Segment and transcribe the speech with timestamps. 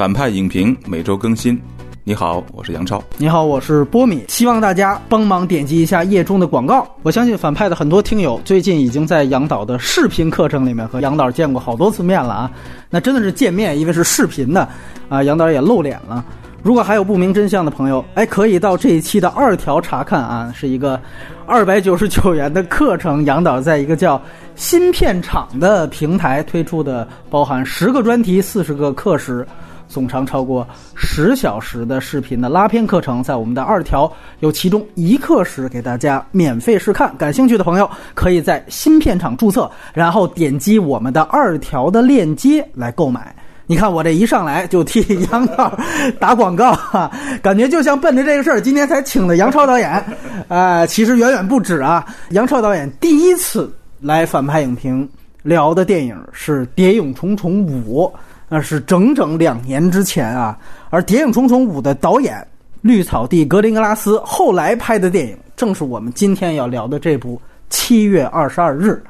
[0.00, 1.60] 反派影评每周更新。
[2.04, 3.04] 你好，我是杨超。
[3.18, 4.24] 你好，我是波米。
[4.28, 6.88] 希望大家帮忙点击一下页中的广告。
[7.02, 12.50] 我相信反派的很多听友最近已经在杨导的视频课程里面和杨导见过好多次面了啊。
[12.88, 14.66] 那真的是见面，因为是视频的
[15.10, 16.24] 啊，杨导也露脸了。
[16.62, 20.98] 如果还有不明真相的朋友，哎，可以到这一期的二条查看啊，是一个
[21.44, 23.22] 二百九十九元的课程。
[23.26, 24.18] 杨导在一个叫
[24.56, 29.46] 新片场的平台推出的，包含十个专题、四十个课时。
[29.90, 37.12] 总长超过十小时的视频的拉片课程，在我们的二条有其中一课时给大家免费试看。
[37.18, 43.34] 感兴趣的朋友可以在新片场注册，然后点击我们的二条的链接来购买。
[43.66, 45.76] 你看我这一上来就替杨导
[46.18, 47.10] 打广告，哈，
[47.42, 50.04] 感觉就像奔着这个事儿，今天才请的杨超导演。
[50.48, 52.04] 呃，其实远远不止啊。
[52.30, 55.08] 杨超导演第一次来反派影评
[55.42, 58.04] 聊的电影是《谍影重重五》。
[58.52, 60.58] 那是整整两年之前啊，
[60.90, 62.44] 而《谍影重重五》的导演
[62.82, 67.36] 绿草地格林格拉斯后来拍的电影，正是我们今天要聊的这部
[67.70, 69.00] 《七月二十二日》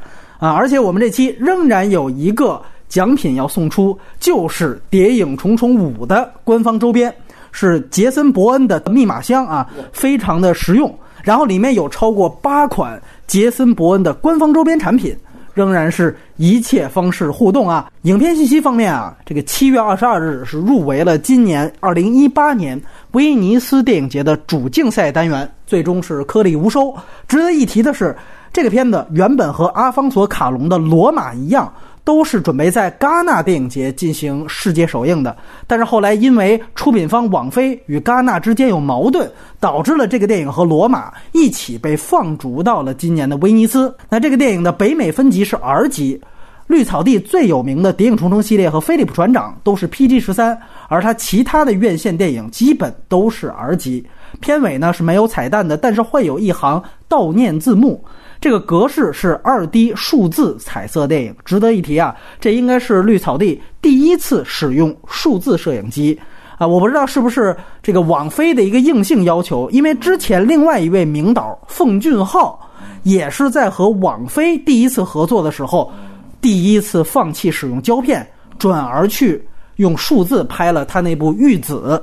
[0.46, 0.52] 啊！
[0.52, 7.10] 而且我们这期仍然有一个奖品要送出，就是《谍影重重五》的官方周边，
[7.50, 10.94] 是杰森·伯恩的密码箱啊，非常的实用。
[11.24, 15.16] 然后里面有超过八款杰森·伯恩的官方周边产品。
[15.60, 17.92] 仍然是一切方式互动啊！
[18.02, 22.80] 影片信息方面啊，这个七月二十二日是入围了今年二零一八年
[23.10, 26.94] 威尼斯电影节的主竞赛单元，最终是颗粒无收。
[27.28, 28.16] 值得一提的是，
[28.54, 31.70] 这个片子原本和阿方索卡隆的《罗马》一样。
[32.04, 39.30] 都是准备在戛纳电影节进行世界首映的，但是后来因为出品方网飞与戛纳之间有矛盾，
[39.60, 43.94] 导致了这个电影和《罗马》一起被放逐到了今年的威尼斯。
[44.08, 46.20] 那这个电影的北美分级是 R 级，
[46.66, 54.04] 绿草地最有名的《谍影重重》系列和《飞利浦船长》都是 PG 十三，而它其他的院线电影基本都是 R 级。
[54.40, 58.02] 片尾呢是没有彩蛋的，但是会有一行悼念字幕。
[58.40, 62.16] 这个格式是二 D 数字彩色电影，值得一提啊！
[62.40, 66.18] 这应该是绿草地第一次使用数字摄影机
[66.56, 66.66] 啊！
[66.66, 72.58] 我不知道是不是这个网飞的一个硬性要求，因为之前另外一位名导奉俊昊
[73.02, 75.92] 也是在和网飞第一次合作的时候，
[76.40, 78.26] 第一次放弃使用胶片，
[78.58, 79.46] 转而去
[79.76, 82.02] 用数字拍了他那部《玉子》。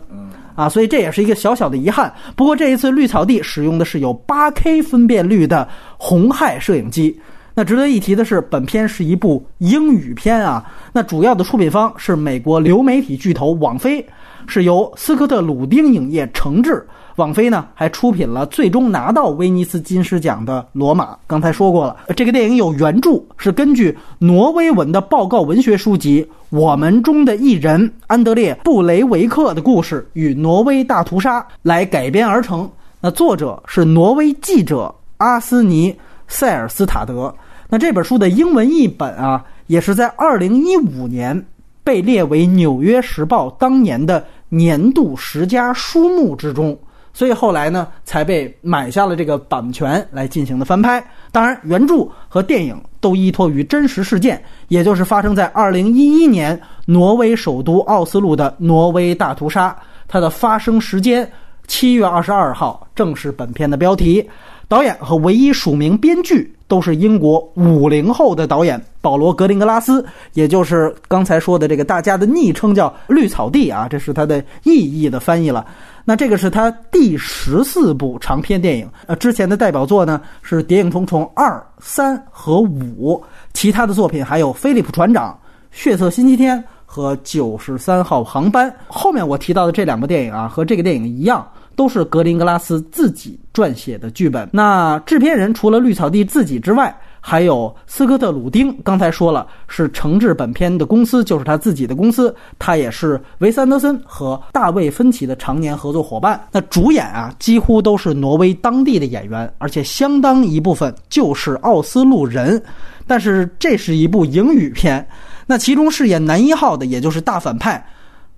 [0.58, 2.12] 啊，所以这也是一个小小的遗憾。
[2.36, 7.16] 不过这一次绿草地使用的是有 8K 分辨率的红海摄影机。
[7.54, 10.66] 那值得一提的是，本片是一部英语片啊。
[10.92, 14.04] 那主要的出品方是美国流媒体巨头网飞，
[14.48, 16.86] 是由斯科特·鲁丁影业承制。
[17.18, 21.14] 网飞呢还出品了最终拿到威尼斯金狮奖的《罗马》。
[21.26, 26.24] 刚才说过了，这个电影有原著，是根据挪威文的报告文学书籍
[26.56, 32.70] 《我们中的一人》安德烈·布雷维克的故事与挪威大屠杀来改编而成。
[33.02, 35.92] 那作者是挪威记者阿斯尼·
[36.28, 37.34] 塞尔斯塔德。
[37.68, 41.46] 那这本书的英文译本啊，也是在2015年
[41.84, 46.78] 被列为《纽约时报》当年的年度十佳书目之中。
[47.14, 51.04] 所以后来呢，才被买下了这个版权来进行的翻拍。
[51.32, 59.76] 当然，原著和电影都依托于真实事件，也就是发生在二零一一年挪威首都奥斯陆的挪威大屠杀。
[60.08, 61.28] 它的发生时间
[61.68, 64.28] 七月二十二号，正是本片的标题。
[64.70, 75.66] 导演和唯一署名编剧都是英国五零后的导演保罗·格林格拉斯，也就是刚才说的这个大家的昵称叫“绿草地”啊，这是他的意义的翻译了。
[76.04, 83.24] 那这个是他第十四部长篇电影，呃，之前的代表作呢是《谍影重重二》、三和五，
[83.54, 85.32] 其他的作品还有《飞利浦船长》、
[85.82, 88.68] 《血色星期天》和《九十三号航班》。
[88.88, 91.46] 后面我提到的这两部电影啊，和这个电影一样，
[91.76, 94.50] 都是格林格拉斯自己撰写的剧本。
[94.52, 102.34] 那制片人除了绿草地自己之外，还有斯科特·鲁丁，刚才说了是承制本片的公司，就是他自己的公司。
[102.58, 106.42] 他也是维斯安德森和大卫芬奇的常年合作伙伴。
[106.54, 112.64] 那主演啊，几乎都是挪威当地的演员，而且相当一部分就是奥斯陆人。
[113.06, 115.06] 但是这是一部英语片，
[115.48, 117.84] 那其中饰演男一号的，也就是大反派，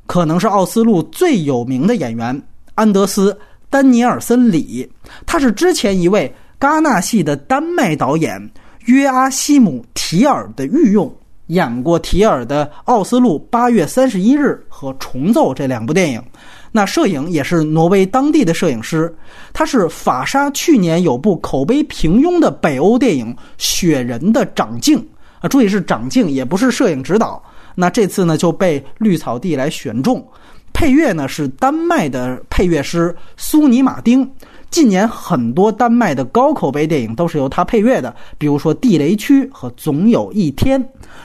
[0.06, 2.42] 可能是奥斯陆最有名的演员
[2.76, 3.34] 安德斯·
[3.70, 4.90] 丹尼尔森·里，
[5.26, 8.50] 他是之前一位戛纳系的丹麦导演。
[8.86, 11.14] 约阿希姆·提尔的御用，
[11.48, 16.24] 演过提尔的《奥斯陆八月三十一日》和《重奏》这两部电影。
[16.72, 19.14] 那摄影也是挪威当地的摄影师，
[19.54, 25.06] 他是法沙去年有部口碑平庸的北欧电影《雪人》的长镜
[25.40, 27.42] 啊，注意是长镜，也不是摄影指导。
[27.76, 30.26] 那这次呢就被绿草地来选中。
[30.74, 34.30] 配乐呢是丹麦的配乐师苏尼马丁。
[34.70, 40.80] 近年很多丹麦的高口碑电影都是由他配乐的，比如说《地雷区》和《总有一天》。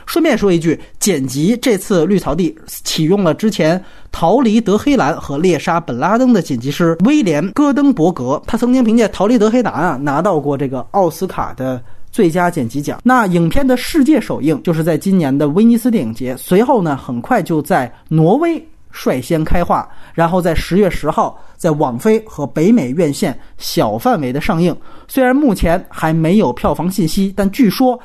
[0.06, 3.78] 顺便说一句，剪辑这次绿草地启用了之前
[4.10, 11.80] 《逃离德黑兰》和《猎杀本拉登》的剪辑师威廉·戈登伯格，他曾经凭借《逃离德黑兰》啊拿到过这个奥斯卡的
[12.14, 13.00] 最佳剪辑奖。
[13.02, 18.64] 那影片的世界首映就是在今年的威尼斯电影节，随后呢，很快就在挪威。
[18.96, 24.72] 率先开画，然后在十月十号在网飞和北美院线小范围的上映。
[25.08, 27.98] 虽然目前还没有票房信息，但据说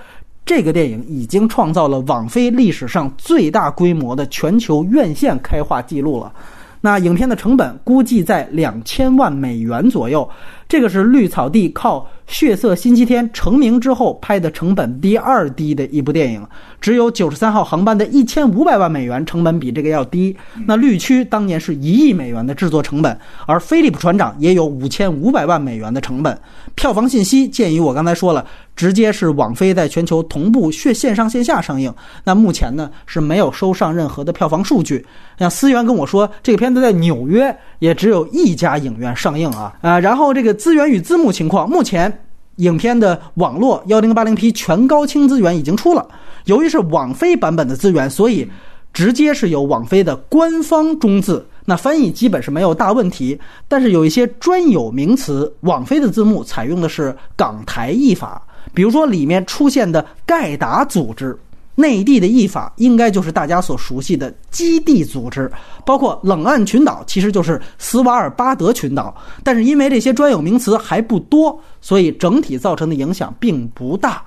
[0.43, 6.33] 这个电影已经创造了网飞历史上最大规模的全球院线开画记录了。
[6.81, 10.29] 那影片的成本估计在两千万美元左右。
[10.67, 16.45] 这个是绿草地靠《血色星期天》成名之后拍的成本第二低的一部电影，
[16.79, 20.37] 只有九十三号航班的一千五百万美元成本比这个要低。
[20.67, 23.17] 那绿区当年是一亿美元的制作成本，
[23.47, 26.37] 而《菲利普船长》也有五千五百万美元的成本。
[26.79, 31.93] 票房信息鉴于我刚才说了，直接是网飞在全球同步血线上线下上映。
[32.23, 35.05] 那目前呢是没有收上任何的票房数据。
[35.37, 40.53] 像思源跟我说，这个片子在纽约也只有一家影院上映啊啊，然后这个。
[40.59, 42.25] 资源与字幕情况，目前
[42.57, 46.05] 影片的网络幺零八零 P 全高清资源已经出了。
[46.45, 48.45] 由于是网飞版本的资源，所以
[48.91, 53.39] 直接是有网飞的官方中字，那翻译基本是没有大问题。
[53.67, 58.41] 但是有一些专有名词，网飞的字幕采用的是港台译法，
[58.73, 61.37] 比如说里面出现的盖达组织。
[61.75, 65.49] 内地的译法应该就是大家所熟悉的基地组织，
[65.85, 74.21] 包括冷岸群岛其实就是斯瓦尔巴德群岛，但是因为这些专有名词还不多，所以整体造成的影响并不大。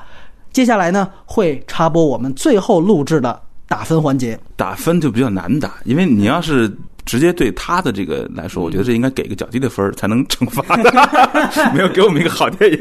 [0.51, 4.41] 接下来呢，会插播我们最后录制的打分环节。
[4.57, 6.75] 打分就比较难打，因为你要是。
[7.05, 12.79] 直接对他的这个来说，我觉得这应该给个较低的分儿才能惩罚他， 没有给我们一个好电影。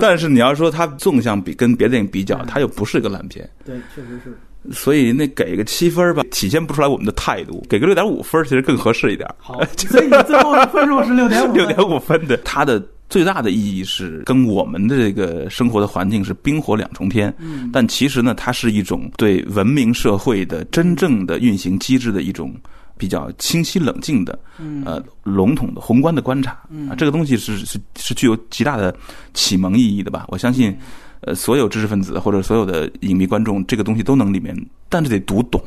[0.00, 3.48] 但是你要说他纵向比跟别的电影比较，他又不是一个烂片。
[3.64, 4.36] 对，确实是。
[4.72, 7.62] 所以那给个七分吧，体现不出来我们的态度。
[7.68, 9.28] 给个六点五分其实更合适一点。
[9.36, 11.52] 好， 所以最后的分数是六点五。
[11.52, 17.32] 六点五分的，它的最大的意义是跟我们的这个生活的环境是冰火两重天。
[17.38, 17.68] 嗯。
[17.72, 22.54] 但其实呢，它是一种对文明社会的真正的运行机制的一种。
[22.96, 24.38] 比较清晰冷静的，
[24.84, 26.52] 呃，笼统的宏观的观察，
[26.88, 28.94] 啊，这个东西是是是具有极大的
[29.32, 30.24] 启蒙意义的吧？
[30.28, 30.76] 我相信，
[31.20, 34.56] 呃，所有知识分子或者所有的影迷观众，这个东西都能里面，
[34.88, 35.60] 但是得读懂。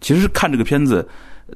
[0.00, 1.06] 其实是看这个片子，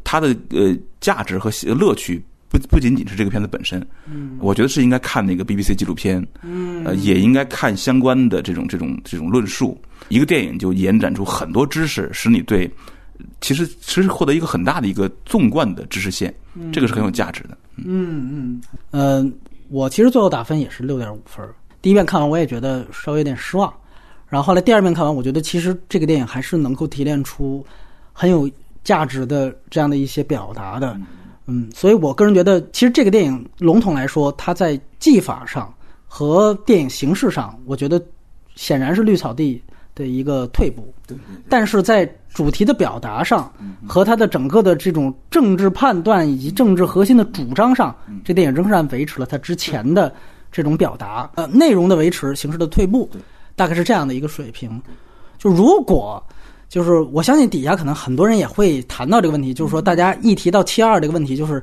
[0.03, 3.81] 它的呃价值和乐趣不不仅仅是这个片子本身。
[4.11, 9.81] 嗯，我觉得是应该看那个 BBC 纪录片，嗯，呃，也应该看相关的这种这种这种论述。
[10.09, 12.69] 一个电影就延展出很多知识，使你对。
[13.41, 16.33] 其实，其实获得一个很大的一个纵贯的知识线，
[16.73, 17.57] 这个是很有价值的。
[17.77, 19.35] 嗯嗯嗯，
[19.69, 21.47] 我其实最后打分也是六点五分。
[21.81, 23.73] 第一遍看完，我也觉得稍微有点失望。
[24.29, 27.65] 然后后来第二遍看完，我觉得其实这个电影还是能够提炼出
[28.13, 28.51] 很有
[28.85, 30.99] 价值的这样的一些表达的。
[31.47, 35.73] 嗯，所以我个人觉得，其实这个电影笼统来说，它在技法上
[36.07, 38.03] 和电影形式上，我觉得
[38.55, 39.63] 显然是绿草地。
[39.95, 41.15] 的一个退步，对，
[41.51, 43.53] 但是在主题的表达上
[43.87, 50.13] 和他的整个的这种政治判断以及政治核心的主张上，这电影仍然维持了他之前的
[50.51, 53.09] 这种表达，呃，内容的维持，形式的退步，
[53.55, 54.81] 大概是这样的一个水平。
[55.39, 56.23] 就如果，
[56.69, 61.63] 就是我相信底下可能很多人也会谈到这个问题，就是说大家一提到七二这个问题，就是。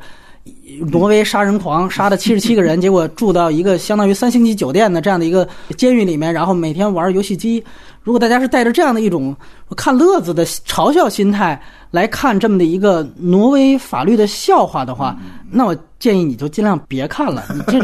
[0.90, 5.48] 挪威杀人狂杀的七十七个人， 结果住到一个相当于三星级酒店的这样的一个
[5.78, 7.64] 监狱里面，然后每天玩游戏机。
[8.04, 9.36] 如果大家是带着这样的一种
[9.76, 15.18] 看乐子的嘲笑心态来看这么的一个挪威法律的笑话的话，
[15.50, 17.44] 那我建议你就尽量别看了。
[17.54, 17.80] 你 这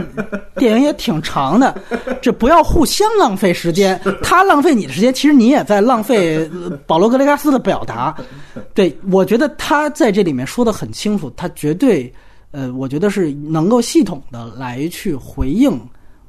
[0.57, 1.75] 电影也挺长的，
[2.21, 3.99] 这不要互相浪费时间。
[4.23, 6.49] 他浪费你的时间，其实你也在浪费
[6.87, 8.15] 保罗·格雷加斯的表达。
[8.73, 12.11] 对我觉得他在这里面说的很清楚，他绝对。
[12.51, 15.77] 呃，我觉得是能够系统的来去回应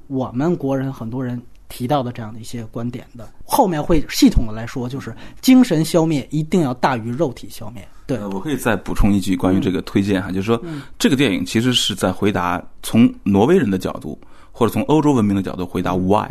[0.08, 7.86] 我们国人很多人提到的这样的一些观点的，后面会系统的来说，就是精神消灭一定要大于肉体消灭。
[8.06, 10.62] 对，我可以再补充一句关于这个推荐哈，就是说
[10.98, 14.18] 这个电影其实是在回答从挪威人的角度
[14.52, 16.30] 或者从欧洲文明的角度回答 why，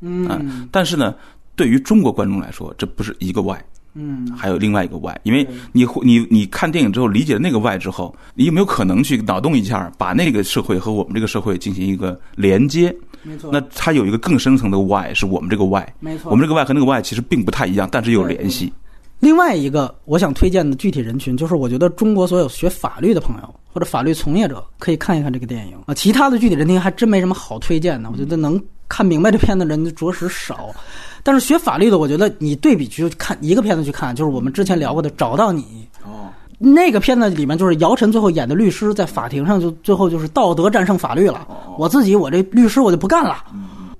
[0.00, 1.14] 嗯，但是呢，
[1.54, 3.58] 对于中国观众来说，这不是一个 why。
[3.94, 12.94] 嗯，还有另外一个 why，因为你你你看电影之后理解了那个 why 之后，你有没有可能去脑洞一下，把那个社会和我们这个社会进行一个连接？
[13.22, 13.50] 没错。
[13.52, 15.94] 那它有一个更深层的 why，是我们这个 Y。
[16.00, 16.30] 没错。
[16.30, 18.72] 我们这个 why 和那个 why 其实并不太一样，但是有联系。
[19.20, 25.94] 另外一个我想推荐的具体人群，就是我觉得中国所有学法律的朋友或者法律从业者可以看一看这个电影啊。
[25.94, 30.74] 其他的具体人群还真没什么好推荐的，我觉得能看明白这片的人着实少。
[31.22, 35.62] 但是学法律的，我觉得你对比去看一个片子去看，就是我们之前聊过的《找到你》。
[36.04, 36.28] 哦，
[36.64, 41.44] 那个片子里面就是姚晨最后演的律师，在法庭上就最后就是道德战胜法律了。
[41.76, 43.42] 我自己我这律师我就不干了，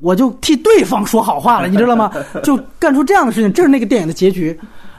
[0.00, 2.12] 我就替对方说好话了， 你知道吗？
[2.44, 4.56] 就干出这样的事情，这是那个电影的结局。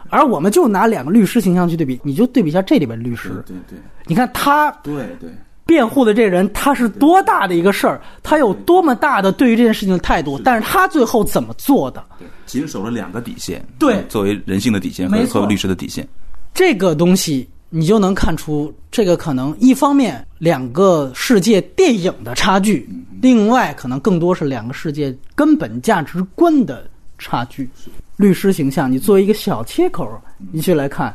[0.09, 5.29] 而我们就拿两个律师形象去对比，你就对比一下这里边律师，对对你看他对对，
[5.65, 12.03] 辩护的这人，他是多大的一个事儿，他有多么大的对于这件事情的态度，但是他最后怎么做的？
[12.45, 14.03] 谨守了两个底线，对。
[14.09, 16.07] 作为人性的底线和作为律师的底线。
[16.53, 22.87] 这个东西，你就能看出这个可能一方面两个世界电影的差距，
[23.19, 26.85] 另外可能更多是两个世界根本价值观的
[27.17, 27.67] 差距。
[28.15, 30.07] 律师形象，你作为一个小切口，
[30.51, 31.11] 你去来看，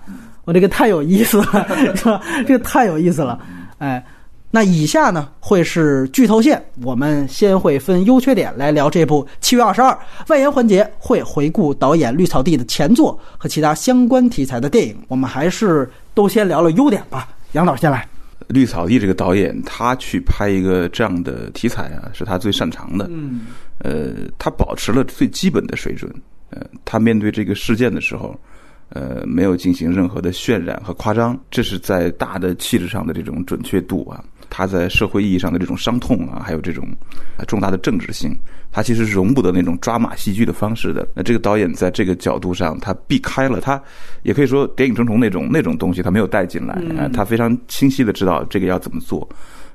[0.46, 2.20] 我这个太有意思了，是吧？
[2.44, 3.38] 这个太有意思了，
[3.78, 4.04] 哎。
[4.50, 9.92] 那以下呢会是剧透线，我们先会分优缺点来聊这部《七月二十二》。
[10.28, 14.96] 外延环节会回顾导演绿草地的前作和其他相关题材的电影。
[15.06, 15.86] 我们还是
[16.18, 17.28] 都先聊聊优点吧。
[17.52, 18.04] 杨导先来。
[18.48, 23.06] 绿草地这个导演，他去拍一个这样的题材啊，是他最擅长的。
[23.08, 23.42] 嗯，
[23.84, 26.12] 呃，他保持了最基本的水准。
[26.50, 28.36] 呃，他面对这个事件的时候，
[28.88, 34.24] 呃，没有进行任何的渲染和夸张，这是在大的气质上的这种准确度啊。
[34.50, 36.86] 他在社会意义上的这种伤痛啊，还有这种
[37.36, 38.36] 啊重大的政治性，
[38.72, 41.06] 他其实是容不得那种抓马戏剧的方式的。
[41.14, 43.80] 那这个导演在这个角度上，他避开了，他
[44.22, 47.08] 也可以说谍影重重那种那种东西，他没有带进来啊。
[47.12, 49.28] 他非常清晰的知道这个要怎么做，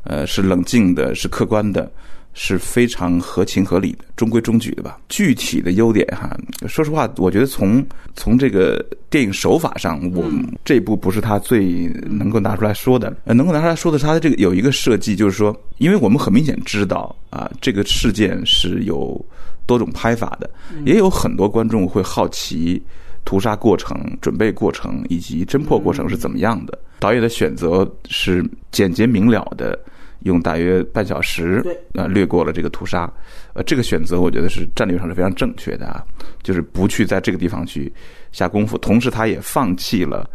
[0.03, 1.92] 呃，是冷静的，是客观的。
[2.34, 5.00] 是非常合情合理的，中规中矩的吧。
[5.08, 6.36] 具体的优点哈，
[6.68, 7.86] 说实话，我觉得从
[8.16, 10.24] 从这个电影手法上，我
[10.66, 13.16] 这部不是他最能够拿出来说的。
[13.25, 19.24] 呃，能够拿出来说的是他的这个有一个设计，就是说，因为我们很明显知道啊，这个事件是有
[19.66, 20.50] 多种拍法的，
[20.86, 22.82] 也有很多观众会好奇
[23.24, 26.78] 屠杀过程、准备过程以及侦破过程是怎么样的。
[27.00, 29.78] 导演的选择是简洁明了的。
[30.24, 31.63] 用大约半小时，
[31.94, 33.12] 呃，略过了这个屠杀，
[33.53, 36.03] 呃，这个选择我觉得是战略上是非常正确的啊，
[36.42, 37.92] 就是不去在这个地方去
[38.32, 40.30] 下功夫，同时他也放弃了，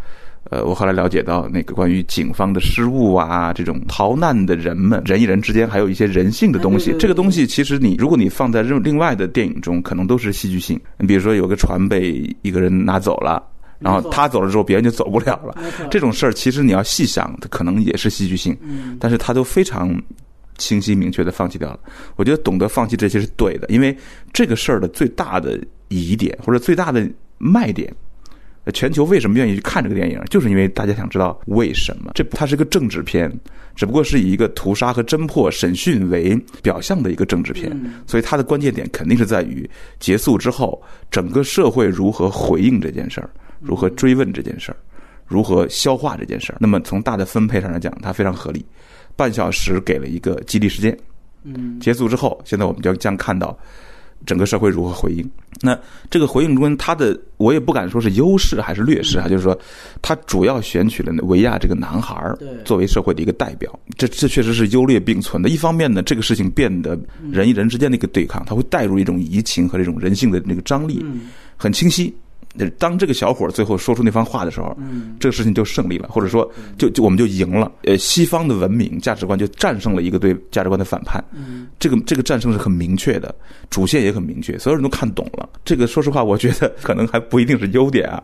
[0.51, 13.43] 呃，我后来了解到那个关于警方的失误啊，这种逃难的人们，人与人之间还有一些人性的东西，这个东西其实你如果你放在另另外的电影中，可能都是戏剧性，你比如说有个船被一个人拿走了。
[13.79, 15.57] 然后他走了之后，别人就走不了了。
[15.91, 18.57] 这种事儿其实你要细想，它可能也是戏剧性，
[18.99, 19.95] 但是他都非常
[20.57, 21.81] 清晰明确的放弃掉了。
[22.17, 23.97] 我觉得懂得放弃这些是对的，因为
[24.33, 27.09] 这个事儿的最大的疑点或者最大的
[27.39, 27.95] 卖点，
[28.75, 32.11] 全球为什么愿意去看这个电影，就是因为大家想知道为什么。
[32.15, 33.33] 这它是个政治片，
[33.77, 37.71] 只不过是以一个屠杀和侦破、审讯为表象的一个政治片，
[38.09, 39.71] 所以它的关键点肯定是在于
[40.01, 43.31] 结束之后，整个社会如何回应这件事儿。
[43.61, 44.77] 如何追问这件事儿，
[45.27, 46.59] 如何消化这件事儿？
[46.61, 48.65] 那么从大的分配上来讲，它非常合理。
[49.17, 50.97] 半小时给了一个激励时间，
[51.43, 53.59] 嗯，结束之后，现在我们就将看到
[54.27, 55.29] 整个社会如何回应。
[55.61, 55.77] 那
[56.09, 59.59] 这个回应中，它的我也不敢说是优势还是劣势啊，就是说，
[60.01, 65.49] 它主要选取了维亚这个男孩儿作为社会的一个代表，这这确实是优劣并存的。
[65.49, 66.97] 一方面呢，这个事情变得
[67.33, 71.05] 人与人之间的一个对抗，它会带入一种移情和这种人性的那个张力，
[71.57, 72.15] 很清晰。
[72.79, 74.77] 当这个小伙最后说出那番话的时候，
[75.21, 77.71] 这个事情就胜利了，或者说，就就我们就赢了。
[77.83, 81.23] 呃，西方的文明价值观就战胜了一个对价值观的反叛。
[81.79, 83.35] 这个这个战胜是很明确的，
[83.71, 85.49] 主线也很明确，所有人都看懂了。
[85.65, 88.23] 这个说实话，我觉得可能还不一定是优点啊。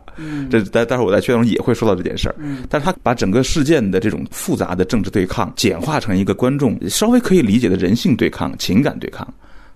[0.49, 2.35] 这待待会儿我在圈中也会说到这件事儿。
[2.69, 9.27] 但是他把整个事件的这种复杂的政治对抗简化成一个观众稍微可以理解的人性对抗、情感对抗。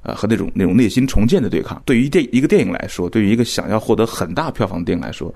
[0.01, 5.33] 啊，和那种那种内心重建的对抗，对于电一个电影来说，对于一个想要获得很大票房的电影来说，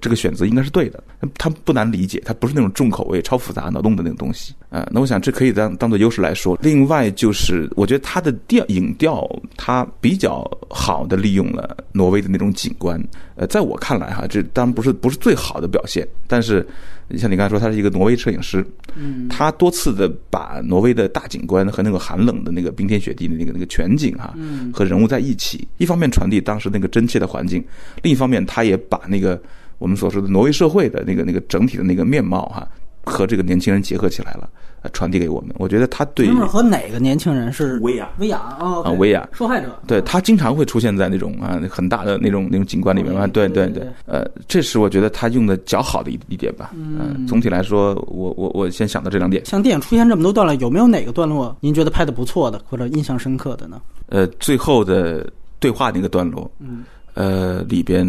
[0.00, 1.02] 这个选择应该是对的。
[1.38, 4.54] 它不难理解，它不是那种重口味、超复杂、脑洞的那种东西。
[4.70, 6.58] 啊，那我想这可以当当做优势来说。
[6.60, 13.02] 另外就是，我觉得它的调影调，它比较好的利用了挪威的那种景观。
[13.36, 16.66] 呃，在我看来哈，这当然不是不是最好的表现，但是。
[17.18, 18.64] 像你刚才说，他是一个挪威摄影师，
[18.96, 27.62] 嗯，他多次的把挪威的大景观和那个寒冷的那个冰天雪地的那个那个全景哈，嗯，和人物在一起，一方面传递当时那个真切的环境，
[28.02, 29.38] 另一方面他也把那个
[29.78, 32.66] 我们所说的挪威社会的那个那个整体的那个面貌哈，
[33.04, 34.48] 和这个年轻人结合起来了，
[34.82, 35.54] 呃，传递给我们。
[35.58, 46.72] 我觉得他对那是和哪个年轻人是维亚维亚哦啊维亚受害者，对他经常会出现在那种啊很大的那种那种景观里面啊，对对对，呃，这是我觉得他用的较好的一一点吧。
[46.74, 49.44] 嗯，总体来说，我我我先想到这两点。
[49.44, 53.80] 像电影出现这么多段落，有没有哪个段落您觉得拍的不错的或者印象深刻的呢？
[54.08, 55.26] 呃，最后的
[55.58, 58.06] 对话那个段落，嗯，呃，里边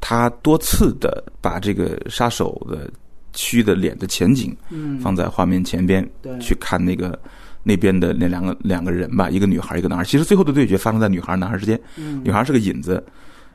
[0.00, 2.90] 他多次的把这个杀手的
[3.34, 7.18] 虚的脸的前景，嗯放在画面前边，对去看那个
[7.62, 10.04] 那边的那两个两个人吧，一个女孩，一个男孩。
[10.04, 13.04] 其实最后的对决发生在女孩男孩之间，嗯女孩是个引子，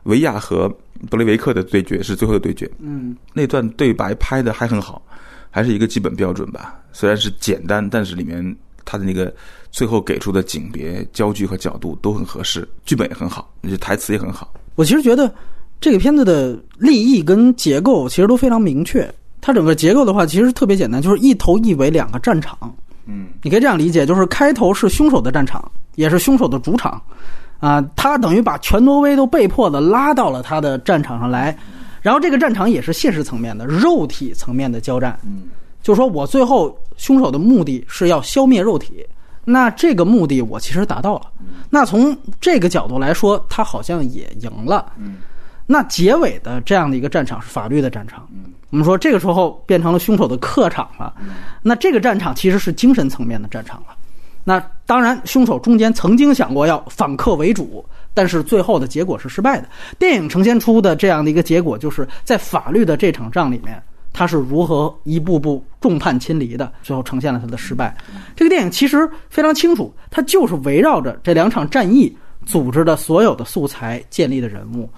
[0.04, 0.70] 维亚和
[1.10, 2.70] 布雷维克的对决是最后的对决。
[2.80, 5.02] 嗯那段对白拍的还很好，
[5.50, 6.80] 还是一个基本标准吧。
[6.92, 9.34] 虽然是简单，但是里面他的那个
[9.72, 14.54] 最后给出的景别、焦距和角度都很合适，剧本也很好，那台词也很好。
[14.76, 15.34] 我其实觉得
[15.82, 19.12] 这个片子的立意跟结构其实都非常明确。
[19.42, 22.56] 它整个结构的话，其实特别简单，就是一头一尾两个战场。
[23.08, 27.02] 嗯，你可以这样理解，就是开头是凶手的战场，也是凶手的主场，
[27.60, 31.58] 啊，他等于把全挪威都被迫的拉到了他的战场上来，
[32.00, 35.20] 然后这个战场也是现实层面的、肉体层面的交战。
[35.24, 35.50] 嗯，
[35.82, 39.04] 就是说我最后凶手的目的是要消灭肉体，
[39.44, 41.24] 那这个目的我其实达到了。
[41.72, 44.94] 那从这个角度来说，他好像也赢了。
[45.72, 48.28] 嗯，那结尾的这样的一个战场是法律的战场。
[48.32, 51.14] 嗯，我们说这个时候变成了凶手的客场了。
[51.62, 53.96] 那这个战场其实是精神层面的战场了。
[54.44, 59.70] 那当然，凶手中间曾经想过要反客为主，但是最后的结果是失败的。
[60.00, 63.80] 电影呈现出的这样的一个结果，就是在法律的这场仗里面，
[64.12, 67.96] 他是如何一步步众叛亲离的，最后呈现了他的失败。
[68.36, 72.12] 这个电影其实非常清楚，它就是围绕着这两场战役
[72.44, 74.90] 组织的所有的素材建立的人物。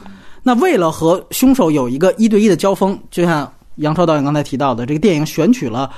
[0.44, 5.90] 那为了和凶手有一个一对一的交锋，就像杨超导演刚才提到的，这个电影选取了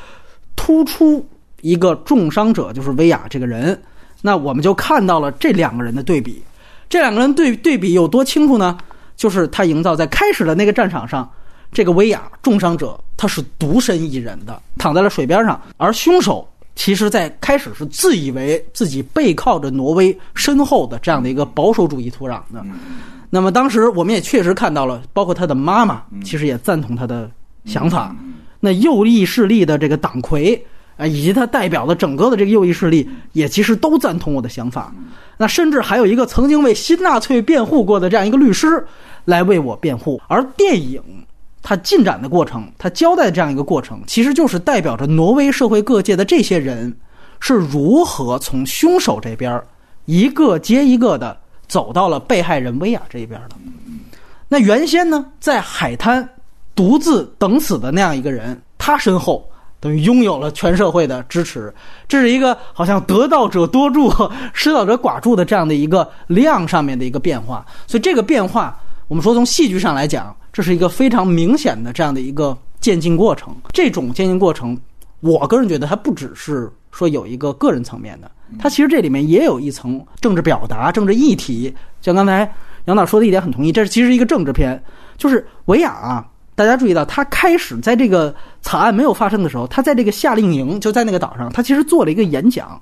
[0.55, 1.27] 突出
[1.62, 3.79] 一个重伤者，就是薇娅这个人。
[4.21, 6.41] 那我们就看到了这两个人的对比，
[6.88, 8.77] 这两个人对对比有多清楚呢？
[9.15, 11.29] 就是他营造在开始的那个战场上，
[11.71, 22.63] 这个薇娅重伤者他是独身一人的，躺在了水边上，而凶手其实在开始是自以为自己背靠着挪威深厚的这样的一个保守主义土壤的。
[23.35, 27.29] 那么当时我们也确实看到了，包括他的妈妈其实也赞同他的
[27.65, 28.15] 想法。
[28.61, 34.95] 那右翼势力的这个党魁啊，以及他代表的整个的这个右翼势力，也其实都赞同我的想法。
[35.35, 38.81] 那甚至还有一个曾经为新纳粹辩护过的这样一个律师
[39.25, 40.21] 来为我辩护。
[40.29, 41.01] 而电影
[41.61, 46.95] 它进展的过程，它交代这样一个过程，其实就是代表着挪威社会各界的这些人
[47.41, 49.61] 是如何从凶手这边
[50.05, 51.37] 一个接一个的
[51.75, 53.55] 走到了被害人薇娅这一边的。
[54.47, 56.25] 那原先呢，在海滩
[56.73, 59.45] 独自等死的那样一个人，他身后
[59.81, 61.73] 等于拥有了全社会的支持，
[62.07, 64.09] 这是一个好像得道者多助，
[64.53, 67.65] 失道者寡助的这样的一个量上面的一个变化。
[67.88, 73.53] 所以这个变化，我们说从戏剧上来讲，这是一个非常明显的这样的一个渐进过程。
[73.73, 74.79] 这种渐进过程，
[75.19, 81.73] 我个人觉得它不只是说有一个个人层面的，它其实这里面也有一层政治表达、政治议题。
[82.01, 82.49] 像刚才
[82.86, 84.81] 杨导说的一点很同意，这是其实一个政治片，
[85.17, 86.25] 就是维亚啊。
[86.55, 92.81] 大家注意到，他开始在这个惨案没有发生的时候，他在这个夏令营就在那个岛上，他其实做了一个演讲。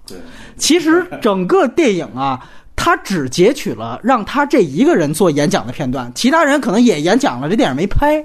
[0.58, 2.40] 其实整个电影啊，
[2.76, 8.24] 他只截取了让他这一个人做演讲的片段，其他人可能也演讲了，这电影没拍。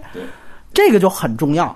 [0.74, 1.74] 这个就很重要。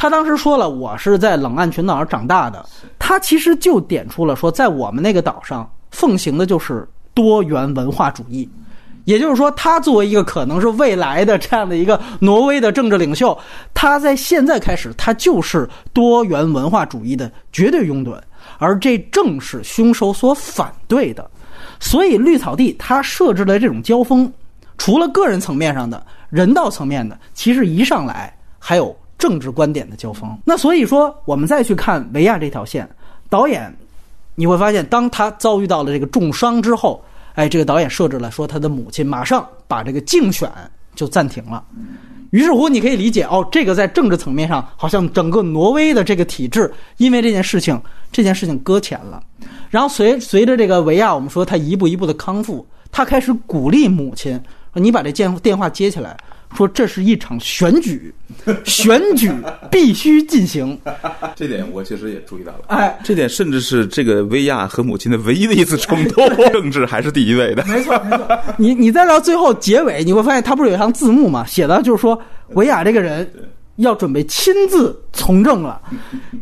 [0.00, 2.64] 他当时说了，我是在冷岸群岛上长大的，
[2.98, 8.48] 他其实就点出了说，在我们那个岛上奉行的就是多元文化主义。
[9.04, 13.38] 也就是说，他作为一个可能是未来的这样的一个挪威的政治领袖，
[13.74, 18.18] 他在现在开始，他就是多元文化主义的绝对拥趸，
[18.56, 21.30] 而这正是凶手所反对的。
[21.78, 24.32] 所以，绿草地他设置的这种交锋，
[24.78, 30.36] 除了个人层面上的、人道层面的，其实一上来还有政治观点的交锋。
[30.44, 32.88] 那所以说，我们再去看维亚这条线，
[33.28, 33.72] 导演
[34.34, 37.00] 你会发现，当他遭遇到了这个重伤之后。
[37.34, 40.50] 哎，这个导演设置了说，他的母亲马上把这个竞选
[40.96, 41.64] 就暂停了。
[42.30, 47.80] 于是乎，你可以理解哦，这个在政治层面上，好像整个挪威的这个体制，因为这件事情，
[48.10, 49.22] 这件事情搁浅了。
[49.70, 54.32] 然后随随着这个维亚，我们说他一步一步的康复，他开始鼓励母亲
[54.74, 56.16] 说：“你把这电电话接起来。”
[56.56, 58.12] 说这是一场选举，
[58.64, 59.32] 选举
[59.70, 60.78] 必须进行。
[61.36, 62.60] 这点我其实也注意到了。
[62.66, 66.20] 哎，这点甚至是这个薇娅和母亲的唯一的一次冲突，
[66.52, 67.64] 政治还是第一位的。
[67.66, 68.38] 没错，没错。
[68.58, 71.46] 你你再到最后结尾，你会发现他不是有一行字幕嘛？
[71.46, 73.30] 写的就是说维亚这个人
[73.76, 75.80] 要准备亲自从政了。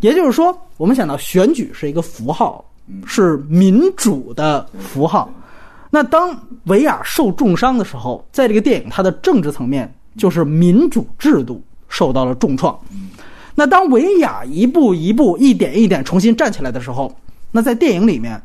[0.01, 2.65] 也就是说，我们想到选举是一个符号，
[3.07, 5.33] 是民主的符号。
[5.91, 12.79] 那当维亚受重伤的时候，在这个电影它的政治层面就是民主制度受到了重创。
[13.55, 17.11] 那当维亚一步一步、一点一点重新站起来的时候，
[17.51, 18.41] 那在电影里面，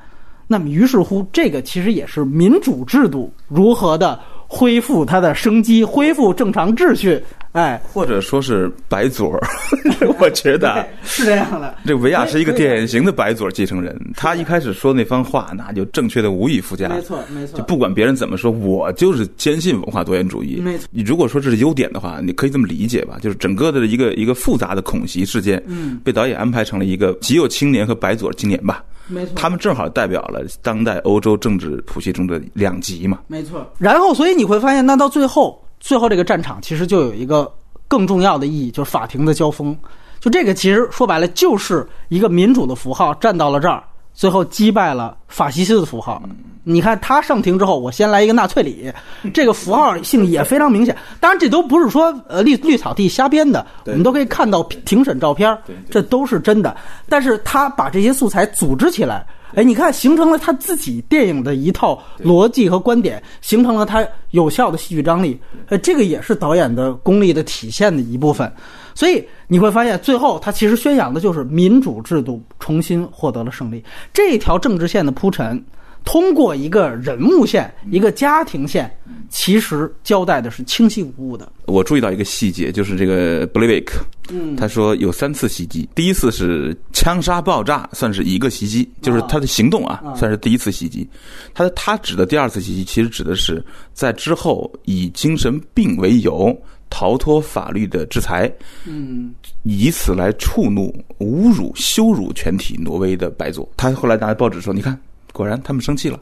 [0.48, 4.20] 那么于是乎，这个其实也是民主制度如何的
[4.54, 7.20] 恢复它的生机，恢复正常秩序。
[7.54, 9.42] 哎，或者说是白左儿，
[10.20, 11.76] 我觉得是这样的。
[11.86, 13.96] 这维亚是一个典型的白左继承人。
[14.16, 16.90] 他一开始说那番话，那就正确的无以复加。
[16.90, 17.58] 没错，没错。
[17.58, 20.60] 就不管别人怎么说，我就是坚信文化多元主义。
[20.62, 20.88] 没错。
[20.92, 23.18] 你如果说这是优点的话，你可以这么理解吧？
[23.22, 28.84] 就是整个的一个一个复杂的恐袭事件，嗯，被导演安排成了一个极右青年和白左青年吧。
[29.08, 33.20] 没错，他们正好代表了当代欧洲政治谱系中的两极嘛。
[33.28, 33.66] 没错。
[33.78, 37.52] 然后，所以你会发现，那到最后，最后这个战场其实就有一个
[37.88, 39.78] 更重要的意义，就是法庭的交锋。
[40.20, 46.24] 就这个，其实说白了，就是一个民主的符号站到了这儿，最后击败了法西斯的符号。
[46.64, 48.92] 你看他上庭之后，我先来一个纳粹里，
[49.34, 50.96] 这个符号性也非常明显。
[51.20, 55.58] 当然，这都不是说呃绿绿草地瞎编的，我们都可以看到庭审照片，
[55.90, 56.76] 这都是真的。
[57.10, 59.26] 但是他把这些素材组织起来。
[59.56, 65.40] 哎，你看，形成了他自己电影的一套逻辑和观点，形成了他有效的戏剧张力。
[65.68, 68.52] 呃，这个也是导演的功力的体现的一部分。
[68.96, 73.84] 所以你会发现，最后他其实宣扬的就是民主制度重新获得了胜利。
[74.12, 75.64] 这条政治线的铺陈，
[76.04, 78.92] 通过一个人物线、一个家庭线，
[79.30, 81.52] 其实交代的是清晰无误的。
[81.66, 91.08] 我注意到一个细节，就是这个布雷维克，嗯，他说有三次袭击，第一次是枪杀爆炸，算是一个袭击，就是他的行动啊，算是第一次袭击。
[91.54, 93.64] 他他指的第二次袭击，其实指的是
[93.94, 96.56] 在之后以精神病为由
[96.90, 98.52] 逃脱法律的制裁，
[98.86, 103.68] 嗯，以此来触怒、侮辱、羞辱全体挪威的白左。
[103.78, 105.00] 他后来拿报纸说：“你看，
[105.34, 106.18] 果然他们生气了，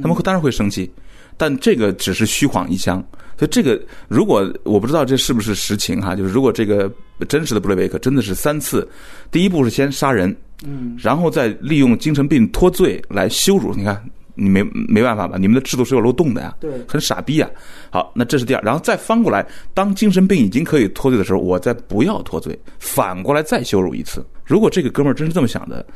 [0.00, 0.88] 他们会当然会生气。”
[1.36, 3.02] 但这个只是虚晃一枪，
[3.38, 6.92] 所以这个如果我不知道这是不是实情哈，就是如果这个
[7.30, 8.86] 真实的布雷维克真的是三次，
[9.30, 15.38] 第一步是先杀人，嗯，然后再利用精神病脱罪来羞辱，你看你没没办法吧？
[15.38, 17.48] 你们的制度是有漏洞的呀，对很傻逼啊。
[17.90, 24.22] 好，那这是第二，然后再翻过来，当精神病已经可以脱罪的时候，我再不要脱罪，反过来再羞辱一次。
[24.44, 25.86] 如果这个哥们儿真是这么想的。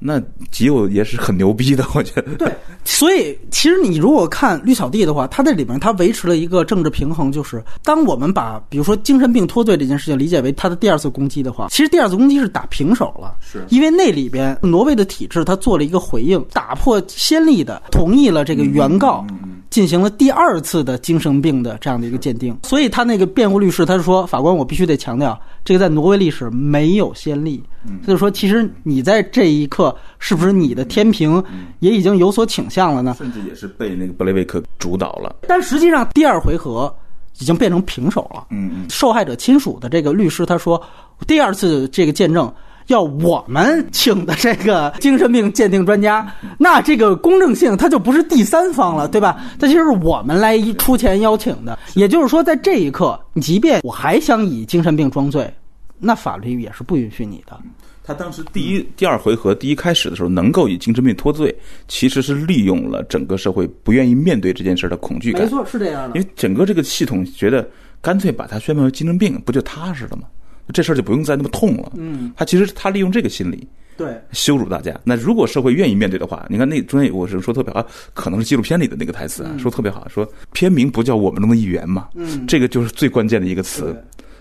[0.00, 2.34] 那极右也是很牛逼的， 我觉得。
[2.36, 2.50] 对，
[2.84, 19.26] 所以其实你如果看绿草地的话，它在里面它维持了一个政治平衡，就是当我们把比如说精神病脱罪这件事情理解为它的第二次攻击的话，其实第二次攻击是打平手了，是因为那里边挪威的体制它做了一个回应，打破先例的，同意了这个原告。
[19.70, 27.62] 进行了第二次的精神病的这样的一个鉴定，所以他那个辩护律师他就说，法官我必须得强调，这个在挪威历史没有先例。
[28.02, 31.42] 他就说，其实你在这一刻是不是你的天平
[31.78, 33.14] 也已经有所倾向了呢？
[33.16, 35.36] 甚至也是被那个布雷维克主导了。
[35.46, 36.92] 但实际上第二回合
[37.38, 38.48] 已经变成平手了。
[38.50, 40.82] 嗯嗯，受害者亲属的这个律师他说，
[41.28, 42.52] 第二次这个见证。
[42.88, 46.26] 要我们请的这个精神病鉴定专家，
[46.58, 49.40] 那这个公正性它就不是第三方了，对吧？
[49.58, 51.78] 它其实是我们来出钱邀请的。
[51.94, 55.52] 也就是说，在这一刻，即便我还想以精神病装罪，
[55.98, 57.58] 那法律也是不允许你的。
[58.02, 61.54] 他当时第一、第二回合第一开始的时候，能够以精神病脱罪，
[61.86, 65.42] 其实是利用了整个社会不愿意面对这件事的恐惧感。
[65.42, 66.16] 没错，是这样的。
[66.18, 67.68] 因为整个这个系统觉得，
[68.00, 70.24] 干脆把他宣判为精神病，不就踏实了吗？
[70.72, 71.92] 这事儿就不用再那么痛了。
[71.96, 74.98] 嗯，他其实他利用这个心理，对，羞辱大家。
[75.04, 83.96] 那如果社会愿意面对的话，你看那中间有我是说特别好，可能是纪录片里的那个台词啊，说特别好，说片名不叫我们中的一员嘛，嗯，这个就是最关键的一个词，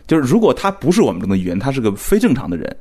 [0.08, 2.76] 就是如果他不是我们中的一员，他是个非正常的人，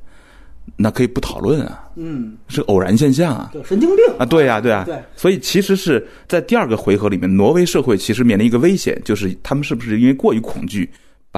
[0.76, 10.88] 那可以不讨论啊，嗯，是偶然现象啊，对，神经病啊，对呀，对啊，对，所以其实是在第二个回合里面，挪威社会其实面临一个危险，就是他们是不是因为过于恐惧。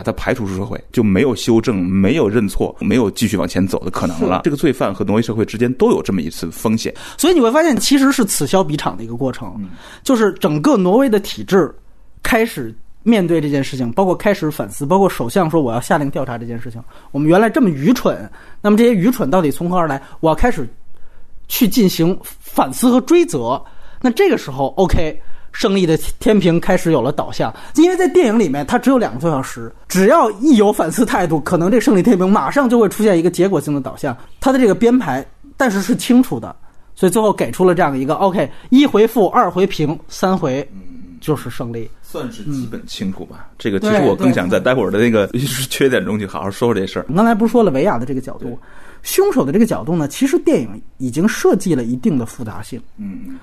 [0.00, 4.40] 把他排除出社会，就没有修正、没有认错、没有继续往前走的可能了。
[4.44, 9.68] 这个罪犯和挪威社会之间都有这么一次风险，所以你会发现，其实是此消彼长的一个过程，
[10.02, 11.70] 就是整个挪威的体制
[12.22, 16.82] 开始面对这件事情，包括开始反思，包括首相说我要下令调查这件事情。
[17.10, 18.26] 我们原来这么愚蠢，
[18.62, 20.02] 那么这些愚蠢到底从何而来？
[20.20, 20.66] 我要开始
[21.46, 23.62] 去进行反思和追责。
[24.00, 25.20] 那这个时候，OK。
[25.52, 34.16] 胜利的天平开始有了导向，因为在电影里面它只有两个多小时，只要一有反思态度，可能这胜利天平马上就会出现一个结果性的导向。
[34.40, 35.24] 它的这个编排，
[35.56, 36.54] 但是是清楚的，
[36.94, 40.66] 所以最后给出了这样一个 OK：一回负，二回平，三回
[41.20, 41.90] 就是胜利。
[42.02, 43.48] 算是基本清楚吧。
[43.56, 45.28] 这个其实我更想在待会儿的那个
[45.68, 47.06] 缺点中去好好说说这事儿。
[47.08, 48.58] 我刚才不是说了维亚的这个角度，
[49.02, 52.82] 凶手的这个角度呢，其实电影已经设计了一定的复杂性。
[52.96, 53.38] 嗯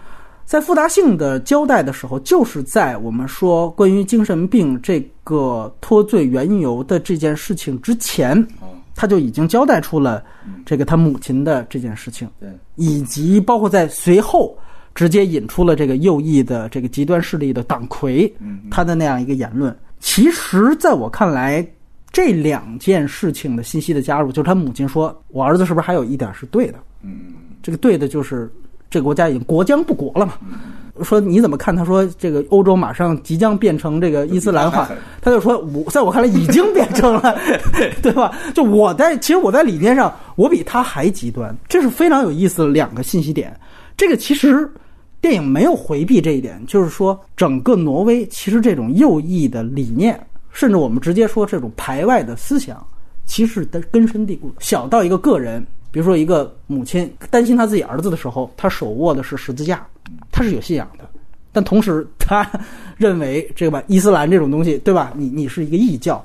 [0.47, 10.23] 在复杂性的交代的时候，就是在我们说关于精神病这个脱罪缘由的这件事情之前，哦，他就已经交代出了
[10.65, 14.57] 这个他母亲的这件事情，对，以及包括在随后
[14.95, 19.77] 直接引出了这个右翼的这个极端势力的党魁嗯他的那样一个言论。
[19.99, 21.67] 其实，在我看来，
[22.10, 27.33] 这两件事情的信息的加入，就是他母亲说：“我儿子是不是还有一点是对的？”嗯。
[27.63, 28.49] 这个对的就是
[28.89, 30.34] 这个国家已经国将不国了嘛。
[31.04, 31.76] 说你怎么看？
[31.76, 34.89] 他说这个欧洲马上即将变成这个伊斯兰化，
[35.21, 37.38] 他就说我在我看来已经变成了，
[38.02, 38.36] 对吧？
[38.56, 43.56] 就我在其实我在理念上我比他还极端，这是非常有意思的两个信息点。
[43.95, 44.67] 这个其实
[45.21, 50.19] 电影没有回避这一点，就是说整个挪威其实这种右翼的理念，
[50.52, 52.84] 甚至我们直接说这种排外的思想，
[53.23, 54.56] 其实是根深蒂固的。
[54.62, 59.86] 小到一个个人，比如说一个母亲担心他自己儿子的时候，他手握的是十字架，
[60.32, 61.10] 他是有信仰的，
[61.52, 62.50] 但同时他
[62.97, 65.13] 认为这个吧，伊斯兰这种东西，对吧？
[65.15, 66.23] 你你是一个异教。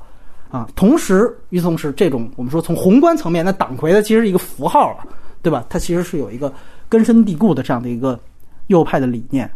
[0.51, 5.09] 啊，同时，与此同时，这种我们说从宏观层面，那党魁的其实是一个符号了，
[5.41, 5.65] 对吧？
[5.71, 6.53] 它其实是有一个
[6.91, 8.21] 根深蒂固的这样的一个
[8.67, 9.51] 右派的理念。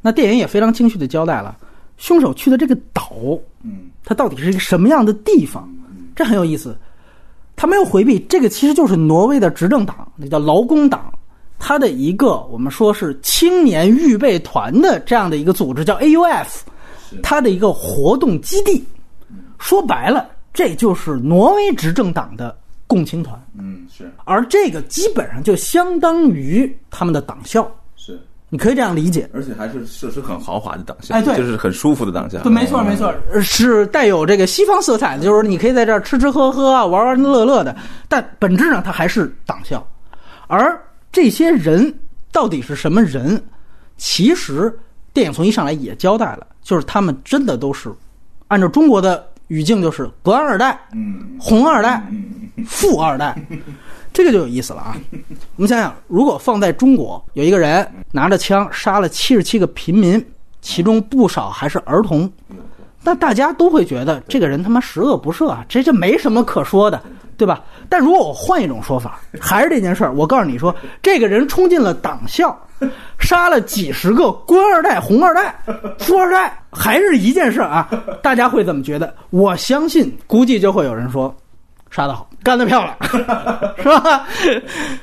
[0.00, 1.54] 那电影也非常精确的交代了
[1.98, 3.12] 凶手去的这个岛，
[3.62, 5.68] 嗯它到底是一个什么样的地方，
[6.16, 6.74] 这很有意思。
[7.58, 11.12] 他没有回避，这个其实就是挪威的执政党，那叫劳工党，
[11.58, 16.46] 它的一个我们说是青年预备团的这样的一个组织，叫 AUF，
[17.20, 18.84] 它的一个活动基地。
[19.58, 24.08] 说白了，这就是挪威执政党的共青团，嗯是。
[24.24, 27.68] 而这个基本上就相当于他们的党校，是，
[28.50, 29.28] 你可以这样理解。
[29.32, 32.40] 而且还是设施很豪华的党校，哎对就是很舒服的党校。
[32.42, 37.76] 对，没错没错，呃是带有这个西方色彩的，就是你可以在这儿吃吃喝喝啊，玩玩乐乐的，
[38.08, 39.86] 但本质上它还是党校。
[40.46, 40.80] 而
[41.12, 41.92] 这些人
[42.32, 43.42] 到底是什么人？
[43.96, 44.72] 其实
[45.12, 47.92] 电影从一上来也交代了，就是他们真的都是
[48.46, 53.36] 按照中国的语境，就是官二代、嗯红二代、嗯富二代，
[54.18, 54.96] 这个就有意思了啊！
[55.54, 60.20] 我们想想，如果放在中国，有一个人拿着枪杀了七十七个平民，
[60.60, 62.28] 其中不少还是儿童，
[63.04, 67.00] 那大家都会觉得这个人他妈十恶不赦啊，这这没什么可说的，
[67.36, 67.62] 对吧？
[67.88, 72.60] 但如果我换一种说法，还是这件事儿，我告诉你说，这个人冲进了党校，
[73.20, 75.54] 杀了几十个官二代、红二代、
[76.00, 77.88] 富二代，还是一件事儿啊，
[78.20, 79.14] 大家会怎么觉得？
[79.30, 81.32] 我相信，估计就会有人说，
[81.90, 82.96] 杀得好，干得漂亮，
[83.78, 84.26] 是吧？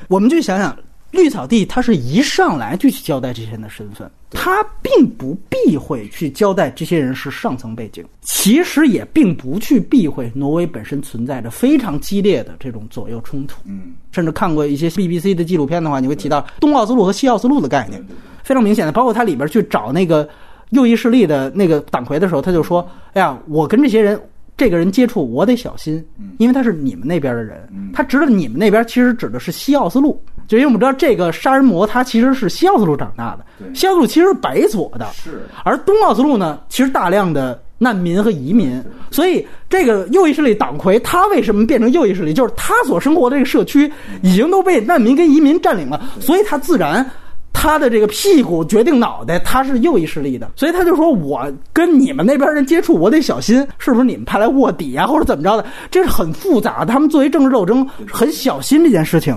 [0.08, 0.76] 我们就想想，
[1.10, 13.56] 绿草地他是一上来就去交代这些人的身份，他并不避讳去交代这些人是上层背景，其实也并不去避讳挪威本身存在着非常激烈的这种左右冲突。
[13.64, 18.02] 嗯甚至看过一些 BBC 的纪录片的话，你会提到东奥斯陆和西奥斯陆的概念，
[18.42, 18.92] 非常明显的。
[18.92, 20.26] 包括它里边去找那个
[20.70, 24.20] 右翼势力的那个党魁的时候，他就说：“哎呀，我跟这些人。”
[24.56, 26.02] 这个人接触我得小心，
[26.38, 35.42] 因为他是你们那边的人，他指的你们那边其实指的是西奥斯陆，就因为我们知道这个杀人魔他其实是西奥斯陆长大的，西奥斯陆其实是白左的，是。
[35.62, 42.32] 而东奥斯陆呢，其实大量的难民和移民，所以这个右翼势力党魁他为什么变成右翼势力？
[42.32, 43.92] 就是他所生活的这个社区
[44.22, 47.04] 已经都被难民跟移民占领了，所以他自然。
[47.58, 55.64] 他的这个屁股决定脑袋，他是右翼势力的，所以他就说：“我跟你们那边人接触，我得小心，是不是你们派来卧底啊，或者怎么着的？
[55.90, 56.84] 这是很复杂。
[56.84, 59.36] 他们作为政治斗争，很小心这件事情。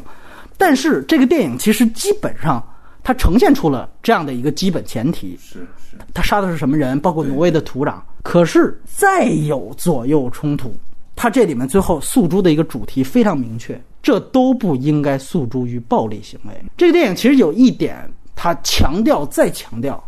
[0.58, 2.62] 但是这个电影其实基本上
[3.03, 7.95] 它呈现出了这样的一个基本前提：是是，他杀的是什么人，包括挪威的土壤。
[8.21, 10.73] 可是再有左右冲突，
[11.15, 16.53] 他这里面最后诉诸的一个主题非常明确，这都不应该诉诸于暴力行为。
[16.77, 20.03] 这个电影其实有一点，它强调再强调，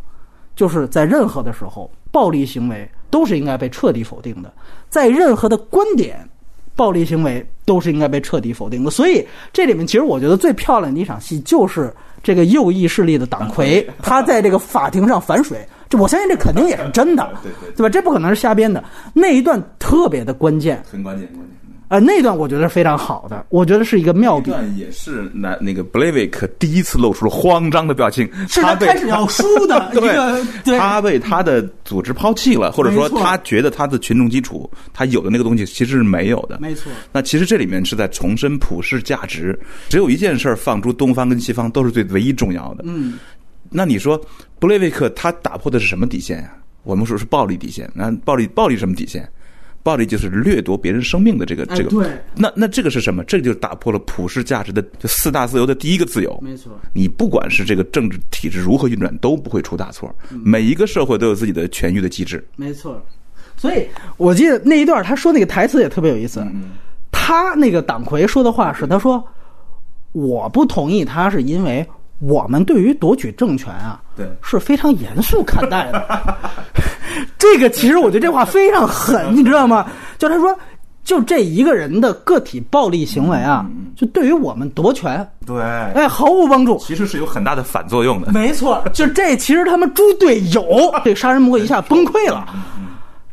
[0.55, 4.53] 就是在任何的时候，暴力行为都是应该被彻底否定的，
[4.89, 6.27] 在任何的观点。
[6.73, 17.29] 暴力行为都是应该被彻底否定的，所以这里面其实我觉得最漂亮的一场戏就是这个右翼势力的党魁，他在这个法庭上反水，这我相信这肯定也是真的，
[17.75, 17.89] 对吧？
[17.89, 18.81] 这不可能是瞎编的。
[19.13, 21.60] 那一段特别的关键，很关键关键。
[21.91, 24.49] 呃，那段我觉得是非常好的，我觉得是一个妙笔。
[24.77, 36.59] 也是那那个布雷维克第一次露出了慌张的表情，是他开始要输的一对个，对，他被他的组织抛弃了，或者说他觉得他的群众基础，他有的那个东西其实是没有的。
[36.61, 42.85] 没错，那其实这里面是在重申普世价值，只有一件事儿放出东方跟西方都是最唯一重要的。
[42.87, 43.19] 嗯，
[43.69, 44.17] 那你说
[44.59, 47.91] 布雷维克他打破的是什么底线呀、我们说是暴力底线。
[47.93, 49.29] 那暴力暴力什么底线？
[49.83, 51.89] 暴力就是掠夺别人生命的这个这个。
[51.89, 53.23] 对，那那这个是什么？
[53.23, 56.37] 这个就打破了普世价值的就四大自由的第一个自由。
[56.41, 60.13] 没错，你不管是这个政治体制如何运转，都不会出大错。
[60.29, 62.45] 每一个社会都有自己的痊愈的机制。
[62.55, 63.03] 没错，
[63.57, 66.45] 所以我记得那一段他说那个台词也特别有意思。
[67.11, 69.23] 他那个党魁说的话是：“他说
[70.11, 71.87] 我不同意，他是因为
[72.21, 76.37] 我们对于夺取政权啊，对是非常严肃看待的。
[77.37, 79.85] 这个其实我觉得这话非常狠，你知道吗？
[80.19, 80.55] 就他说，
[81.03, 86.77] 就这一个人的个体暴力行为啊，就对于我们夺权，对，哎，毫无帮助。
[86.77, 88.31] 其实是有很大的反作用的。
[88.31, 90.63] 没错，就这其实他们猪队友，
[91.03, 92.47] 这杀人魔一下崩溃了。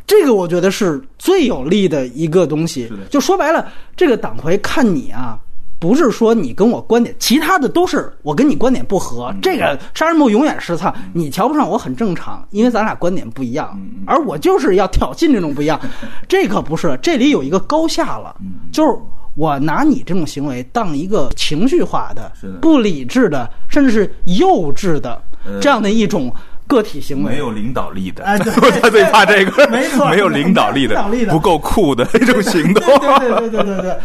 [0.07, 2.91] 这个我觉得是最有利的一个东西。
[3.11, 5.39] 就说白了，这个党魁看你啊。
[5.79, 9.33] 不是说你跟我观点，其他的都是我跟你观点不合。
[9.41, 13.79] 这个杀人魔永远是他，你瞧不上我很正常，因为咱俩观点不一样。
[14.07, 15.81] 而我就是要挑衅这种不一样，
[16.29, 16.99] 这可不是。
[17.01, 18.35] 这里有一个高下了，
[18.73, 18.97] 就是
[19.35, 25.23] 我拿你这种行为当一个情绪化的、不理智的，甚至是幼稚的
[25.61, 26.33] 这样的一种。
[26.67, 28.37] 个体行为没有领导力的，他
[28.91, 32.85] 最怕这个，没错，没有领导力的，不够酷的一种行动。
[33.19, 33.97] 对对对对对对，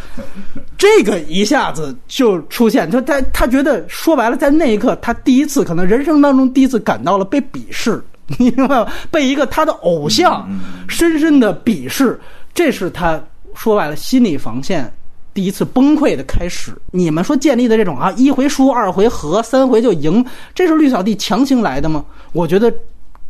[0.83, 8.03] 这个一下子就出现，就他他觉得说白了，在那一刻，他第一次可能人生当中第一次感到了被鄙视，
[8.37, 8.91] 你明白吗？
[9.09, 10.45] 被一个他的偶像
[10.89, 12.19] 深深的鄙视，
[12.53, 13.17] 这是他
[13.55, 14.91] 说白了心理防线。
[15.33, 22.03] 第一次崩溃的开始，你们说建立的这种啊，一回输，二回和，三回就赢，这是绿草地强行来的吗？
[22.33, 22.69] 我觉得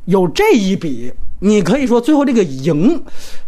[0.06, 1.14] 有这一笔，
[1.46, 3.04] 你可以说最后这个赢，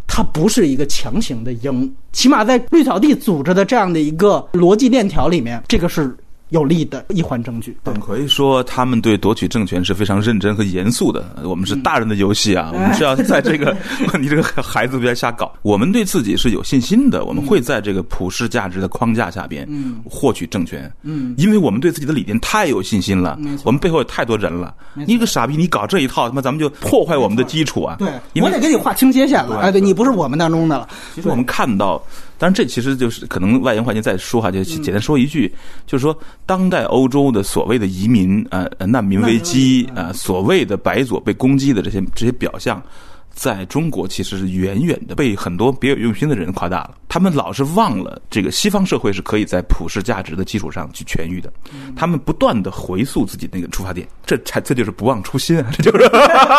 [0.06, 6.14] 它不是一个强行的赢，起码在绿草地组织的这样的一个逻辑链条里面，这个是。
[6.50, 7.76] 有力的一环证据。
[7.84, 11.26] 本奎说，他们对夺取政权是非常认真和严肃的。
[11.44, 13.76] 我们是大人的游戏啊， 我们是要在这个
[14.20, 15.52] 你这个孩子别瞎搞。
[15.64, 19.68] 我们对自己是有信心的，我们会在这个普世价值的框架下边
[20.04, 20.92] 获取政权。
[21.04, 23.40] 嗯，因为我们对自己的理念太有信心了。
[23.64, 24.74] 我们背后有太多人了。
[24.94, 27.96] 你个傻逼，你搞这一套，他妈咱们就破坏我们的基础啊！
[27.98, 28.08] 对，
[28.42, 29.58] 我得给你划清界限了。
[29.60, 30.88] 哎，对你不是我们当中的了。
[31.16, 32.02] 其实我们看到。
[32.38, 35.54] 但是这其实就是可能外延环节再说哈，就简单说一句，
[35.86, 42.82] 就是说当代欧洲的所谓的移民呃难民危机啊，所谓的白左被攻击的这些这些表象，
[43.32, 46.96] 在中国其实是远远的被很多别有用心的人夸大了。
[47.08, 51.52] 他们老是忘了这个西方社会是可以在普世价值的基础上去痊愈的。
[51.96, 55.72] 他们不断的回溯自己那个出发点，这才这就是不忘初心啊！
[55.72, 56.04] 这就是。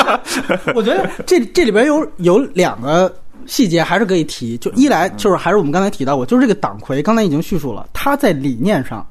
[0.75, 3.15] 我觉得这这里边有有两个。
[3.47, 9.07] 细节还是可以提，就一来就是还是我们刚才提到过，就是这个党魁刚才已经叙述了，他在理念上，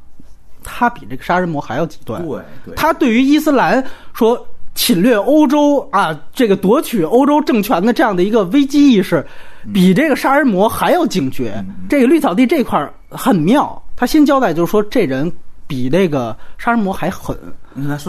[0.64, 2.26] 他比这个杀人魔还要极端。
[2.28, 9.26] 对，他对于伊斯兰说侵略欧洲啊，这个夺取欧洲政权的这样的一个危机意识，
[9.74, 11.64] 比这个杀人魔还要警觉。
[11.90, 15.32] 这个绿草地这块很妙，他先交代就是说这人
[15.66, 17.38] 比那个杀人魔还狠。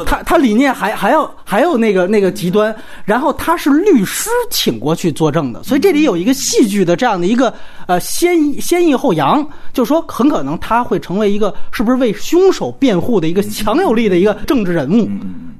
[0.06, 2.74] 他他理念还还要还有那个那个极端，
[3.04, 7.52] 然后他是律师请过去作证的，所以这里有一个戏剧的这样的一个
[7.86, 15.08] 呃先先抑后扬，就说很可能他会成为一个是不是为凶手辩护的一个强有力的一个政治人物，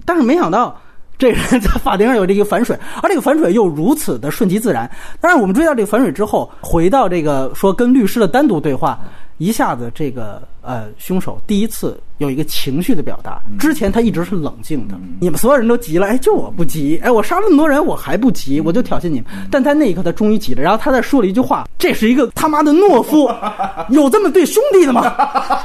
[0.05, 0.81] 但是没想到
[1.19, 4.89] 这人在法庭上有这个反水，而这个反水又如此的顺其自然。
[5.21, 9.01] 但是我们追到这个反水之后，回到这个说跟律师的单独对话，
[9.39, 11.99] 一下子这个呃凶手第一次。
[12.19, 19.27] 有一个情绪的表达，之前他一直是冷静的，你们所有人都急了，哎，就我不急，哎，我杀了那么多人，我还不急，我就挑衅你们。
[19.51, 23.31] 但在那一刻，他终于急了，然后他在说了一句话：“这是一个他妈的懦夫，
[23.95, 25.15] 有这么对兄弟的吗？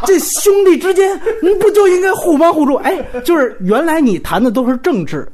[0.06, 2.76] 这兄弟之间，你不就应该互帮互助？
[2.80, 5.26] 哎，就是原来你谈的都是政治，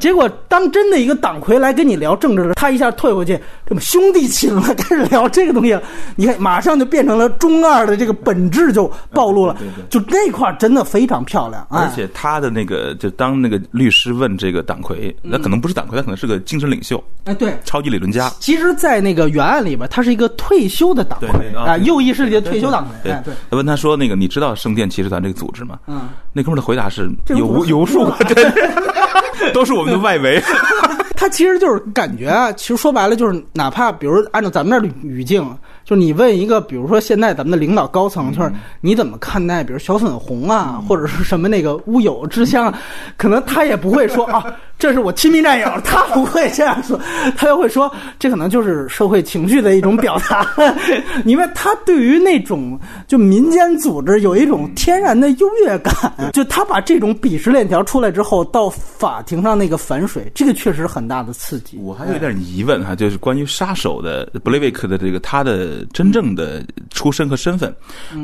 [0.00, 5.78] 结果当真的一个党魁来跟你聊政治了，他一下退回去，这么兄弟情了， 开始聊这个东西，
[6.16, 9.56] 你看马上就变成了中二的这个本质就暴露了，
[9.88, 10.44] 就那块。
[10.58, 18.30] 真的非常漂亮，而且他的那个，就当那个律师问这个党魁，那可能不是党魁，他可能是个精神领袖，哎，对，超级理论家。
[18.40, 23.12] 其实，在那个原案里边，他是一个退休的党魁啊，右翼势力的退休党魁。
[23.24, 30.42] 对，他问他说：“那个，你知道圣殿骑士团这个组织吗？”嗯，那哥们的回答是有无有数， 对，都是我们的外围。
[31.16, 35.44] 他其实就是感觉啊，其实说白了就是，哪怕比如按照咱们这语境。
[35.84, 42.72] 就你问一个，比如说现在咱们的领导高层，就是你怎么看待，比如小粉红啊，或者是什么那个乌有之乡，
[43.16, 44.44] 可能他也不会说 啊。
[44.76, 47.00] 这是我亲密战友，他不会这样说，
[47.36, 50.46] 他又会说，这可能就是社会情绪的一种表达，
[51.24, 55.94] 因为他对于那种就民间组织有一种天然的优越感，
[56.32, 61.14] 就他把这种鄙视链条出来之后，到法庭上那个反水，这个确实很大。
[61.24, 61.78] 的刺激。
[61.78, 67.74] 我还有点疑问哈，就是关于杀手的布雷维克的这个他的真正的出身和身份，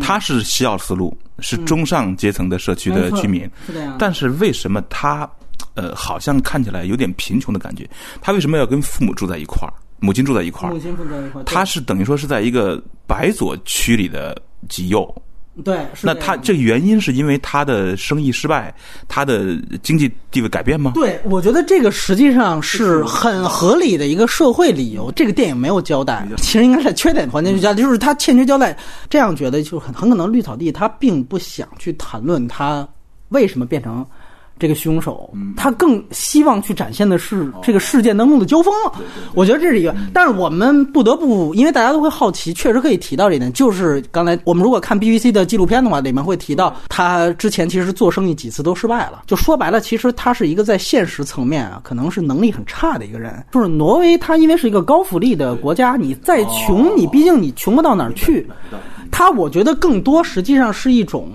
[0.01, 3.51] 他是西奥斯路，是中上阶层的社区的居民。
[3.99, 5.29] 但是为什么他
[5.75, 7.89] 呃好像看起来有点贫穷的感觉？
[8.21, 9.73] 他为什么要跟父母住在一块儿？
[9.99, 10.73] 母亲住在一块儿？
[10.73, 15.23] 母亲住在一块儿，他是等于说是在一个白左区里的极右。
[15.65, 18.75] 对，那他这个原因是因为他的生意失败，
[19.09, 20.93] 他的经济地位改变吗？
[20.95, 25.13] 对，我觉得这个实际上是很合理的一个社会理由。
[25.13, 28.75] 这个电影没有交代， 其实应该在缺点环节去交代，就是他欠缺交代。
[29.11, 32.89] 这样觉得就很很可能绿草地他并不想去谈论他
[33.29, 34.07] 为什么变成。
[34.61, 38.73] 这个凶手，他更希望去展现的是这个事件当中的交锋。
[39.35, 43.51] 我觉得这是一个，但是我们不得不，因为大家都会好奇，确实可以提到这一点。
[43.55, 49.23] 就是刚才我们如果看 BBC 的纪录片的话，里面会提到他之前其实做生意几次都失败了。
[49.27, 53.43] 就说白了，其实他是一个在现实层面啊，可能是能力很差的一个人。
[53.53, 58.47] 就是挪威，它因为是一个高福利的国家，你再穷，你毕竟你穷不到哪儿去。
[59.11, 61.31] 他我觉得更多实际上是一种。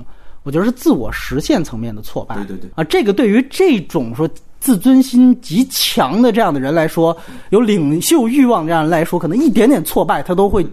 [0.46, 2.36] 我觉得是自我实现层面的挫败。
[2.36, 2.70] 对对对。
[2.76, 4.30] 啊，这个对于这种说
[4.60, 7.18] 自尊心极强的这样的人来说，
[7.50, 10.66] 有领袖欲望这样来说，可能一点点挫败他都会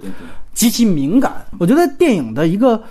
[0.53, 1.45] 极其敏感。
[1.59, 2.83] 我觉得电影的一个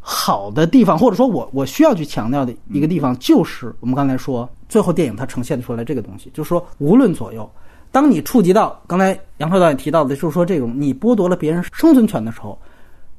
[0.00, 7.48] 好的地方，或者说我我需要去强调的一个地方，就是我们刚才说，最后电影它呈现出来这个东西，就是说无论左右，
[7.92, 12.58] 当你触及到刚才杨超导演提到的，就是说这种你剥夺了别人生存权的时候。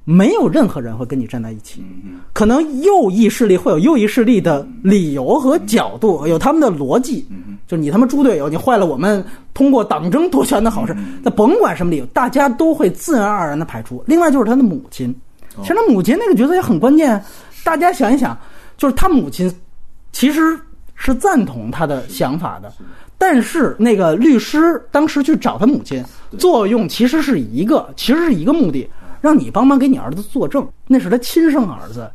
[0.08, 1.84] 没有任何人会跟你站在一起，
[2.32, 7.28] 可能右翼势力会有右翼势力的理由和角度，有他们的逻辑。
[7.68, 10.96] 就你他妈猪队友，你坏了我们通过党争夺权的好事。
[11.24, 14.04] 那甭管什么理由，大家都会自然而然的排除。
[14.06, 15.14] 另外就是他的母亲，
[15.64, 17.20] 其实他母亲那个角色也很关键。
[17.64, 18.38] 大家想一想，
[18.78, 19.52] 就是他母亲
[20.12, 20.56] 其实
[20.94, 22.72] 是赞同他的想法的，
[23.18, 26.06] 但是那个律师当时去找他母亲，
[26.38, 28.88] 作用其实是一个，其实是一个目的。
[29.26, 32.10] 让你帮忙给你儿子作证，那是他亲生儿子，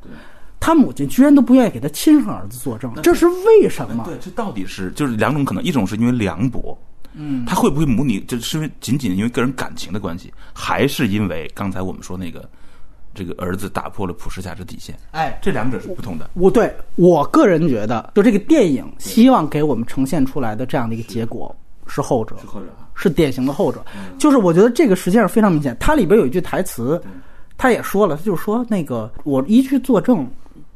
[0.61, 4.04] 他母亲居然都不愿意给他亲生儿子作证，这是为什么？
[4.04, 6.78] 对，这到底是就是两种可能，一种是因为凉薄，
[7.14, 12.48] 嗯，他会不会母女就是因为仅仅因为个人感情的关系，还是因为刚才我们说那个
[13.12, 14.94] 这个儿子打破了普世价值底线？
[15.11, 16.30] 哎，这两者是不同的。
[16.34, 21.54] 我对我个人觉得，就这个电影希望给我们呈现出来的这样的一个结果
[21.86, 22.66] 是后者，是后者。
[23.01, 23.82] 是典型的后者，
[24.18, 25.74] 就是我觉得这个实际上非常明显。
[25.80, 27.01] 它里边有一句台词，
[27.57, 30.28] 他也说了，他就说那个我一去作证，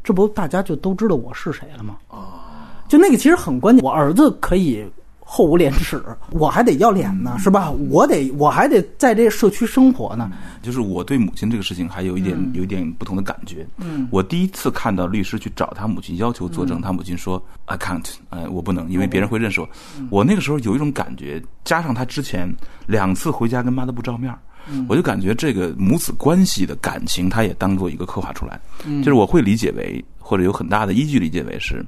[0.02, 1.96] 这不大家就都知道我是谁了吗？
[2.08, 3.84] 啊，就那个其实很关键。
[3.84, 4.84] 我儿子可以。
[5.26, 6.00] 厚无廉耻，
[6.30, 7.70] 我还得要脸呢，是吧？
[7.70, 10.30] 我得，我还得在这社区生活呢。
[10.62, 13.66] 就是我对母亲这个事情还有一点，有一点不同的感觉。
[13.78, 19.68] 嗯，我第一次看到律师去找他母亲要求作证，他母亲说 “I can't”，哎，我不能，因为别人会认识我。
[20.10, 22.48] 我那个时候有一种感觉，加上他之前
[22.86, 24.32] 两次回家跟妈都不照面
[24.88, 28.58] 我就感觉这个母子关系的感情，他也当做一个刻画出来。
[29.02, 31.84] 就是我会理解为，或者有很大的依据理解为是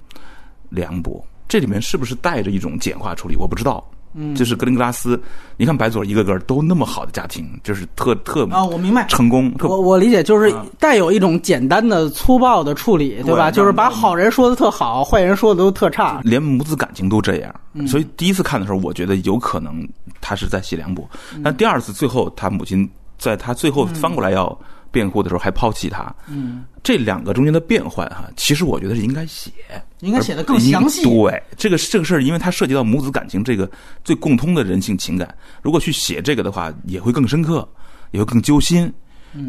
[0.69, 1.25] 凉薄。
[1.49, 3.37] 这里面是不是带着一种简化处理？
[3.37, 3.85] 我不知道。
[4.19, 5.21] 嗯，就是格林格拉斯，
[5.59, 9.53] 你看白左一个个都那么好的家庭，就是特特啊，我明白成功。
[9.61, 13.51] 我我理解，就是带有一种简单的粗暴的处理，对吧？
[13.51, 17.55] 就是把好人说的特好，坏人说的都特差，连母子感情都这样。
[17.87, 19.87] 所以第一次看的时候，我觉得有可能
[20.19, 21.07] 他是在写两部。
[21.45, 22.89] 但第二次最后，他母亲
[23.19, 24.59] 在他最后翻过来要。
[24.97, 29.51] 辩护的时候还抛弃他，嗯，这两个中间的变换哈，其实我觉得是应该写，
[30.01, 31.03] 应该写的更详细。
[31.05, 33.71] 对，这个这个事儿，因为它涉及到母子感情这个
[34.03, 37.69] 最共通的人性情感，如果去写这个的话，也会更深刻，
[38.13, 38.91] 也会更揪心。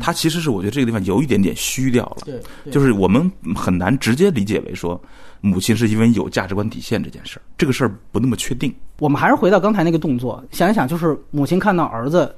[0.02, 5.02] 他其实是我觉得这个地方有一点点虚掉了，对，就是我们很难直接理解为说
[5.40, 8.76] 母亲是因为有价值观底线这件事儿，这个事儿不那么确定。
[9.00, 12.36] 我们还是回到刚才那个动作，想一想，就是母亲看到儿子。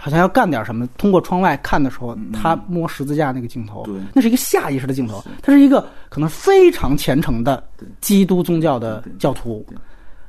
[0.00, 3.84] 好像要干点什么，通过窗外看的时候，他摸十字架那个镜头，
[4.14, 5.22] 那是一个下意识的镜头。
[5.42, 7.62] 他是一个可能非常虔诚的
[8.00, 9.66] 基督宗教的教徒。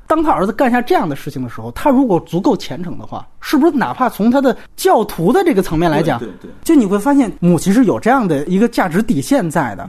[0.08, 6.20] 当他儿子干下这样的事情的时候，他如果足够虔诚的话，是不是哪怕从他的教徒的这个层面来讲，
[6.64, 9.88] 就你会发现母亲是有这样的一个价值底线在的。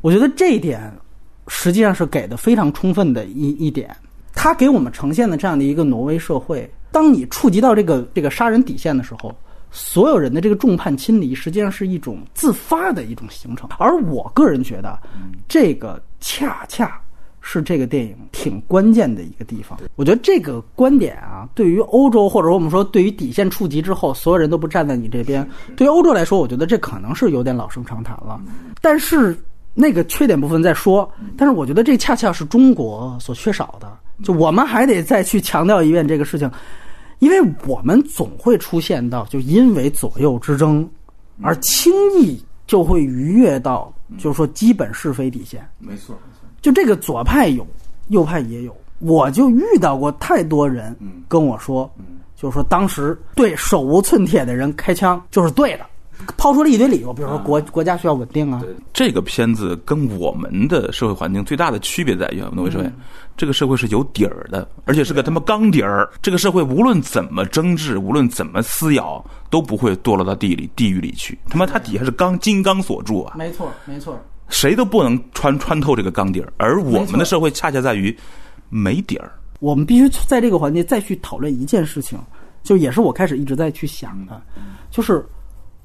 [0.00, 0.92] 我觉得这一点
[1.46, 3.94] 实际上是给的非常充分的一一点。
[4.34, 6.68] 他给我们呈现的这样的一个挪威社会。
[6.94, 9.34] 当你触及到这个这个杀人底线的时候，
[9.72, 13.68] 所有人的这个众叛亲离，实际上是一种自发的一种形成。
[13.80, 14.96] 而我个人觉得，
[15.48, 17.00] 这个恰恰
[17.40, 19.76] 是这个电影挺关键的一个地方。
[19.96, 28.40] 我觉得这个观点啊，对于欧洲，或者说我们说对于底线触及之后，所有人都不站在你这边，对于欧洲来说，我觉得这可能是有点老生常谈了。
[28.80, 29.36] 但是
[29.74, 33.92] 那个缺点部分再说，但是我觉得这恰恰是中国所缺少的。
[34.22, 36.48] 就我们还得再去强调一遍这个事情，
[37.18, 40.88] 因为我们总会出现到，就因为左右之争，
[41.42, 45.66] 而轻易就会逾越到，就是说基本是非底线。
[45.78, 46.16] 没错，
[46.60, 47.66] 就这个左派有，
[48.08, 50.96] 右派也有，我就遇到过太多人
[51.28, 51.90] 跟我说，
[52.36, 55.86] 就是说当时对手无寸铁的人开枪就是对的。
[56.36, 58.62] 抛出了一堆理由，比如说国国家需要稳定啊。
[58.92, 62.90] 这个片子跟我们的社会环境最大的区别在于，挪威社会，
[63.36, 66.08] 这个社会是有底儿的，而且是个他妈钢底儿。
[66.22, 71.38] 这个社会无论怎么争执，无论怎么撕咬，都不会堕落到地里地狱里去。
[71.48, 73.34] 他妈，它底下是钢金刚锁住啊！
[73.36, 76.52] 没错，没错，谁都不能穿穿透这个钢底儿。
[76.56, 78.16] 而我们的社会恰恰在于
[78.68, 79.32] 没底儿。
[79.60, 82.18] 我们必须在这个环节再去讨论一件事情，
[82.62, 84.40] 就也是我开始一直在去想的，
[84.90, 85.24] 就是。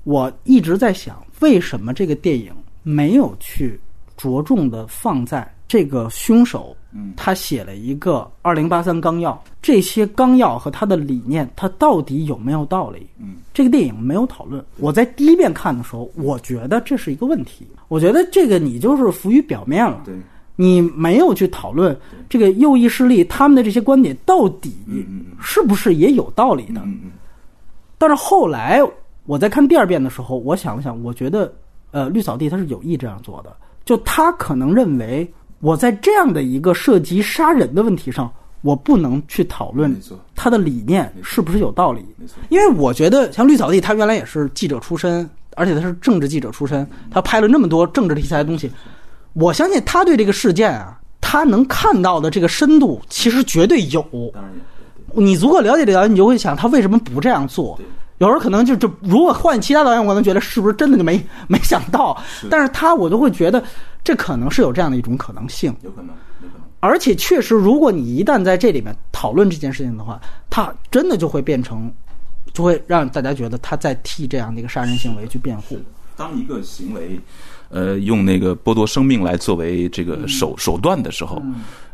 [0.03, 2.51] 我一直在想，为什么这个电影
[2.83, 3.79] 没有去
[4.17, 6.75] 着重的放在这个凶手，
[7.15, 13.07] 他写了一个二零八三纲要，这些纲要和他的理念，他到底有没有道理？
[13.53, 14.63] 这个电影没有讨论。
[14.77, 17.67] 我在第一遍看的时候，我觉得这是一个问题。
[17.87, 20.03] 我觉得这个你就是浮于表面了，
[20.55, 21.95] 你没有去讨论
[22.27, 24.73] 这个右翼势力他们的这些观点到底
[25.39, 26.81] 是不是也有道理的。
[27.97, 28.81] 但是后来。
[29.29, 31.53] 我在看第二遍的时候，我想了想，我觉得，
[31.91, 33.55] 呃，绿扫地他是有意这样做的，
[33.85, 38.27] 就他可能认为我在这样的一个涉及杀人的问题上，
[38.63, 39.95] 我不能去讨论
[40.33, 42.03] 他的理念是不是有道理，
[42.49, 48.71] 因为我觉得像绿草地，他原来也是记者出身，而且他是政治记者出身，他拍了那么多政治题材的东西，
[49.33, 54.03] 我相信他对这个事件啊，他能看到的这个深度其实绝对有。
[55.13, 57.79] 你足够了解这导演，你就会想他为什么不这样做。
[58.19, 62.15] 有时候可能就就如果换其他导演，我可能觉得是不是真的就没没想到，
[62.49, 63.63] 但是他我都会觉得
[64.03, 66.07] 这可能是有这样的一种可能性，有可能，
[66.41, 66.67] 有可能。
[66.81, 71.91] 而且确实，如果你一旦在这里面讨论这件事情的话，他真的就会变成，
[72.53, 75.79] 就会让大家觉得他在替这样的一个杀人行为去辩护。
[76.17, 77.17] 当一个行为，
[77.69, 81.41] 呃，用那个剥夺生命来作为这个手手段的时候，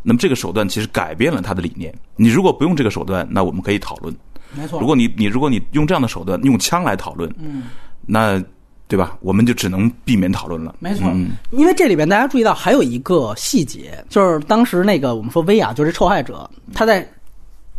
[0.02, 1.94] 那么这个手段其实改变了他的理念。
[2.16, 4.12] 你如果不用这个手段，那我们可以讨论。
[4.58, 7.64] 没错，如果你你如果你用这样的手段用枪来讨论，嗯，
[8.06, 8.42] 那
[8.88, 9.18] 对吧？
[9.22, 10.76] 我们就只能避免讨论了。
[10.80, 17.08] 没错，嗯因为这里边大家注意到还有一个细节，就是当时那个我们说薇娅就是受害者，他在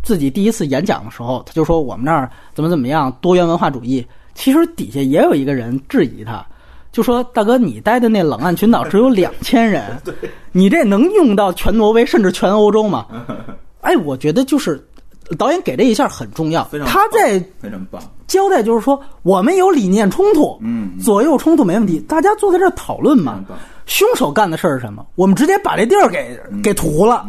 [0.03, 4.05] 自己第一次演讲的时候，他就说我们那儿怎么怎么样多元文化主义。
[4.35, 6.45] 其实底下也有一个人质疑他，
[6.91, 9.97] 就说大哥，你待的那冷岸群岛只有两千人，
[10.51, 13.07] 你这能用到全挪威甚至全欧洲吗？
[13.81, 14.85] 哎，我觉得就是。
[15.39, 23.45] 导演给这一下很重要，他在非常棒交代，就是说我们有理念冲突，嗯，左右冲突没问题，大家坐在这讨论嘛。
[23.87, 25.07] 凶手干的事儿是什么？
[25.14, 27.24] 我们直接把这地儿给给屠了，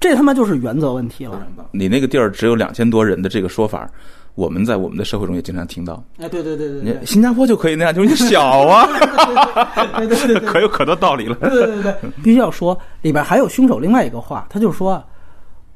[0.00, 1.46] 这他妈就是原则问题了。
[1.72, 3.86] 你那个地儿只有两千多人的这个说法，
[4.34, 6.02] 我们在我们的社会中也经常听到。
[6.18, 8.88] 哎，对对对对，新加坡就可以那样，就是小啊，
[9.98, 11.34] 对对对，可有可多道理了。
[11.34, 15.04] 对对对，必须要说里边还有凶手另外一个话，他就说。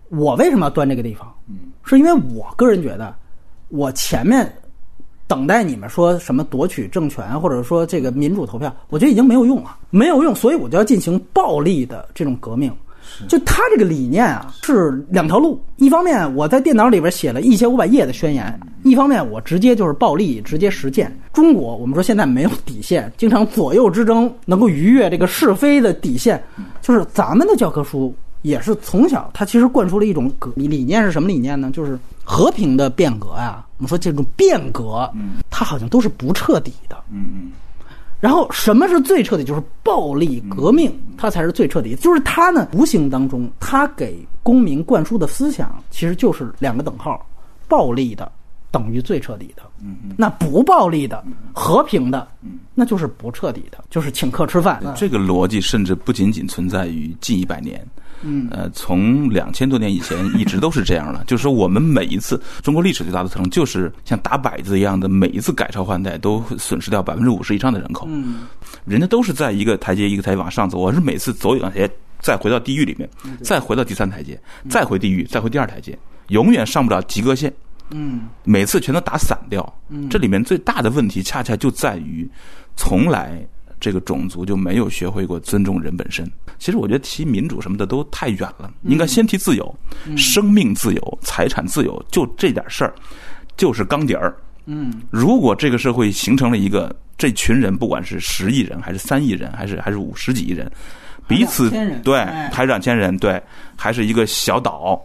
[0.08, 1.32] 我为什么要端这个地方？
[1.48, 3.14] 嗯，是因为我个人觉得，
[3.68, 4.50] 我前面
[5.26, 12.72] 等待你们说什么夺取政权，或者说这个民主投票，我觉得已经没有用了，没有用，所以我就要进行暴力的这种革命。
[13.26, 18.46] 就他这个理念啊，是两条路：一方面我在电脑里边写了一千五百页的宣言；
[18.84, 21.10] 一方面我直接就是暴力，直接实践。
[21.32, 26.42] 中国我们说现在没有底线，经常左右之争能够逾越这个是非的底线，
[26.82, 28.14] 就是咱们的教科书。
[28.42, 31.70] 也是从小，他其实灌输了一种理理念是什么理念呢？
[31.72, 33.64] 就是和平的变革呀。
[33.78, 35.10] 我们说这种变革，
[35.50, 36.96] 它好像都是不彻底的。
[37.10, 37.52] 嗯嗯。
[38.20, 39.44] 然后什么是最彻底？
[39.44, 41.94] 就是暴力革命，它才是最彻底。
[41.94, 47.24] 就是他呢，无形当中，他给公民灌输的思想其实就是两个等号：
[47.68, 48.30] 暴力的
[48.72, 49.62] 等于最彻底的。
[49.80, 50.14] 嗯嗯。
[50.18, 52.26] 那不暴力的、和平的，
[52.74, 54.82] 那就是不彻底的，就是请客吃饭。
[54.96, 57.86] 这个逻辑甚至不仅仅存在于近一百年。
[58.22, 68.06] 嗯，呃，从两千多年以前一直都是这样的， 就是说我们每一次中国历史最大的特征，就是像打摆子一样的，每一次改朝换代都损失掉百分之五十以上的人口。
[68.10, 68.46] 嗯，
[68.84, 71.90] 人家都是在一个台阶一个台阶往上走，我是每次走一个台阶，
[72.20, 73.08] 再回到地狱里面，
[73.42, 75.96] 再回到第三台阶，再回地狱，再回第二台阶，
[76.28, 77.52] 永远上不了及格线。
[77.90, 79.62] 嗯，每次全都打散掉。
[79.88, 82.28] 嗯，这里面最大的问题，恰恰就在于
[82.76, 83.46] 从来。
[83.80, 86.30] 这个种族就没有学会过尊重人本身。
[86.58, 89.74] 其实我觉得提民主什么的都太远了，应该先提自由、
[90.16, 92.92] 生命自由、财产自由，就这点事儿，
[93.56, 94.36] 就是钢底儿。
[94.66, 100.70] 嗯如果这个社会形成了一个这群人，不管是十亿人，还是三亿人，还是还是五十几亿人，
[101.26, 101.70] 彼此
[102.02, 103.40] 对哎还是两千人，对，
[103.76, 105.00] 还是一个小岛，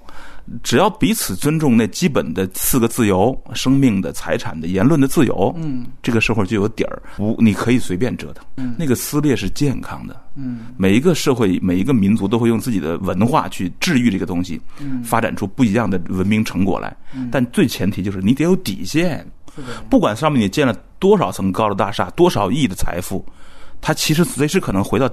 [0.61, 8.43] 只要彼此尊重那基本的四个自由：生命的、财产的、言论的自由，嗯这个社会就有底儿，不，你可以随便折腾。
[8.57, 10.21] 嗯那个撕裂是健康的。
[10.35, 16.95] 嗯每一个社会、每一个民族都会用自己的文化去治愈这个东西，嗯发展出不一样的文明成果来。
[17.31, 19.25] 但最前提就是你得有底线，
[19.89, 23.25] 不管上面你建了多少层高楼大厦、多少亿的财富，
[23.79, 25.09] 它其实随时可能回到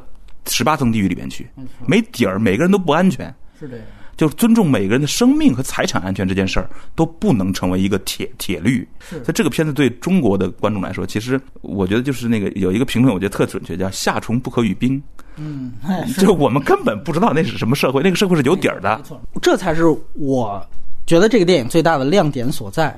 [0.46, 1.48] 十八层地狱里面去，
[1.86, 3.32] 没底儿，每个人都不安全。
[3.58, 3.86] 是这样。
[4.20, 8.86] 就是尊重每个人的生命和财产安全这件事儿，都不能成为一个铁铁律。
[8.98, 15.02] 是所以这个片子对中国的观众来说，其实我觉得就是那个有一个评论，我觉得特准确，叫“夏虫不可语冰
[15.36, 19.00] 嗯，哎”，是就我们根本不知道那是什么社会，那个社会是有底儿的
[19.40, 20.62] 这才是我
[21.06, 22.94] 觉得这个电影最大的亮点所在，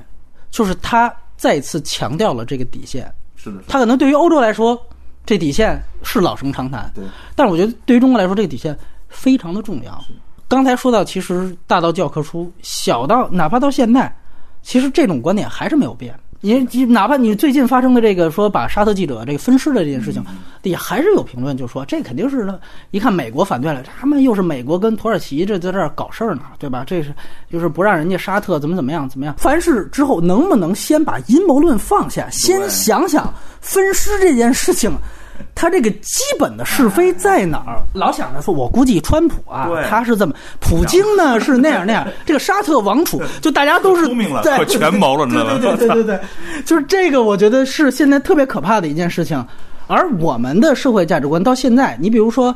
[0.51, 3.09] 就是他再次强调了这个底线。
[3.37, 4.77] 是的，他可能对于欧洲来说，
[5.25, 10.03] 这底线是老生常谈，对，但是我觉得对于中国来说，这个底线非常的重要。
[10.47, 14.13] 刚才说到，其实大到教科书，小到哪怕到现在，
[14.61, 16.13] 其实这种观点还是没有变。
[16.45, 20.21] 你你哪怕你最近发生的这个说把沙特记者这个分尸的这件事情，
[20.63, 22.59] 也还是有评论就说这肯定是呢
[22.91, 26.83] 一看美国反对了，他们又是美国跟土耳其这在这儿搞事儿呢，对吧？
[26.85, 27.15] 这是
[27.49, 29.33] 就是不让人家沙特怎么怎么样怎么样。
[29.37, 34.91] 凡事之后能不能先把阴谋论放下，先想想分尸这件事情。
[35.55, 37.81] 他这个基本的是非在哪儿？
[37.93, 46.19] 老想着说，我估计川普啊，他是这么，普京呢是那样那样， 这个沙特王储就大家都是聪明了对可权谋了你知道吗对对对对对，
[46.65, 49.43] 就是这个，我觉得是现在特别可怕的一件事情。
[49.87, 52.55] 而我们的社会价值观到现在，你比如说，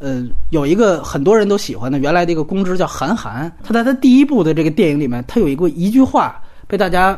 [0.00, 7.16] 呃，有一个很多人都喜欢的原来的一个公知叫韩寒，他在他第一部的这个电影里面，他有一个一句话被大家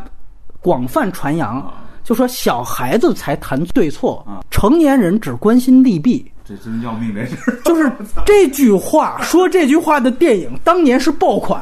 [0.60, 1.72] 广泛传扬，
[2.06, 6.24] 就说小孩子才谈对错啊，成年人只关心利弊。
[6.48, 7.60] 这真要命，这是。
[7.64, 7.90] 就是
[8.24, 11.60] 这句话，说这句话的电影当年是爆款，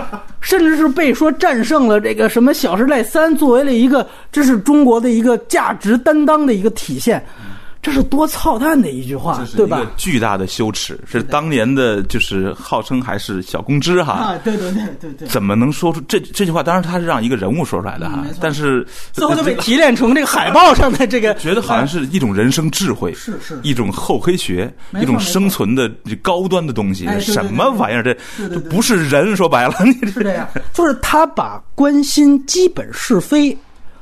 [0.42, 7.24] 甚至是被说战胜了这个什么《小时代三》，作为了一个这是中国的一个价值担当的一个体现。
[7.86, 9.80] 这是多操蛋的一句话对吧？
[9.96, 16.64] 巨大的羞耻，是当年的，就是号称还是小公知哈，啊，对对对对对，怎么能说出这这句话？
[16.64, 23.56] 当然，他是让一个人物说出来的哈但是最后就被提炼成这个海报上的这个， 觉得好像是一种人生智慧， 是是。
[23.62, 24.68] 一种厚黑学，
[25.00, 25.88] 一种生存的
[26.20, 28.02] 高端的东西什么玩意儿？
[28.02, 28.12] 这
[28.48, 33.56] 这不是人，说白了， 你是这样，就是他把关心基本是非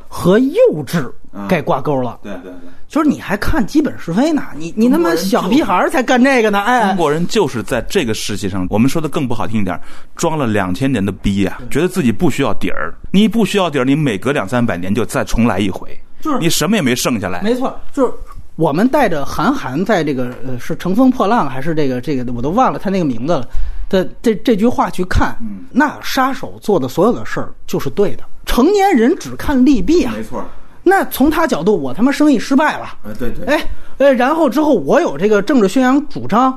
[0.09, 0.57] 和幼
[0.87, 1.07] 稚
[1.49, 2.18] 给挂钩了。
[2.22, 2.53] 对对对。
[2.89, 4.43] 就是你还看基本是非呢？
[4.57, 6.61] 你你他妈小屁孩儿才干这个呢！
[6.61, 9.78] 哎中，国人就是在这个世界上，我们说的更不好听一点，
[10.14, 12.95] 装了两千年的逼呀、觉得自己不需要底儿。
[13.11, 17.43] 你不需要底儿，你每隔两三百年就再重来一回，就是你什么也没剩下来。
[17.43, 18.12] 没错，就是
[18.55, 23.49] 我们带着韩寒在这个呃是乘风破浪还是这个这个我都忘了他那个名字了
[23.89, 28.22] 的这这句话去看，嗯那杀手做的所有的事儿就是对的。
[28.47, 30.45] 成年人只看利弊啊，没错，
[30.85, 33.66] 那从他角度，我他妈生意失败了，哎，对对，哎
[33.97, 36.57] 呃，然后之后我有这个政治宣扬主张。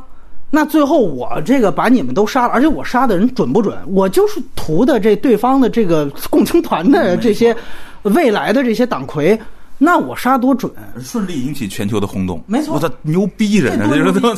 [0.49, 3.77] 那最后我这个把你们都杀了，而且我杀的人准不准？
[3.87, 7.55] 我就是图的这对方的这个共青团的这些
[8.03, 9.37] 未来的这些党魁，
[9.77, 10.71] 那我杀多准？
[11.01, 12.41] 顺利引起全球的轰动。
[12.47, 13.89] 没错我操，牛逼人啊！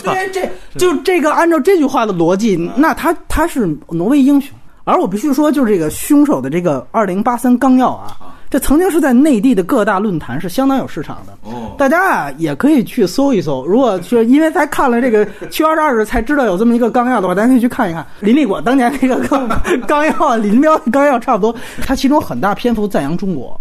[0.03, 4.49] 这这就这个按照这句话的逻辑，那他他是挪威英雄。
[4.85, 8.17] 而我必须说，就是这个凶手的这个二零八三纲要啊，
[8.49, 11.33] 这曾经是在内地的各大论坛是相当有市场的。
[11.43, 13.65] 哦大家啊也可以去搜一搜。
[13.65, 19.47] 如果是因为才看了这个七月二十二日才知道有这么一个纲要的话，大家可以去看一看林立果当年那个纲
[19.87, 21.55] 纲要，林彪纲要差不多。
[21.81, 23.59] 他其中很大篇幅赞扬中国。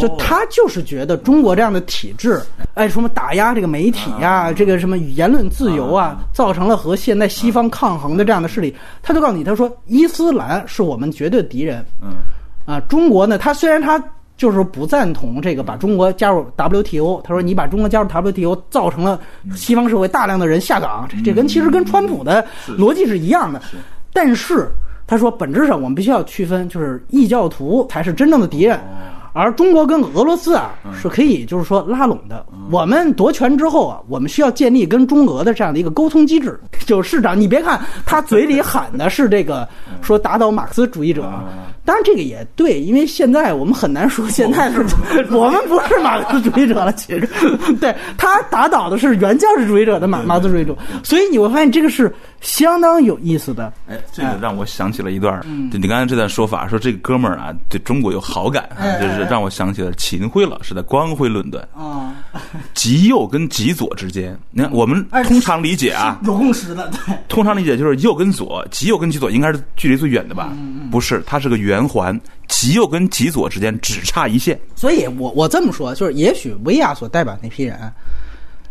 [0.00, 2.42] 就他就是觉得中国这样的体制，
[2.74, 8.74] 哎，什么打压这个媒体呀、这个什么言论自由啊，造成了和现在西方抗衡的这样的势力。
[9.00, 12.16] 他就告诉你，他说伊斯兰是我们绝对敌人嗯，
[12.66, 12.78] 啊。
[12.80, 14.02] 中国呢，他虽然他
[14.36, 19.18] 就是不赞同这个把中国加入 WTO，他说你把中国加入 WTO，造成了
[19.54, 22.44] 西方社会大量的人下岗，这这跟其实跟川普的
[22.76, 23.62] 逻辑是一样的。
[24.12, 24.68] 但是
[25.06, 28.78] 他说，本质上我们必须要区分，就是异教徒才是真正的敌人。
[29.32, 32.44] 而中国跟俄罗斯啊是可以就是说拉拢的。
[32.70, 36.58] 我们夺权之后啊，我们需要建立跟中俄的这样的一个沟通机制。
[36.86, 39.68] 就市长，你别看他嘴里喊的是这个
[40.00, 41.30] 说打倒马克思主义者，
[41.86, 44.84] 当然这个也对，因为现在我们很难说现在是
[45.30, 47.26] 我们不是马克思主义者了，其实。
[47.80, 53.72] 对他打倒的是原教旨主义者的马马克思主义者，所以你会发现这个是相当有意思的。
[53.88, 58.68] 哎，这个让我想起了一段儿，就你刚才这段说法，说这个哥们儿啊对中国有好感
[59.00, 62.12] 就是让我想起了秦晖老师的光辉论断，啊，
[62.74, 67.16] 极右跟极左之间，你看我们哎通常理解啊，有共识的，对。
[67.28, 70.52] 通常理解就是右跟左，极右跟极左应该是距离最远的吧？
[70.90, 72.18] 不是，它是个圆连环，
[72.48, 74.58] 极右跟极左之间只差一线。
[74.74, 77.78] 所以我我这么说，就是也许维亚所代表那批人，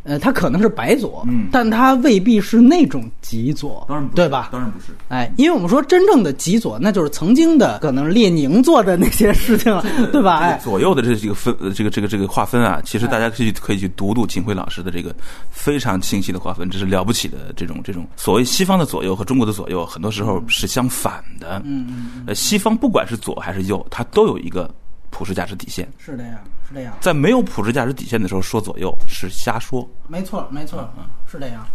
[0.05, 4.49] 呃，他可能是白左，嗯但他未必是那种极左当然不，对吧？
[4.51, 4.87] 当然不是。
[5.09, 9.83] 哎，因为我们说真正的极左，那就是曾经的可能列宁做的那些事情了，
[10.13, 10.37] 对吧？
[10.37, 15.13] 哎，左右的这几个分，呃这个这个这个划分啊，其实大家可以可以去读读秦晖老师的这个
[15.49, 21.61] 非常清晰的划分，这是了不起的这种这种所谓西方的左右和中国的左右，很多时候是相反的。
[21.65, 22.23] 嗯嗯。
[22.27, 24.69] 呃，西方不管是左还是右，它都有一个
[25.15, 25.87] 普世价值底线。
[25.97, 26.33] 是这样，
[26.67, 29.89] 是这样，在没有普世价值底线的时候说左右是瞎说。
[30.09, 31.65] 没错，没错，嗯是这样。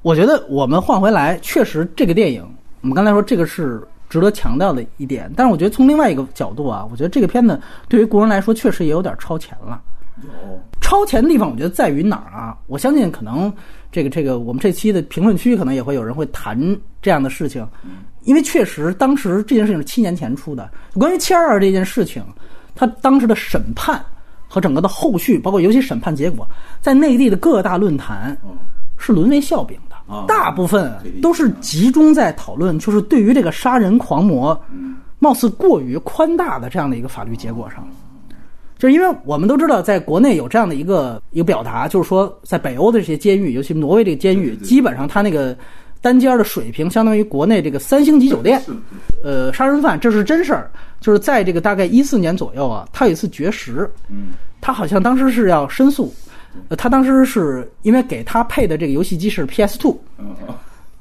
[0.00, 2.42] 我觉得我们换回来，确实这个电影，
[2.80, 9.82] 我们刚才说这个是值得强调的一点，但是我觉得从另外一个角度啊，我觉得这个片子对于国人来说确实也有点超前了。
[10.22, 10.30] 有
[10.80, 12.56] 超前的地方，我觉得在于哪儿啊？
[12.68, 13.52] 我相信可能
[13.90, 16.58] 这个这个我们这期的评论区可能也会有人会谈
[17.02, 17.66] 这样的事情，
[18.22, 20.70] 因为确实当时这件事情是七年前出的。
[20.94, 22.22] 关于七二二这件事情，
[22.74, 24.04] 他当时的审判
[24.48, 26.46] 和整个的后续，包括尤其审判结果，
[26.80, 28.36] 在内地的各大论坛
[28.98, 34.58] 是沦为笑柄的哦，大部分都是集中在讨论，就是对于这个杀人狂魔，
[35.18, 37.86] 貌似过于宽大的这样的一个法律结果上。
[38.78, 45.56] 就是因为我们都知道，在国内有这样的一个一个表达，就是说，在北欧的这些监狱，尤其挪威这个监狱，基本上他那个
[46.02, 48.60] 单间的水平相当于国内这个三星级酒店。
[49.24, 50.68] 呃，杀人犯这是真事儿，
[51.00, 56.12] 就是在这个大概一四年左右啊，他有一次绝食，嗯，他好像当时是要申诉，
[56.68, 59.96] 呃，他当时是因为给他配的这个游戏机是 PS Two，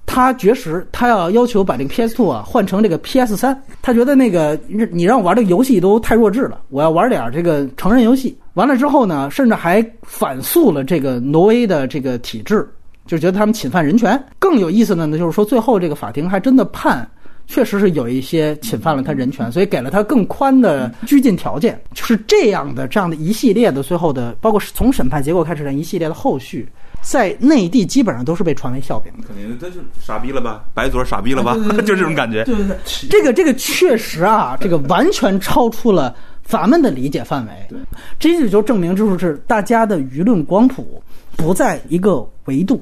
[0.05, 8.37] 他绝食，他要要求把这个 PS Two 啊换成这个 PS 三，他觉得那个你你让我玩这个游戏都太弱智了，我要玩点这个成人游戏。
[8.53, 12.67] 完了之后呢，甚至还反诉了这个挪威的这个体制，
[13.11, 14.21] 就觉得他们侵犯人权。
[14.39, 17.07] 更有意思的呢，就是说最后这个法庭还真的判。
[17.47, 21.77] 确实是有一些侵犯了他人权，所以给了他更宽的拘禁条件。
[21.93, 26.65] 就是这样的，这样的一系列的最后的，包括从审判结果开始的一系列的后续，
[27.01, 29.27] 在内地基本上都是被传为笑柄的。
[29.27, 30.63] 肯定，他就傻逼了吧？
[30.73, 31.57] 白左傻逼了吧？
[31.81, 32.45] 就这种感觉。
[32.45, 32.77] 对对对，
[33.09, 37.51] 这个这个确实啊，这个完全超出了咱们的理解范围。
[37.67, 37.77] 对，
[38.17, 41.03] 这就就证明就是大家的舆论光谱
[41.35, 42.81] 不在一个维度。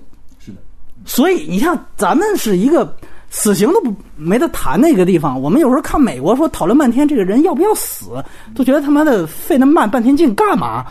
[1.06, 2.96] 所以你像咱们是一个
[3.30, 8.24] 死刑都不没得谈的一个地方，我们有时候看美国说讨论半天这个人要不要死，
[8.56, 10.86] 都觉得他妈的费那慢半天劲干嘛？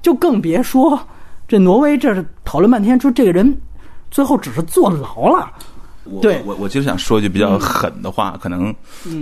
[0.00, 0.98] 就更别说
[1.46, 3.56] 这挪威这是讨论半天，说这个人
[4.10, 5.50] 最后只是坐牢了。
[6.04, 8.74] 我对我我其实想说一句比较狠的话，可能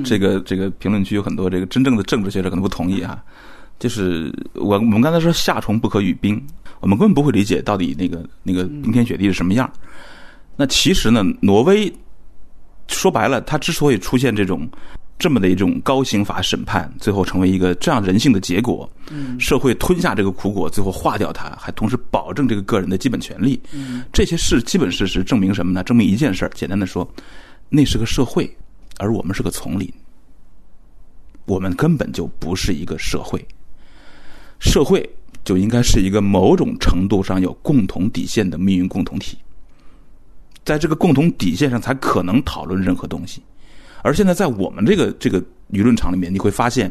[0.03, 3.23] 这个这个评论区有很多这个真正的政治学者可能不同意啊。
[3.79, 6.43] 就是我我们刚才说夏虫不可语冰，
[6.81, 9.71] 我们根本不会理解到底那个那个冰天雪地是什么样。
[10.61, 11.91] 那其实呢，挪威
[12.87, 14.69] 说白了，它之所以出现这种
[15.19, 18.87] 这么的一种高刑法审判，最后成为一个这样人性的结果，
[19.39, 23.59] 社会吞下这个苦果，最后化掉它，还同时保证这个个人的基本权利。
[24.13, 25.83] 这些事基本事实证明什么呢？
[25.83, 27.11] 证明一件事儿，简单的说，
[27.71, 28.55] 那是个社会，
[28.99, 29.91] 而我们是个丛林。
[31.47, 33.43] 我们根本就不是一个社会，
[34.59, 35.09] 社会
[35.43, 39.39] 就应该是一个某种程度上有共同底线的命运共同体。
[40.65, 43.43] 在这个共同底线上，才可能讨论任何东西。
[44.03, 45.41] 而现在，在我们这个这个
[45.71, 46.91] 舆论场里面，你会发现，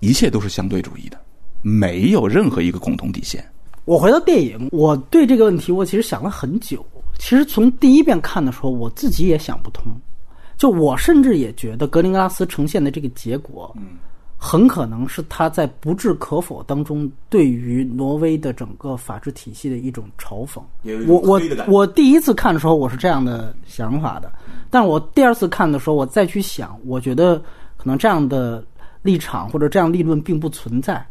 [0.00, 1.18] 一切都是相对主义的，
[1.62, 3.44] 没有任何一个共同底线。
[3.84, 6.84] 我回到电影，我对这个问题我其实想了很久。
[7.18, 9.84] 其实从第一遍看的时候，我自己也想不通。
[10.56, 13.98] 就我甚至也觉得格林格拉斯呈现的这个结果，嗯，
[14.44, 20.60] 很可能是他在不置可否当中对于挪威的整个法治体系的一种嘲讽。
[21.06, 24.32] 我我我第一次看的时候，我是这样的想法的，
[24.68, 27.38] 但我第二次看的时候，我再去想，我觉得
[27.76, 28.64] 可能这样的
[29.02, 31.06] 立场或者这样立论并不存在。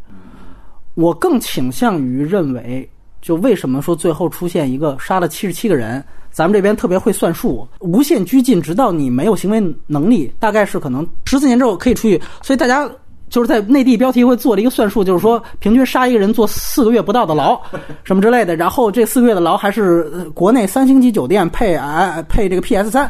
[0.95, 2.87] 我更倾向于认为，
[3.21, 12.91] 就为什么说最后出现一个杀了七十七个人，咱们这边特别会算数，无限拘禁，直到你没有行为能力，大概是可能十四年之后可以出去，所以大家。
[13.31, 17.59] 就是在内地标题会做了一个算术，就是说平均杀一个人坐四个月不到的牢，
[18.03, 18.57] 什么之类的。
[18.57, 23.09] 然后这四个月的牢还是呃国内三星级酒店配啊配这个 PS 三，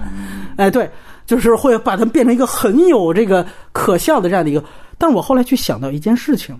[0.58, 0.88] 哎对，
[1.26, 4.64] 就是会把它变成一个很有这个可笑的这样的一个。
[5.00, 6.56] 但是我后来去想到一件事情，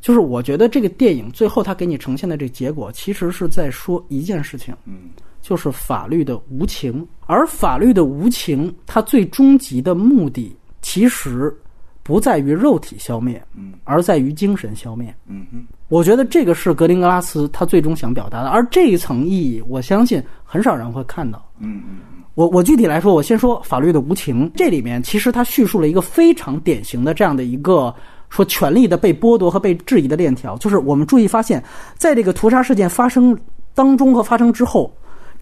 [0.00, 5.10] 就是我觉得这个电影最后他给你呈现的这结果，其实是在说一件事情，嗯
[5.40, 7.06] 就是法律的无情。
[7.26, 11.56] 而法律的无情，它最终极的目的，其实
[12.02, 15.14] 不在于肉体消灭，嗯而在于精神消灭。
[15.26, 21.44] 嗯哼我觉得这个是格林格拉斯他最终想表达的，而这一层意义，我相信很少人会看到。
[21.58, 21.98] 嗯嗯
[22.34, 24.50] 我我具体来说，我先说法律的无情。
[24.54, 27.94] 这里面其实他叙述了一个非常典型的这样的一个
[28.30, 31.62] 说权力的被剥夺和被质疑的链条，就是我们注意发现，
[31.96, 33.36] 在这个屠杀事件发生
[33.74, 34.90] 当中和发生之后，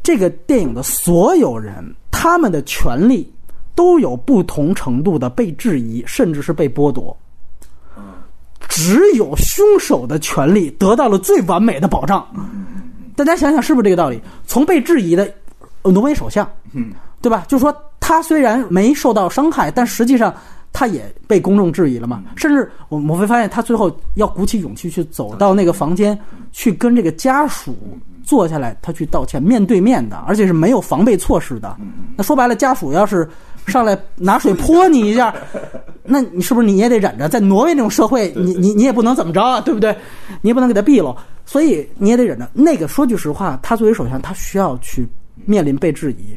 [0.02, 3.30] 这个电影的所有人他们的权利
[3.79, 7.16] 都有不同程度的被质疑，甚至是被剥夺。
[8.68, 12.26] 只有凶手的权利得到了最完美的保障。
[13.14, 14.20] 大家想想是不是这个道理？
[14.49, 15.33] 从被质疑的
[15.83, 17.45] 呃挪威首相，嗯对吧？
[17.47, 20.35] 就是说他虽然没受到伤害，但实际上
[20.72, 22.20] 他也被公众质疑了嘛。
[22.35, 26.18] 甚至我我会发现，他最后要鼓起勇气去走到那个房间，
[26.51, 27.76] 去跟这个家属
[28.24, 31.76] 坐下来，他去道歉，面对面的，而且是没有防备措施的。
[32.16, 33.29] 那说白了，家属要是
[33.69, 35.35] 上来拿水泼你一下，
[36.03, 37.29] 那你是不是你也得忍着？
[37.29, 39.95] 在挪威那种社会，你你你也不能怎么着啊，对不对？
[40.41, 41.14] 你也不能给他毙了，
[41.45, 42.49] 所以你也得忍着。
[42.53, 45.07] 那个说句实话，他作为首相，他需要去
[45.45, 46.37] 面临被质疑，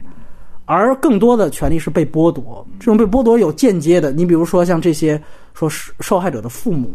[0.65, 2.65] 而更多的权利是被剥夺。
[2.79, 5.21] 这种被剥夺有间接的，你比如说像这些
[5.53, 6.93] 说是受害者的父母，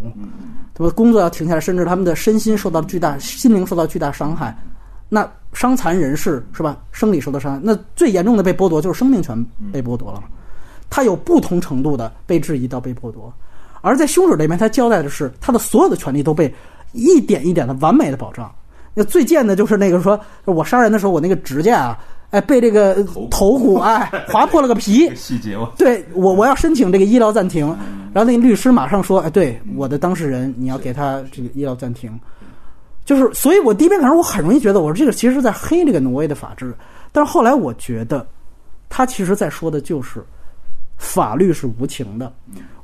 [0.74, 0.92] 对吧？
[0.94, 4.56] 工作要停下来，甚至他们的身心受到巨大、心灵受到巨大伤害。
[5.08, 6.76] 那伤残人士是吧？
[6.92, 9.36] 生理受到伤害，那最严重的被剥夺就是生命权
[9.72, 10.26] 被剥夺了嘛。
[10.88, 13.32] 他有不同程度的被质疑到被剥夺，
[13.80, 16.52] 而在凶手这边，他交代的是他的所有的权利都被
[16.92, 18.52] 一点一点的完美的保障。
[18.94, 21.98] 那最贱的就是那个说，我杀人的时候，我那个指甲啊，
[22.30, 27.66] 哎，被这个头头骨哎划破了个皮， 细节嘛，对我，我要申请这个医疗暂停，
[28.14, 32.10] 然后那个律师马上说：“哎，对，我的当事人，你要给他这个医疗暂停。”
[33.06, 36.74] 就是，所以我第一遍看的时候，我很容易觉得我说这个其实是在黑这个挪威的法治，
[37.12, 38.26] 但是后来我觉得，
[38.88, 40.22] 他其实在说的就是
[40.98, 42.30] 法律是无情的。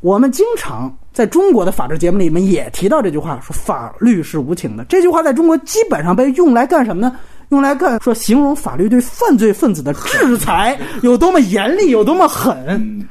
[0.00, 4.84] 我们经常在中国的法治节目里面也提到这句话，说法律是无情的。
[4.84, 7.16] 这句话在中国基本上被用来干什么呢？
[7.48, 13.06] 用来干说形容法律对犯罪分子的制裁有多么严厉，有多么狠。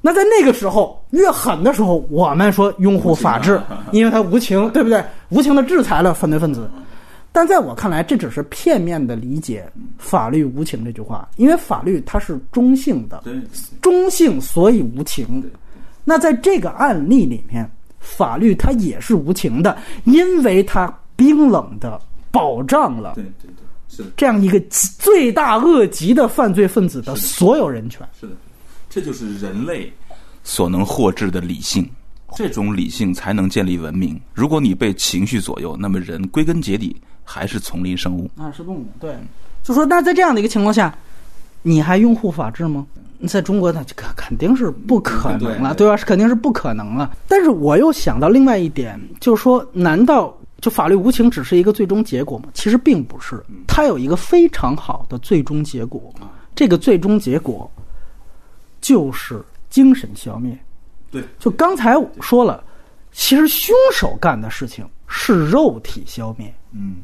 [0.00, 3.60] 嗯那在那个时候，越狠的时候，我们说拥护法治，
[3.92, 5.04] 因为它无情，对不对？
[5.28, 6.70] 无情的制裁了犯罪分子。
[7.32, 9.64] 但在我看来，这只是片面的理解
[9.98, 13.22] “法律无情”这句话，因为法律它是中性的，
[13.80, 15.44] 中性所以无情。
[16.02, 17.70] 那在这个案例里面，
[18.00, 22.00] 法律它也是无情的，因为它冰冷的
[22.32, 24.58] 保障了对对对，是的，这样一个
[24.98, 28.04] 罪大恶极的犯罪分子的所有人权。
[28.18, 28.32] 是的，
[28.90, 29.90] 这就是人类
[30.44, 31.88] 所能获致的理性。
[32.36, 34.20] 这种理性才能建立文明。
[34.34, 38.30] 如果你被情绪左右，那么人归根结底还是丛林生物。
[38.36, 38.86] 啊，是动物。
[39.00, 39.16] 对，
[39.64, 40.96] 就说那在这样的一个情况下，
[41.62, 42.86] 你还拥护法治吗？
[43.26, 45.96] 在中国，那就肯肯定是不可能了，对对吧？
[45.96, 47.14] 是肯定是不可能了。
[47.28, 52.48] 但是我又想到另外一点，就是说，难道就法律无情只是一个最终结果吗？
[52.54, 56.14] 其实并不是，它有一个非常好的最终结果。
[56.54, 57.70] 这个最终结果
[58.80, 60.56] 就是精神消灭。
[61.10, 62.62] 对，就刚才我说了，
[63.12, 66.52] 其实凶手干的事情是肉体消灭。
[66.72, 66.96] 嗯，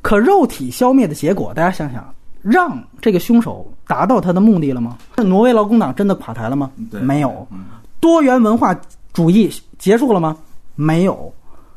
[0.00, 4.96] 可肉体消灭的结果，大家想想，让这个凶手达到他的目的了吗？
[5.16, 6.70] 是挪威劳工党真的垮台了吗？
[6.90, 7.46] 对没有。
[7.52, 7.64] 嗯
[8.00, 8.72] 多元文化
[9.12, 10.36] 主义结束了吗？
[10.76, 11.34] 没有，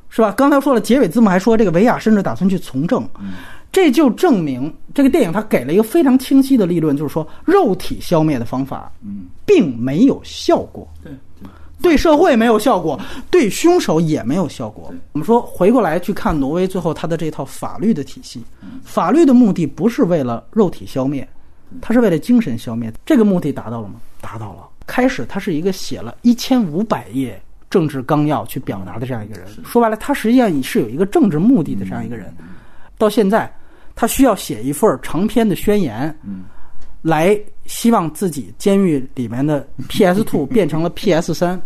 [0.07, 0.31] 是吧？
[0.33, 3.03] 刚才说了，结尾字幕还说这个维亚甚至打算去从政，
[3.71, 10.87] 这就证明这个电影它给了一个非常清晰的立论，就是说肉体消灭的方法嗯，并没有效果。
[11.01, 11.11] 对
[11.41, 11.49] 对，
[11.81, 12.99] 对社会没有效果，
[13.29, 14.93] 对凶手也没有效果。
[15.13, 18.43] 我们说回过来去看挪威最后他的这套法律的体系，
[18.83, 21.27] 法律的目的不是为了肉体消灭，
[21.79, 22.91] 它是为了精神消灭。
[23.05, 23.95] 这个目的达到了吗？
[24.19, 24.67] 达到了。
[24.85, 32.33] 开始他是一个写了一千五百页政治纲要去表达的这样一个人，说白了，他实际上是有一个政治目的的这样一个人。
[32.97, 33.51] 到现在，
[34.01, 36.45] 他需要写一份长篇的宣言，嗯
[37.03, 41.61] 来希望自己监狱里面的 PS Two 变成了 PS 三。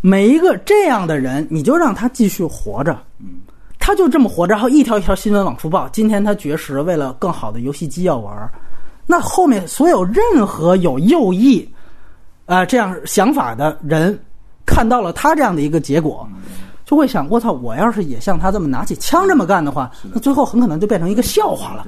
[0.00, 3.40] 每一个这样的人，你就让他继续活着，嗯
[3.80, 5.88] 他就这么活着，然后一条一条新闻往出报。
[5.88, 8.48] 今天他绝食，为了更好的游戏机要玩。
[9.04, 11.68] 那后面所有任何有右翼
[12.46, 14.16] 啊、这样想法的人，
[14.64, 16.28] 看到了他这样的一个结果，
[16.90, 17.52] 就会想：我操！
[17.52, 21.86] 我要是也像他这么拿起枪这么干的话，那最后很可能就变成一个笑话了。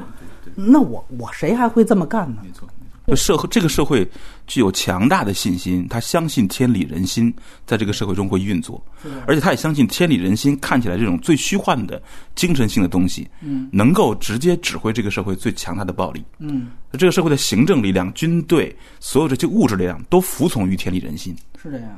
[0.55, 2.41] 那我我谁还会这么干呢？
[2.45, 2.69] 没错
[3.07, 3.17] 没错。
[3.17, 4.09] 社会这个社会
[4.47, 7.35] 具有强大的信心，他相信天理人心
[7.67, 8.81] 在这个社会中会运作，
[9.27, 12.01] 而且他也相信天理人心看起来这种最虚幻的
[12.37, 16.25] 精神性的东西，嗯，能够直接指挥这个社会最强大的暴力。
[16.39, 21.37] 嗯，这个社会的行政力量、军队，所有这些物质力量都服从于天理人心。
[21.61, 21.89] 是这样。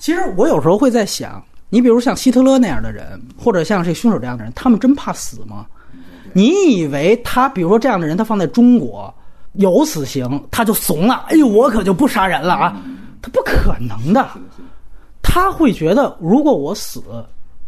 [0.00, 5.64] 其实我有时候会在想，你比如像希特勒那样的人，或者像这凶手这样的人，他们真怕死吗？
[6.32, 9.12] 你以为他，比如说这样的人，他放在中国
[9.54, 11.24] 有死刑，他就怂了？
[11.28, 12.76] 哎呦，我可就不杀人了啊！
[13.22, 14.28] 他不可能的，
[15.22, 17.02] 他会觉得，如果我死，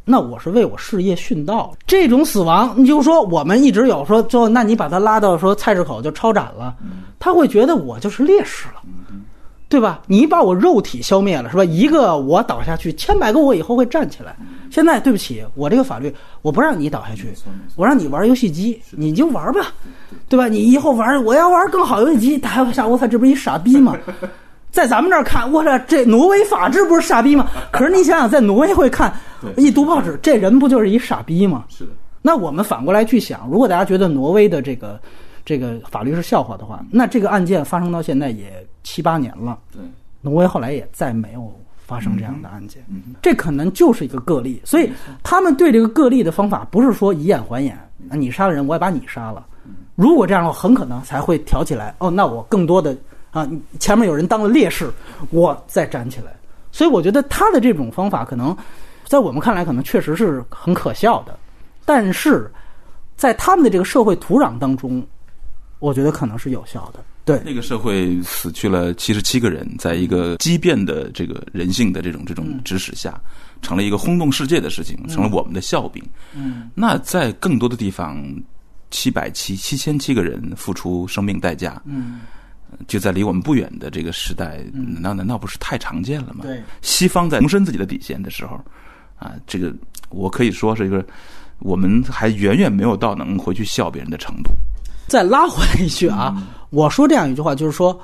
[0.04, 1.72] 那我是为我事业殉道。
[1.86, 6.74] 这种死亡，你就说我们一直有说，最后那你把他拉到说菜市口就抄斩了，
[7.18, 8.82] 他会觉得我就是烈士了。
[9.72, 10.02] 对吧？
[10.06, 11.64] 你把我肉体消灭了，是吧？
[11.64, 14.36] 一个我倒下去，千百个我以后会站起来。
[14.70, 17.32] 现在对不起，我这个法律我不让你倒下去，
[17.74, 19.72] 我让你玩游戏机，你就玩吧，
[20.28, 20.46] 对吧？
[20.46, 23.96] 你以后玩，我要玩更好游戏机，大家想，我操，这不是一傻逼吗？
[24.70, 27.48] 在咱们这儿看，我操，这挪威法治不是傻逼吗？
[27.72, 29.10] 可是你想想，在挪威会看，
[29.56, 31.64] 一读报纸，这人不就是一傻逼吗？
[31.70, 31.92] 是的。
[32.20, 35.00] 那我们反过来去想，如果大家觉得挪威的这个。
[35.44, 39.58] 这个法律是笑话的话，那这个案件发生到现在也七八年了。
[39.72, 39.80] 对，
[40.20, 41.52] 挪威后来也再没有
[41.86, 42.84] 发生这样的案件。
[43.20, 44.90] 这可能就是一个个例，所以
[45.22, 47.76] 他们对这个个例的方法不是说以眼还眼，
[48.08, 49.46] 啊，你杀了人，我也把你杀了。
[49.94, 51.94] 如果这样的话，很可能才会挑起来。
[51.98, 52.96] 哦，那我更多的
[53.30, 54.90] 啊，前面有人当了烈士，
[55.30, 56.32] 我再站起来。
[56.70, 58.56] 所以我觉得他的这种方法，可能
[59.04, 61.38] 在我们看来，可能确实是很可笑的，
[61.84, 62.50] 但是
[63.16, 65.04] 在他们的这个社会土壤当中。
[65.78, 67.00] 我觉得可能是有效的。
[67.24, 73.20] 对，那个社会死去了七十七个人，在一个畸变的这个人性的这种这种指使下，
[73.60, 76.02] 成了一个轰动世界的事情，成了我们的笑柄。
[76.34, 78.20] 嗯，那在更多的地方，
[78.90, 81.80] 七百七七千七个人付出生命代价。
[81.84, 82.22] 嗯，
[82.88, 86.40] 就在离我们不远的这个时代，那难道不是太常见了吗？
[86.42, 88.60] 对，西方在重申自己的底线的时候，
[89.16, 89.72] 啊，这个
[90.08, 91.06] 我可以说是一个，
[91.60, 94.50] 我们还远远没有到能回去笑别人的程度。
[95.08, 96.34] 再拉回来一句啊，
[96.70, 97.98] 我说这样一句话，就是说，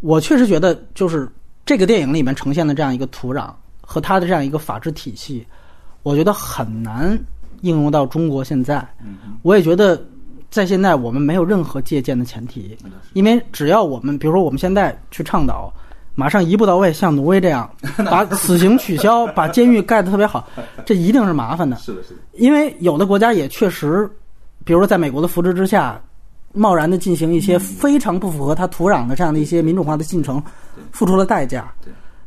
[0.00, 1.28] 我确实觉得，就是
[1.64, 5.46] 这个电影里面呈现的这样一个土壤和它的这样一个法治体系，
[6.02, 7.16] 我觉得很难
[7.60, 8.84] 应用到中国现在。
[9.42, 10.02] 我也觉得，
[10.50, 12.76] 在现在我们没有任何借鉴的前提，
[13.12, 15.72] 因为只要我们，比如说我们现在去倡导，
[16.16, 17.70] 马上一步到位，像挪威这样
[18.10, 20.48] 把死刑取消，把监狱盖得特别好，
[20.84, 21.76] 这一定是麻烦的。
[21.76, 22.20] 是的，是的。
[22.32, 24.10] 因为有的国家也确实，
[24.64, 26.00] 比如说在美国的扶持之下。
[26.52, 30.42] 贸然的进行一些非常不符合它土壤的这样的一些民主化的进程，
[30.90, 31.72] 付出了代价。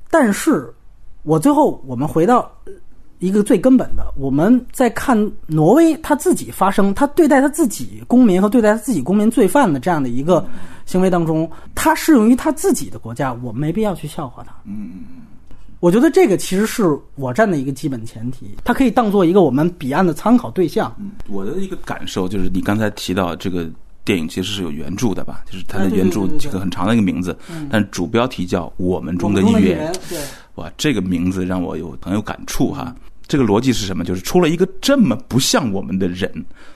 [0.09, 0.73] 但是，
[1.23, 2.49] 我最后我们回到
[3.19, 5.17] 一个最根本的，我们在看
[5.47, 10.45] 挪威他自己发生，他对待他自己公民和对待他自己公民罪犯的这样的一个
[10.85, 14.53] 行为当中，他适用于他自己的国家，我没必要去笑话他。
[14.65, 20.95] 嗯嗯嗯，我觉得这个其实是我站的一个基本前提，它可以当做一个我们彼岸的参考对象。
[21.27, 23.69] 我的一个感受就是，你刚才提到这个。
[24.05, 25.41] 电影其实是有原著的吧？
[25.49, 27.37] 就是它的原著这个很长的一个名字，
[27.69, 29.93] 但主标题叫《我们中的一员》。
[30.09, 30.19] 对，
[30.55, 32.93] 哇，这个名字让我有很有感触哈。
[33.25, 34.03] 这个逻辑是什么？
[34.03, 36.29] 就是出了一个这么不像我们的人，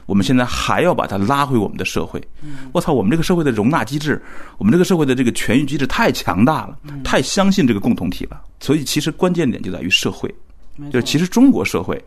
[0.05, 2.25] 我们现在还要把他拉回我们的社会。
[2.71, 4.19] 我操，我们这个社会的容纳机制，
[4.57, 8.41] 我们这个社会的这个权益机制太强大了，太相信这个共同体了。
[8.61, 10.33] 所以其实关键点就在于社会，
[10.91, 12.01] 就是其实中国社会，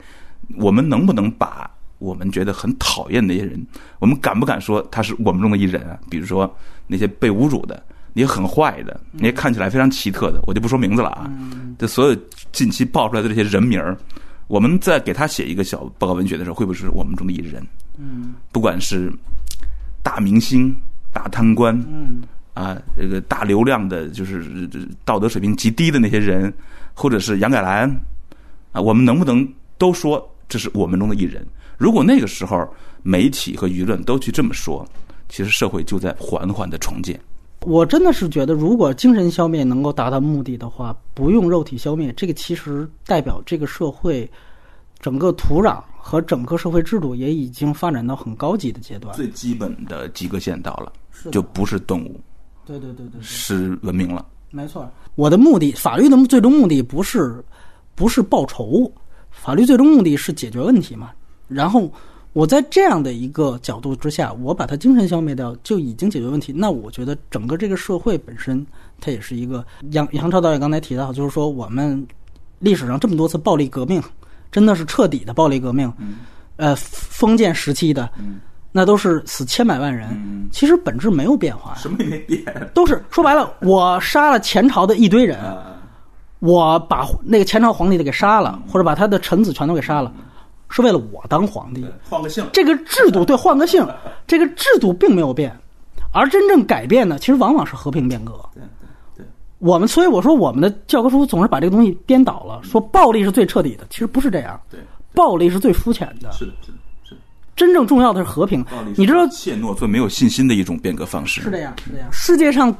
[0.56, 1.70] 我们能不能把？
[2.01, 3.64] 我们觉得很讨厌那些人，
[4.01, 5.96] 我们敢不敢说他是我们中的一人啊？
[6.11, 6.53] 比如说
[6.86, 7.80] 那些被侮辱的，
[8.14, 11.30] 那些很坏的，那些看起来非常奇特的，我就不说名字了啊。
[11.78, 12.16] 这所有
[12.53, 13.96] 近期爆出来的这些人名儿，
[14.48, 17.62] 我们在给他写一个小报告文学的时候，会不会是我们中的一人？
[17.98, 19.12] 嗯，不管是
[20.03, 20.74] 大明星、
[21.12, 22.22] 大贪官，嗯，
[22.55, 24.66] 啊，这个大流量的，就是
[25.05, 26.51] 道德水平极低的那些人，
[26.94, 27.94] 或者是杨改兰，
[28.72, 29.46] 啊，我们能不能
[29.76, 31.46] 都说这是我们中的一人？
[31.81, 32.68] 如果那个时候
[33.03, 34.87] 媒体和舆论都去这么说，
[35.31, 37.18] 其实社会就在缓缓的重建。
[37.62, 44.31] 我真的是觉得，如果精神消灭能够达到目的的话，不用肉体消灭，这个其实代表这个社会
[44.99, 49.16] 整个土壤和整个社会制度也已经发展到很高级的阶段。
[49.16, 50.93] 最基本的及格线到了，
[51.33, 52.20] 就不是动物。
[52.66, 54.26] 对对对对，是文明了。
[54.51, 57.43] 没错，我的目的，法律的最终目的不是
[57.95, 58.93] 不是报仇，
[59.31, 61.12] 法律最终目的是解决问题嘛。
[61.51, 61.92] 然后，
[62.32, 66.53] 我在这样的一个角度之下，我把他精神消灭掉，就已经解决问题。
[66.57, 68.64] 那我觉得整个这个社会本身，
[69.01, 72.07] 它也是一个杨杨超导演刚才提到，就是说我们
[72.61, 74.01] 历史上这么多次暴力革命，
[74.53, 75.92] 真的是彻底的暴力革命，
[76.57, 78.09] 呃，封建时期的，
[78.70, 80.48] 那都是死千百万人，嗯。
[80.53, 81.70] 其实本质没有变化。
[81.70, 82.70] 呀，什么也没变。
[82.74, 85.76] 都是说白了，我杀了前朝的一堆人，啊，
[86.38, 90.12] 我把那个前朝皇帝的给杀了，或者把他的臣子全都给杀了，
[90.70, 91.84] 是为了我当皇帝。
[92.08, 93.86] 换个姓，这个制度对换个姓，
[94.26, 95.54] 这个制度并没有变，
[96.12, 98.32] 而真正改变的，其实往往是和平变革。
[98.54, 99.26] 对对对，
[99.58, 104.80] 我们所以我说我们的教科书总是把这个东西颠倒了，说暴力是最彻底的，其实不是这样，对，
[105.14, 107.20] 暴力是最肤浅的，是的，是的，是的，
[107.56, 108.92] 真正重要的是和平暴力。
[108.96, 111.42] 你知道怯懦最没有信心的一种变革方式。
[111.42, 112.08] 是这样，是这样。
[112.12, 112.74] 世界上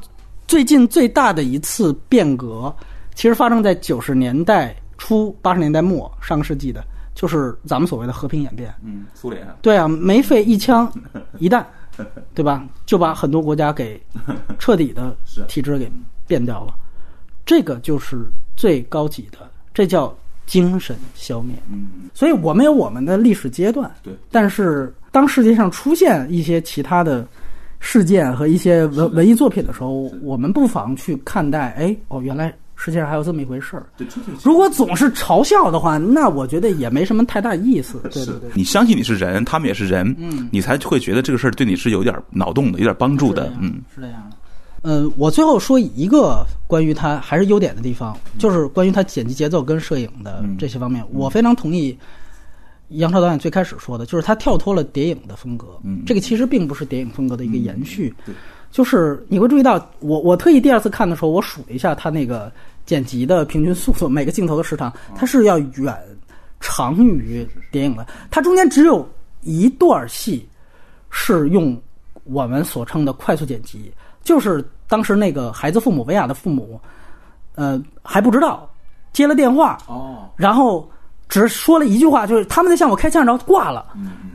[0.47, 2.75] 最近最大的一次变革，
[3.15, 6.83] 其实发生在九十年代初、八十年代末上个世纪的，
[7.15, 8.75] 就是咱们所谓的和平演变。
[8.85, 10.91] 嗯，苏联啊，对啊，没费一枪
[11.39, 11.67] 一弹，
[12.35, 12.67] 对吧？
[12.87, 14.01] 就把很多国家给
[14.59, 15.15] 彻底的
[15.49, 15.91] 体制给
[16.27, 16.75] 变掉了。
[17.45, 18.25] 这个就是
[18.57, 19.39] 最高级的，
[19.75, 21.55] 这叫精神消灭。
[21.71, 27.27] 嗯，所以我们有我们的历史阶段，对，但是当世界上出现一些其他的
[27.81, 29.91] 事件和一些文文艺作品的时候，
[30.23, 33.85] 我们不妨去看待，哎，哦，原来世界上还有这么一回事儿。
[34.43, 38.01] 如果总是嘲笑的话，那我觉得也没什么太大意思。
[38.05, 38.51] 对对对。
[38.55, 44.37] 你相信你是人，他们也是人，嗯，你才会觉得这个事儿对你是有点脑洞的，有点帮助的，嗯，是这样的。
[44.81, 51.95] 呃，我最后说一个关于他还是优点的地方，就是关于他剪辑节奏跟摄影的这些方面，我非常同意
[52.89, 55.67] 杨超导演最开始说的，就是他跳脱了谍影的风格。
[55.85, 58.15] 嗯这个其实并不是谍影风格的一个延续。
[58.25, 58.35] 对，
[58.71, 62.51] 就是你会注意到，我我特意第二次看的时候，我数了一下他那个
[62.91, 65.97] 剪辑的平均速度，每个镜头的时长，它是要远
[66.59, 68.05] 长于电影的。
[68.33, 69.09] 它中间只有
[69.43, 70.45] 一段戏
[71.09, 71.81] 是用
[72.25, 73.93] 我们所称的快速剪辑，
[74.25, 76.81] 就是当时那个孩子父母维亚的父母，
[77.55, 78.69] 呃还不知道
[79.13, 80.91] 接了电话，哦，然后
[81.29, 83.87] 只说了一句话，就是他们在向我开枪，然后挂了。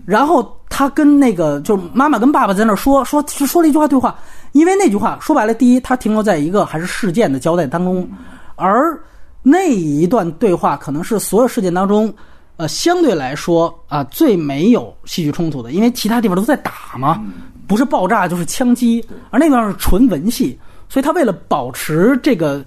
[0.06, 4.18] 然后他跟那个就妈妈跟爸爸在那儿说说就说了一句话对话，
[4.54, 8.08] 因为那句话说白了，第一，它停留在一个还是事件的交代当中，
[8.56, 9.00] 而
[9.42, 12.14] 那一段对话可能是所有事件当中，
[12.58, 17.24] 呃，相对来说啊最没有戏剧冲突的，因为其他地方都在打嘛，
[17.68, 20.58] 不是爆炸就是枪击，而那段是纯文戏。
[20.88, 22.64] 所以他为了保持这个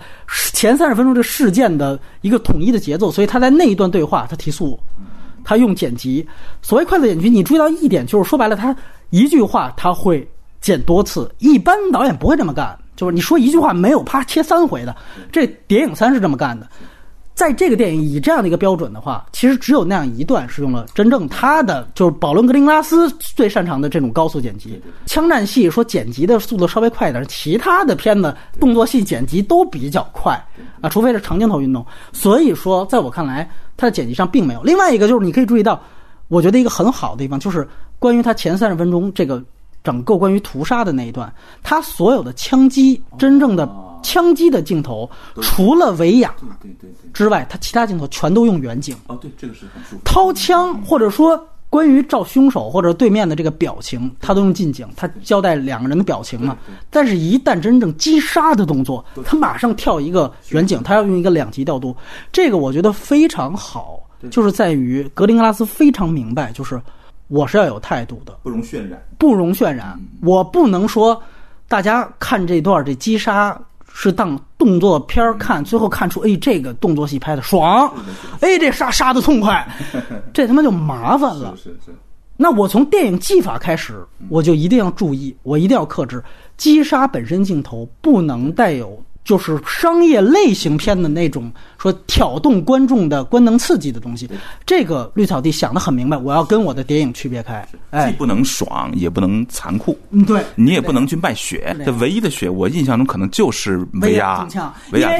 [0.53, 4.79] 前三十分钟这个事件的一个统一的节奏，所以他在那一段对话他提速，
[5.45, 6.27] 他用剪辑。
[6.61, 8.75] 所谓快速剪辑，你注意到一点，就是说白了，他
[9.11, 10.29] 一句话他会
[10.61, 12.77] 剪多次，一般导演不会这么干。
[12.99, 14.95] 就是你说一句话没有啪切三回的，
[15.31, 16.69] 这《谍影三》是这么干的。
[17.33, 24.83] 在这个电影以这样的一个标准的话，其实只有那样一段是用了真正他的就是保伦格林拉斯最擅长的这种高速剪辑。
[25.07, 30.33] 枪战戏说剪辑的速度稍微快一点，其他的片子动作戏剪辑都比较快
[30.81, 31.87] 啊，除非是长镜头运动。
[32.13, 34.63] 所以说，在我看来，它的剪辑上并没有。
[34.65, 35.81] 另外一个就是你可以注意到，
[36.27, 37.65] 我觉得一个很好的地方就是
[38.01, 39.41] 关于他前三十分钟这个
[39.89, 41.33] 整个关于屠杀的那一段，
[41.63, 43.67] 他所有的枪击真正的
[44.03, 45.11] 枪击的镜头，
[45.41, 46.35] 除了维亚
[47.15, 56.55] 之外，他其他镜头全都用远景，哦，对，这个是很舒服，掏枪或者说关于照凶手或者对面的这个表情，他都用近景，他交代两个人的表情嘛。
[56.91, 61.97] 但是，一旦真正击杀的动作，他马上跳一个远景，他要用一个两级调度，
[62.31, 63.99] 这个我觉得非常好，
[64.31, 66.79] 就是在于格林格拉斯非常明白，就是
[67.29, 71.23] 我是要有态度的，不容渲染，不容渲染，我不能说
[71.69, 73.59] 大家看这段这击杀。
[74.01, 77.93] 是当动作片儿看，最后看出，哎，这个动作戏拍的爽，
[78.41, 79.67] 哎，这杀杀的痛快，
[80.33, 81.57] 这他妈就麻烦了。
[81.57, 81.93] 是是，
[82.37, 86.23] 那我从电影技法开始，我就一定要注意，我一定要克制。
[86.57, 94.27] 击杀本身镜头不能带有就是商业类型片的那种说挑动观众的官能刺激的东西。
[94.65, 97.63] 这个绿草地想得很明白，我要跟我的谍影区别开。
[97.91, 101.77] 哎既，不能爽，也不能残酷，嗯，对，你也不能去卖血。
[101.85, 104.49] 这唯一的血，我印象中可能就是维亚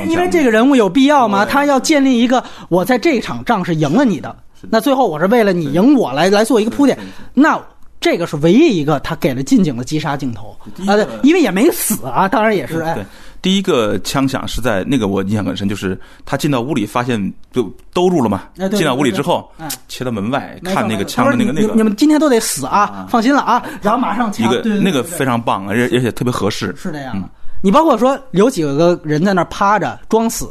[0.07, 1.45] 因为这个人物有必要吗？
[1.45, 4.35] 他要建立一个我在这场仗是赢了你的，
[4.71, 6.99] 那最后我是为了你赢我来来做一个铺垫
[7.35, 7.61] 那。
[8.01, 10.57] 这个是唯一一个他给了近景的击杀镜头
[10.87, 13.07] 啊，对，因为也没死啊，当然也是对哎，，
[13.41, 17.21] 第一个枪响是在那个我印象很深，就是他进到屋里发现
[17.53, 18.43] 就兜住了嘛，
[18.73, 19.51] 进到屋里之后
[19.89, 26.75] 切到门外看那个枪的那个那个你你们今天都得死啊，放心了啊，然后马上一，个那个非常棒，而且而且特别合适。
[26.77, 27.29] 是这样的。
[27.61, 30.49] 你包括说有几个人在那趴着装死，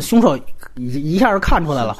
[0.00, 0.36] 凶手
[0.76, 1.96] 一一下就看出来了。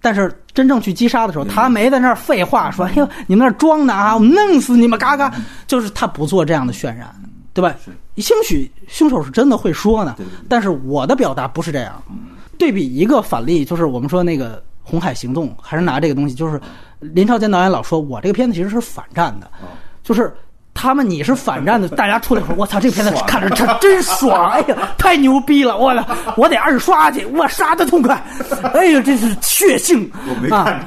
[0.00, 5.34] 但是真正去击杀的时候，他没在那儿废话说：“哎呦，你们那儿装的啊，我弄死你们！”嘎嘎，
[5.66, 7.12] 就是他不做这样的渲染，
[7.52, 7.74] 对吧？
[8.20, 10.16] 兴许凶手是真的会说呢
[10.48, 12.02] 但是我的表达不是这样。
[12.58, 16.60] 对比一个反例，就是我们说那个《红海行动》，还是拿这个东西，就是
[17.00, 19.50] 林超贤导演老说我这个片子其实是反战的。
[20.02, 20.34] 就是。
[20.80, 26.06] 他们你是反战的，大家出来说，我操，这片子看着真真爽，哎呀，太牛逼了，我操，
[26.36, 28.14] 我得二刷去，我杀的痛快，
[28.72, 30.08] 哎呦，这是血性
[30.52, 30.86] 啊！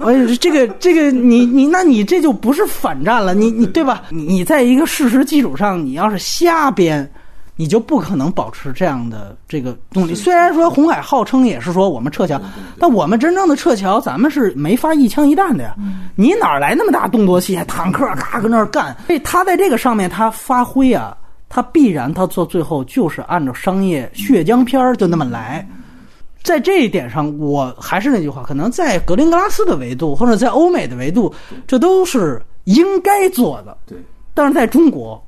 [0.00, 4.02] 哎呦，这个这个，你你那你这就不是反战了，你你对吧？
[4.10, 7.10] 你你在一个事实基础上，你要是瞎编。
[7.58, 10.14] 你就不可能保持这样的这个动力。
[10.14, 12.38] 虽然说红海号称也是说我们撤侨，
[12.78, 15.74] 但我们真正的撤侨，咱们是没法一枪一弹的呀。
[16.14, 17.58] 你哪来那么大动作戏？
[17.66, 18.94] 坦克嘎搁那儿干？
[19.06, 21.16] 所以他在这个上面他发挥啊，
[21.48, 25.66] 他必然他做最后就是按照商业血浆片儿就那么来。
[26.42, 31.34] 在这一点上，我还是那句话，可能在格林格拉斯的维度或者在欧美的维度，
[31.66, 33.76] 这都是应该做的。
[33.86, 33.96] 对，
[34.34, 35.20] 但是在中国。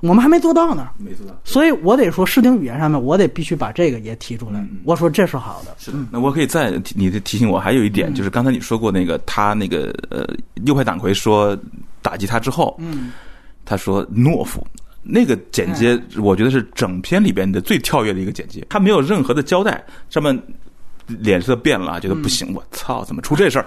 [0.00, 4.64] 我们还没做到呢，没做到，所以我得说视听语言上面，我得必须把这个也提出来。
[4.84, 5.98] 我说这是好的，是的。
[6.10, 10.26] 那我可以再你的提醒我，还有一点就是刚才你说过那个他那个呃
[10.64, 11.56] 右派党魁说
[12.02, 13.12] 打击他之后，嗯，
[13.64, 14.66] 他说懦夫，
[15.02, 20.40] 那个剪接我觉得是整篇里边的最跳跃的一个剪接，他没有任何的交代，上面。
[21.06, 23.66] 脸色变了，觉得不行，我操，怎么出这事儿？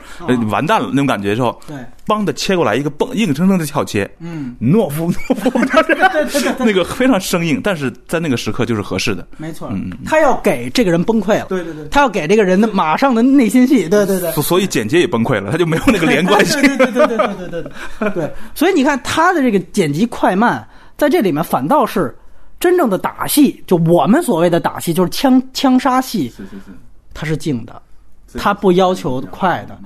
[0.49, 5.59] 完蛋了，那种感觉之后，对，帮的切过来一个蹦，硬生生的跳切，嗯，懦夫， 懦夫，
[6.65, 9.71] 那个非常生硬，但是在那个时刻就是合适的，没错，
[10.05, 17.63] 他要给这个人崩溃了，对对对，他要给这个人的马上的内心戏，对对对，所以剪接也崩溃了，他就没有那个连贯性， 对对对对对对
[17.99, 20.67] 对对，所以你看他的这个剪辑快慢，
[20.97, 22.13] 在这里面反倒是
[22.59, 26.73] 真正的打戏，就我们所谓的打戏，就是枪枪杀戏，是是是。
[27.13, 27.81] 它是静的，
[28.37, 29.77] 它不要求快的，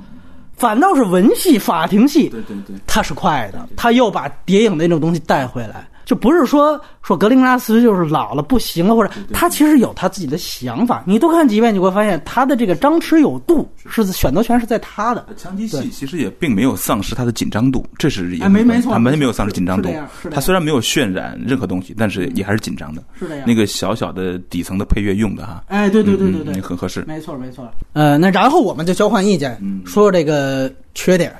[0.56, 5.88] 反倒是文戏、法庭戏，对对对，它是快的，它又把谍影那种东西带回来。
[6.06, 11.04] 就不是说说格林拉斯就是老了不行了，或者他其实有他自己的想法。
[11.06, 15.26] 你多看几遍，你会发现他的这个张弛有度是选择权是在他的。
[15.38, 19.90] 强击戏其实也并没有丧失他的紧张度，这是也没没错，他完全没有丧失紧张度。
[20.32, 23.04] 他虽然没有渲染任何东西，但是也还是紧张的。
[23.18, 23.44] 是的呀。
[23.48, 25.64] 那个小小的底层的配乐用的哈。
[25.68, 27.04] 哎，对对对对对，很合适。
[27.08, 27.70] 没错没错。
[27.94, 31.34] 呃，那然后我们就交换意见，说说这个缺点。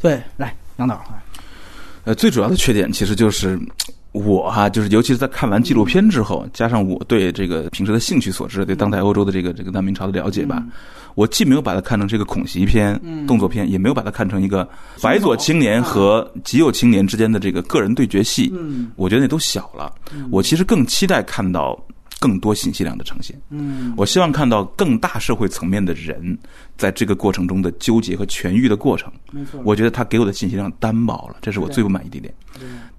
[0.00, 1.02] 对，来杨导。
[2.04, 3.58] 呃，最主要的缺点其实就是。
[4.14, 10.64] 我哈就是，尤其是在看完纪录片之后，加上我对这个平时的兴趣所致，对当代欧洲的这个这个难民潮的了解吧，
[11.16, 14.68] 我既没有把它看成这个恐袭片、动作片，也没有把它看成一个
[15.02, 18.52] 白左青年和极右青年之间的这个个人对决戏。
[18.94, 19.92] 我觉得那都小了。
[20.30, 21.78] 我其实更期待看到。
[22.20, 26.38] 更多信息量的呈现，嗯，我希望看到更大社会层面的人
[26.74, 29.12] 在这个过程中的纠结和痊愈的过程。
[29.30, 32.32] 没错，我觉得他给我的信息量单薄了，这是我最不满意的一点。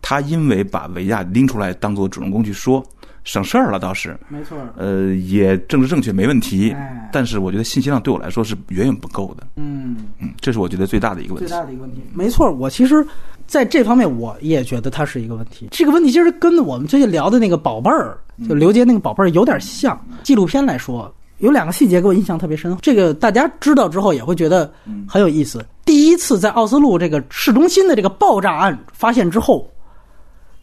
[0.07, 2.83] 他因为把维亚拎出来当做主人公去说，
[3.23, 6.75] 省事儿了倒是，没错，呃，也政治正确没问题，
[7.11, 9.47] 但是我觉得信息量对我来说是远远不够的。
[9.55, 11.49] 嗯嗯，这是我觉得最大的一个问题。
[11.49, 13.03] 最大的一个问题，没错，我其实。
[13.47, 15.67] 在这方面，我也觉得它是一个问题。
[15.69, 18.17] 这个问题其实跟我们最近聊的那个宝贝儿，
[18.49, 19.95] 就刘杰那个宝贝儿有点像。
[20.23, 22.75] 纪录片来说，有两个细节给我印象特别深。
[22.81, 24.73] 这个大家知道之后也会觉得
[25.07, 25.63] 很有意思。
[25.85, 29.71] 第一次在奥斯陆这个市中心的这个爆炸案发现之后，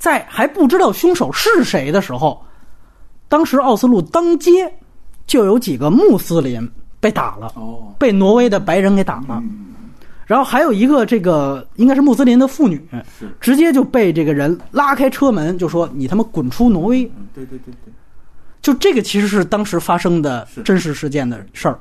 [0.02, 2.44] 在还不知道凶手是谁的时候，
[3.28, 4.50] 当时奥斯陆当街
[5.28, 6.68] 就有几个穆斯林
[6.98, 7.54] 被打了，
[8.00, 9.40] 被挪威的白人给打了。
[10.26, 12.84] 然后还有一个这个应该是穆斯林的妇女，
[13.40, 17.04] 直接就被这个人拉开车门，就说你他妈滚出挪威。
[17.32, 17.92] 对对对对，
[18.60, 21.78] 就这个其实是当时发生的真实事件的事儿。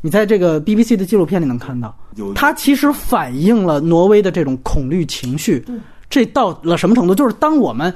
[0.00, 1.92] 你在这个 BBC 的纪录片里能看到，
[2.32, 5.64] 它其实反映了挪威的这种恐惧情绪。
[6.08, 7.14] 这到了什么程度？
[7.14, 7.92] 就是当我们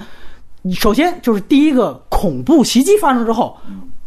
[0.72, 3.56] 首先就是第一个恐怖袭击发生之后，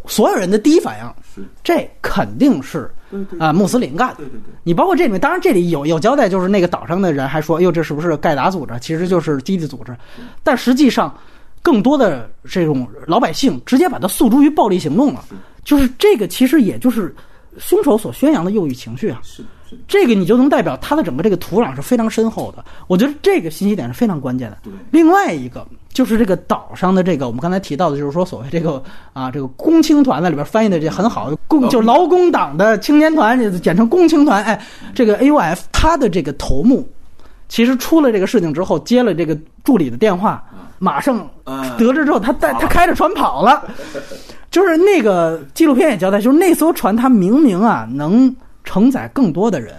[0.05, 1.05] 所有人的第一反应
[1.35, 2.91] 是这肯定是。
[3.37, 4.15] 啊，穆斯林干的。
[4.15, 8.73] 对对对，你包括这里面，当然这里有有交代，就是那个岛上的人还说，哟，这是不是盖达组织？
[8.81, 9.95] 其实就是基地组织。
[10.41, 11.15] 但实际上，
[11.61, 15.23] 更多的这种老百姓直接把它诉诸于暴力行动了。
[15.63, 17.15] 就是这个，其实也就是
[17.59, 19.19] 凶手所宣扬的右翼情绪啊。
[19.21, 19.43] 是是，
[19.87, 22.63] 这个你就能代表它的整个这个土壤是非常深厚的。
[22.87, 24.57] 我觉得这个信息点是非常关键的。
[24.63, 25.65] 对，另外一个。
[25.93, 28.81] 就是这个岛上的这个，我们刚才提到的，就是说所谓这个
[29.13, 34.43] 啊，这个工青团在里边翻译的这很好，工就是劳工党的青年团，简称工青团。
[34.43, 34.59] 哎，
[34.95, 36.89] 这个 AUF 他的这个头目，
[37.47, 40.43] 其实出了这个事情之后，接了这个助理的电话，
[40.79, 41.29] 马上
[41.77, 43.63] 得知之后，他带他开着船跑了。
[44.49, 49.73] 就是那个纪录片也交代，就是那艘船，它明明啊能承载更多的人。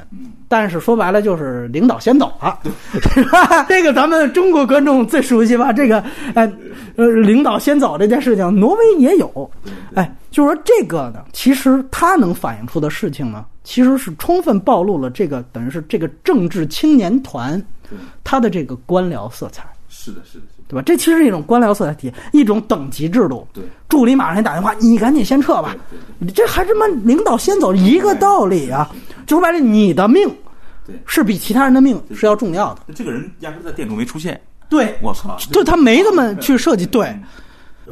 [0.46, 2.60] 但是说白了就是领导先走了？
[3.68, 5.72] 这个咱们中国观众最熟悉吧？
[5.72, 6.04] 这个，
[6.34, 6.52] 呃，
[6.94, 9.50] 呃，领导先走这件事情，挪威也有。
[9.94, 17.60] 哎，就是说这个呢，其实它能反映出的事情呢，其实是充分暴露了这个等于是这个政治青年团
[18.22, 20.44] 它的这个官僚色彩，是的，是的，
[20.74, 20.82] 对吧？
[20.84, 23.46] 这其实是一种官僚色彩体，一种等级制度。
[23.52, 25.76] 对，助理马上给你打电话，你赶紧先撤吧，
[26.18, 28.90] 你这还他妈领导先走一个道理啊！
[29.24, 30.28] 就说白了，你的命
[30.84, 32.80] 对是比其他人的命是要重要的。
[32.94, 36.84] 这个人压根在店中没出现，对，我操，就他没这么去设计。
[36.84, 37.16] 对，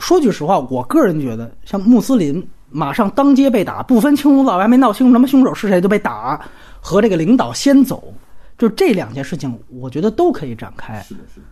[0.00, 6.40] 说句实话，我个人觉得，像穆斯林马上当街被打，不分青红皂白，没闹清楚什么凶手是谁就被打，
[6.80, 8.12] 和这个领导先走，
[8.59, 11.00] 就这两件事情，我觉得都可以展开。
[11.00, 11.46] 是的，是的，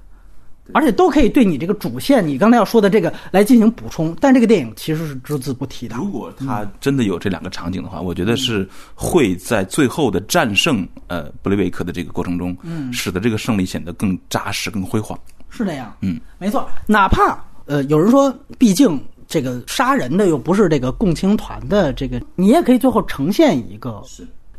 [0.74, 5.96] 而且都可以对你这个主线，你刚才要说的这个来进行补充，但这个电影其实是只字不提的。
[5.96, 15.18] 如果他真的有这两个场景的话，我觉得是会在最后的战胜呃布雷维克的这个过程中，嗯，使得这个胜利显得更扎实、更辉煌。
[15.48, 16.68] 是这样，嗯，没错。
[16.86, 24.02] 哪怕呃，有人说，毕竟这个杀人的又不是这个共青团的这个，你也可以最后呈现一个。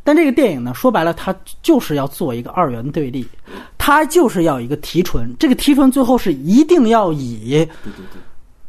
[0.01, 3.27] 是，但这个电影呢，说白了，它就是要做一个二元对立，
[3.77, 5.33] 它就是要一个提纯。
[5.39, 7.67] 这个提纯最后是一定要以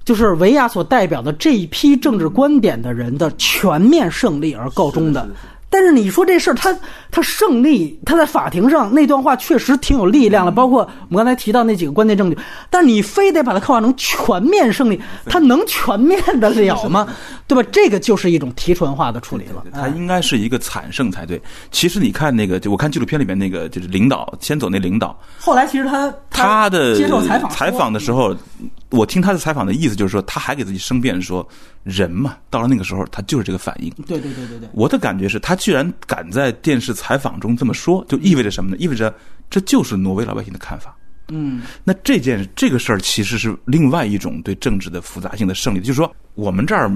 [0.04, 5.28] 就是维亚所代表的这一批政治观点的人的全面胜利而告终的。
[5.72, 6.76] 但是你说这事儿，他
[7.10, 12.36] 他胜利，他在法庭上那段话确实挺有力量的，包括我们刚才提到那几个关键证据。
[12.68, 17.08] 但你非得把它刻画成全面胜利，他能全面的了吗？
[17.48, 17.66] 对吧？
[17.72, 19.64] 这个就是一种提纯化的处理了。
[19.72, 21.40] 他应该是一个惨胜才对。
[21.70, 28.36] 其实你看那个，就我看纪录片里面那个，就是领导先走那领导，后来其实他他的接受采访采访的时候，
[28.92, 31.46] 我听他的采访的意思就是说，他还给自己申辩说，
[31.82, 33.90] 人嘛，到了那个时候，他就是这个反应。
[34.06, 38.76] 对对对对对，我的感觉是他居然敢在电视采访中这么说，就意味着什么呢？
[38.78, 39.12] 意味着
[39.50, 40.94] 这就是挪威老百姓的看法。
[41.28, 46.90] 嗯，那这件这个事儿其实是另外一种对政治的复杂性的胜利，就是说我们这儿。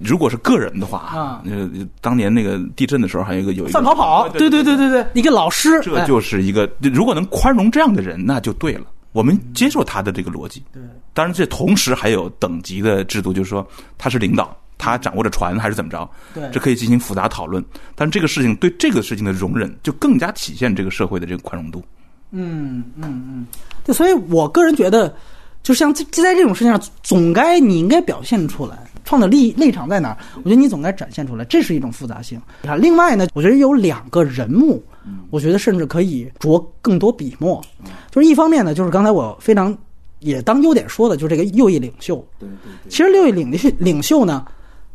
[0.00, 1.68] 如果是个人的话啊呃，
[2.00, 8.86] 当年那个地震的时候，还有一个有一个范跑跑，对对对对对，一个老师，这就是一个，如果能宽容这样的人，那就对了。
[9.12, 10.62] 我们接受他的这个逻辑。
[10.72, 10.82] 对，
[11.14, 13.66] 当然这同时还有等级的制度，就是说
[13.96, 17.64] 他是领导，他掌握着船还是怎么着，对这可以进行复杂讨论。
[17.94, 21.82] 但这个事情对这个事情的容忍，就更加体现这个社会的这个宽容度。
[22.30, 23.46] 嗯嗯嗯，
[23.82, 25.14] 对，所以我个人觉得，
[25.62, 30.18] 就像这在这种事情上，总该你应该表现出来，创的立立场在哪儿？
[30.36, 32.38] 我觉得你总该展现出来，这是一种复杂性。
[32.60, 34.84] 你看，另外呢，我觉得有两个人物，
[35.30, 37.62] 我觉得甚至可以着更多笔墨。
[38.10, 39.76] 就是一方面呢，就是刚才我非常
[40.20, 42.16] 也当优点说的，就是这个右翼领袖。
[42.38, 44.44] 对对其实右翼领袖领袖呢，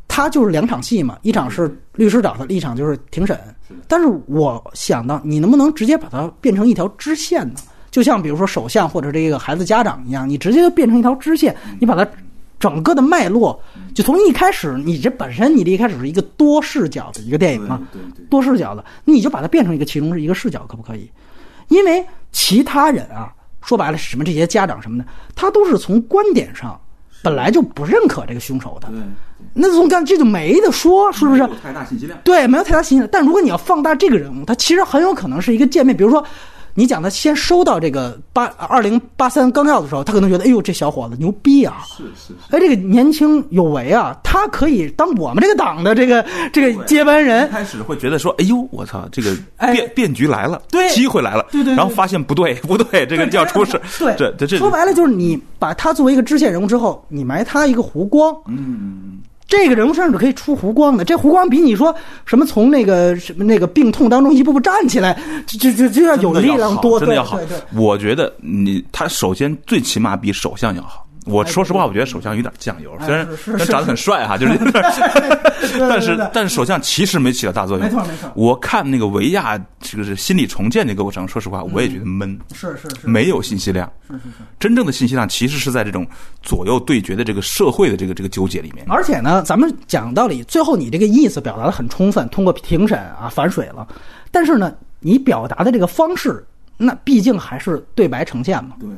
[0.08, 3.40] 他就是两场戏嘛，一场是律师找他，一场就是庭审。
[3.88, 7.56] 但是我想到，你能不能直接把它变成一条支线呢？
[7.90, 12.08] 就像比如说首相或者这个孩子家长一样，你直接就变成一条支线，你把它
[12.64, 13.60] 整个的脉络，
[13.94, 17.82] 就从一开始，你这本身你的一开始是一个多视角的一个电影嘛，
[18.30, 21.12] 多视角的，你就把它变成一个其中是一个视角，可不可以？
[21.68, 26.80] 因为其他人啊，说白了，什么这些家长什么的，他都是从观点上
[27.22, 28.98] 本来就不认可这个凶手的，对，
[29.54, 31.46] 那从干这就没得说，是不是？
[31.62, 32.18] 太大信息量。
[32.24, 33.10] 对，没有太大信息量。
[33.12, 36.26] 但如果你要放大这个人物，他其实很有可能是一个见面，比如说。
[36.74, 41.84] 你讲他先收到这个八二零八三纲要的时候，他可能觉得，哎呦，这小伙子牛逼啊！
[41.86, 47.50] 是是是，哎，这个年轻有为啊，他可以当我们这个党的这个这个接班一人。
[47.50, 49.74] 开始会觉得说，哎呦，我操，这个哎。
[49.74, 50.88] 变变局来了，对。
[50.90, 51.76] 机会来了，对对对。
[51.76, 59.20] 然后发现不对，不对，这个要出事，对，这这这说白了就是你把他作为一个支线人物之后，你埋他一个湖光，嗯，
[59.56, 61.06] 这个人物身上是可以出弧光的。
[61.06, 65.16] 这弧光比你说什么从那个什么那个病痛当中一步步站起来，
[65.46, 67.40] 就就就就要有力量多，真的要好。
[67.76, 71.03] 我觉得你他首先最起码比首相要好。
[71.26, 73.28] 我说实话，我觉得首相有点酱油，虽然
[73.66, 74.58] 长得很帅哈，就是，
[75.80, 77.86] 但是但是首相其实没起到大作用。
[77.86, 83.90] 没错没错我看那个维亚这个是心理重建这个过程，说实话，我也觉得闷，是是是，没有信息量。
[84.08, 84.44] 是是是。
[84.60, 86.06] 真正的信息量其实是在这种
[86.42, 88.86] 左右对决的这个社会的这个这个纠结里面。
[88.90, 93.88] 而且呢，咱们讲道理，最后你这个意思表达的很充分，通过庭审啊反水了。
[94.32, 96.46] 但是呢，你表达的这个方式，
[96.78, 98.76] 那毕竟还是对白呈现嘛。
[98.80, 98.90] 对，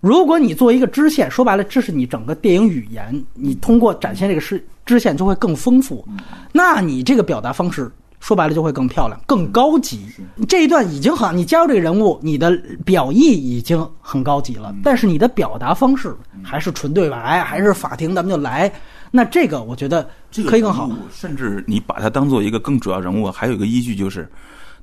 [0.00, 6.06] 如果你作为一个支线，说白了，这是你整个电影语言，你通过展现这个支支线就会更丰富，
[6.52, 7.90] 那你这个表达方式。
[8.20, 10.00] 说白了就会更漂亮、更高级。
[10.48, 12.50] 这一段已经很，你加入这个人物，你的
[12.84, 16.12] 表意已经很高级了，但是你的表达方式
[16.42, 18.70] 还是纯对白，还是法庭咱们就来。
[19.12, 20.04] 那这个我觉得
[20.48, 24.28] 可以更好甚至你把它当做一个更主要人物，还有一个依据就是，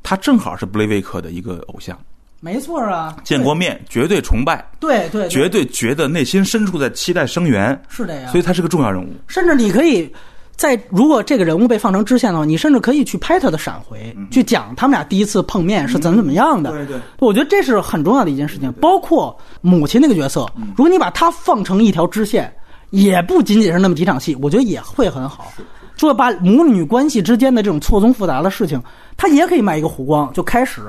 [0.01, 1.99] 他正好是布雷维克的一个偶像，
[2.45, 8.29] 没错啊，见过面，绝对崇拜，对对，对绝对觉得内心深处在期待生源，是的呀。
[8.29, 9.07] 所以他是个重要人物。
[9.25, 10.07] 甚至你可以
[10.55, 16.69] 在如果这个人物被放成支线的话，你甚至可以去拍他的闪回，去讲他们俩第一次碰面是怎么怎么样的。
[16.69, 18.71] 对对，我觉得这是很重要的一件事情。
[18.73, 20.47] 包括母亲那个角色，
[20.77, 22.55] 如果你把她放成一条支线，
[22.91, 25.51] 也不仅仅是那么几场戏，我觉得也会很好。
[25.97, 28.79] 说把母女关系之间的这种错综复杂的事情，
[29.17, 30.83] 他也可以卖一个弧光，就开始。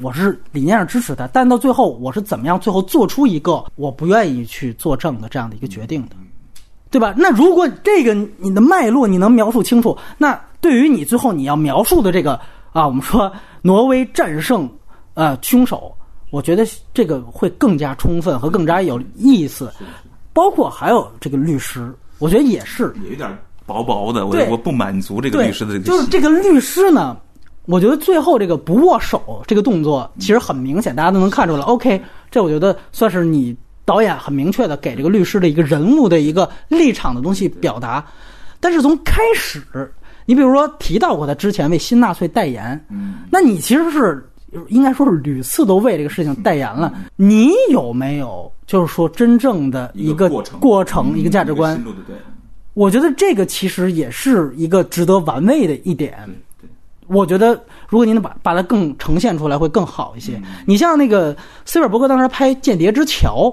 [0.00, 2.58] 我是理念上支持他，但到最后我是怎么样？
[2.58, 6.16] 最后做出一个我不愿意去作证的这样的一个决定的，
[6.90, 7.14] 对吧？
[7.16, 12.38] 那如果这个你的脉络你能描述清楚，那对于你最后你要描述的这个
[12.72, 13.32] 啊，我们说
[13.62, 14.68] 挪威战胜
[15.14, 15.94] 呃凶手，
[16.30, 19.72] 我觉得这个会更加充分和更加有意思。
[20.32, 27.16] 包括还有这个律师，我觉得也是有点薄薄的，我我不满足这个律师的这个就是这个律师呢，
[27.66, 31.62] 我觉得最后这个不握手这个动作其实很明显，大家都能看出来。
[31.62, 38.04] OK，这我觉得算是你导演很明确的给这个律师的一个人物的一个立场的东西表达。
[38.60, 39.62] 但是从开始，
[40.24, 44.28] 你比如说提到过他之前为新纳粹代言，嗯，那你其实是
[44.68, 46.92] 应该说是屡次都为这个事情代言了。
[47.16, 51.80] 你有没有就是说真正的一个过程过程嗯一个价值观
[52.74, 56.28] 我觉得这个其实也是一个值得玩味的一点。
[57.08, 57.52] 对我觉得
[57.88, 60.36] 如果您能把把它更呈现出来，会更好一些。
[60.36, 63.44] 嗯你像那个斯皮尔伯格当时拍《间谍之桥》，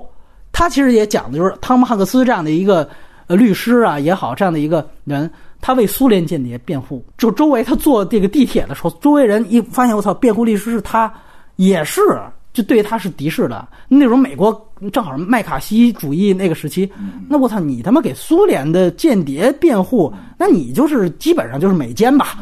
[0.51, 2.89] 他其实也讲的就是汤姆汉克斯这样的一个
[3.27, 5.29] 呃律师啊也好，这样的一个人，
[5.61, 7.03] 他为苏联间谍辩护。
[7.17, 11.11] 就周围他坐这个地铁的时候，周围人一发现我操，辩护律师是他，
[11.55, 12.01] 也是
[12.53, 13.67] 就对他是敌视的。
[13.87, 14.53] 那种美国
[14.91, 16.91] 正好是麦卡锡主义那个时期，
[17.29, 22.37] 那我操，你他妈给苏联的间谍辩护，那你就是基本上就是美奸吧，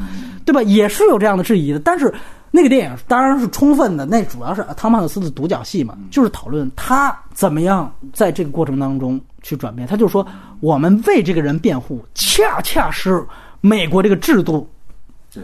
[0.46, 0.62] 对吧？
[0.64, 1.80] 也是有这样的质疑的。
[1.80, 2.14] 但是
[2.50, 9.88] 那个电影当然是充分的，那主要是汤姆汉克斯的独角戏嘛，就是讨论他怎么样在这个过程当中去转变。
[9.88, 10.26] 他就说，
[10.60, 13.24] 我们为这个人辩护，恰恰是
[13.62, 14.68] 美国这个制度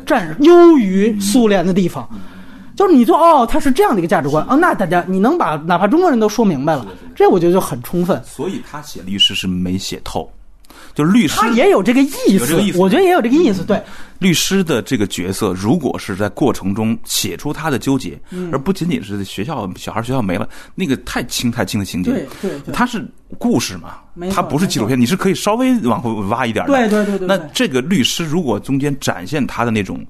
[0.06, 2.10] 占优于苏联的地方。
[2.78, 6.86] 就是你说哦，他是这样的一个价值观哦，那大家你能把哪怕中国人都说明白了，
[7.16, 8.24] 这我觉得就很充分。
[8.24, 10.32] 所以他写律师是没写透，
[10.94, 13.64] 就是律师他也有这个意思我觉得也有这个意思。
[13.64, 13.82] 对，
[14.20, 18.50] 律师的这个角色，如果是在过程中写出他的纠结，嗯。
[18.54, 22.72] 而不仅仅是学校小孩学校没了，那个太轻太轻的情节，对对对。
[22.72, 23.04] 它是
[23.40, 27.28] 故事嘛没，错它不是纪录片，你是可以稍微往后挖一点对对对对。
[27.28, 30.06] 那这个律师如果中间展现他的那种。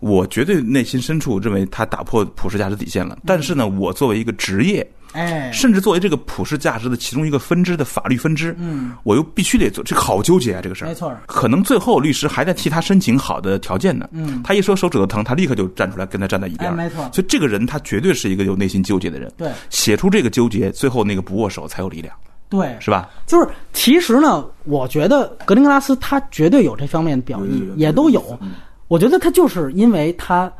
[0.00, 10.88] 我绝对内心深处认为他打破普世价值底线了，但是呢，我作为一个职业，哎，甚至作为这个普世价值的其中一个分支的法律分支，嗯，我又必须得做，这个好纠结啊，这个事儿。
[10.88, 19.50] 没错可能最后律师还在替他申请好的条件呢，嗯，他一说手指头疼，他立刻就站出来跟他站在一边没错所以这个人他绝对是一个有内心纠结的人，对。
[19.70, 22.14] 写出这个纠结，最后那个不握手才有力量，
[22.50, 23.08] 对，是吧？
[23.26, 28.38] 就是其实呢，我觉得格林格拉斯他绝对有这方面的表意也都有。
[28.88, 30.52] 我觉得他就是因为他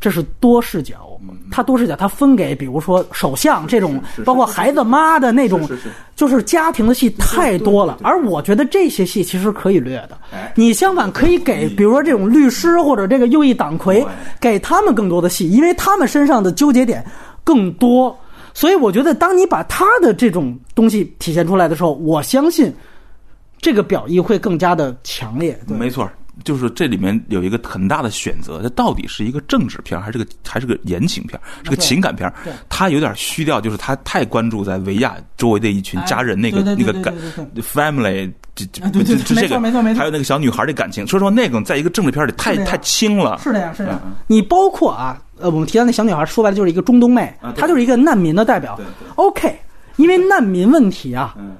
[0.00, 1.18] 这是多视角，
[1.50, 5.68] 他多视角，他分给比如说首相这种包括孩子妈的那种
[6.14, 7.98] 就是家庭的戏太多了。
[8.02, 10.16] 而我觉得这些戏其实可以略的。
[10.32, 14.06] 哎，你相反可以给比如说这种律师或者这个右翼党魁，
[14.40, 17.04] 给他们更多的戏，因为他们身上的纠结点
[17.42, 18.16] 更多。
[18.54, 22.74] 所以我觉得，当你把他的这种东西体现出来的时候，我相信
[23.60, 25.56] 这个表意会更加的强烈。
[25.66, 26.12] 没错儿，
[26.44, 32.52] 就是这里面有一个很大的选择，它到底是一个政治片还是个还是个言情片，是个情感片儿对？
[32.68, 37.14] 他有点虚掉，就是它太关注在维亚周围的一群哎家人那个那个感
[37.60, 38.32] family。
[38.54, 43.38] 这这啊对对对没这个错没错没错还有那个小女孩的感情，说实话，那种在一个政治片里太太轻了。
[43.38, 44.14] 是这样，是这样嗯。
[44.26, 48.76] 你包括啊，呃，我们提到那小女孩，说白了就是一个中东妹她就是一个难民的代表。
[49.14, 49.56] OK，
[49.94, 51.52] 因为难民问题啊，嗯，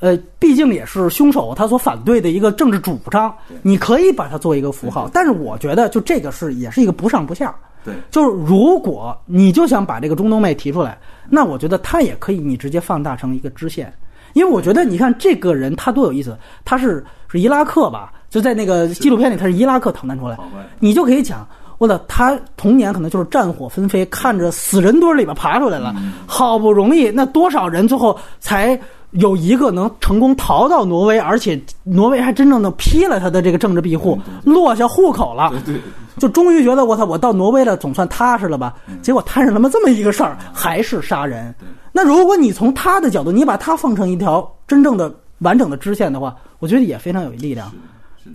[0.00, 3.32] 呃，毕竟也是凶手他所反对的一个政治主张，
[3.62, 7.54] 你可以把它作为一个符号，但是我觉得就这个是也是一个不上不下。
[7.84, 10.98] 对，就是如果你就想把这个中东妹提出来，
[11.28, 13.92] 那我觉得他也可以你直接放大成一个支线，
[14.32, 20.36] 因为我觉得你看这个人他多有意思，他是是伊拉克吧，就在那个纪录片里他是伊拉克逃难出来，
[20.78, 21.46] 你就可以讲。
[21.78, 25.94] 我的他童年可能就是战火纷飞，看着死人堆里边爬出来了，
[26.26, 28.78] 好不容易那多少人最后才
[29.12, 35.50] 有一个能成功逃到挪威，而且挪威还真正的批了他的这个政治庇护，落下户口了。
[35.50, 35.80] 对对，
[36.16, 38.74] 就终于觉得我操，我到挪威了，总算踏实了吧？
[39.02, 41.54] 结果摊上他妈这么一个事儿，还是杀人。
[41.92, 47.70] 那如果你从他的角度，你把他放成一条真正的完整的支线的话，我觉得也非常有力量。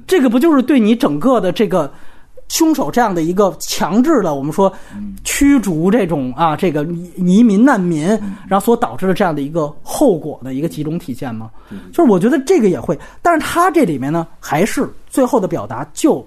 [0.05, 1.89] 这个不就是对你整个的这个
[2.47, 4.71] 凶手这样的一个强制的，我们说
[5.23, 8.07] 驱逐这种啊这个移移民难民，
[8.47, 11.49] 然后所导致的这样的一个后果的一个集中体现吗？
[11.91, 16.25] 就是我觉得这个也会，但是他这里面呢，还是最后的表达就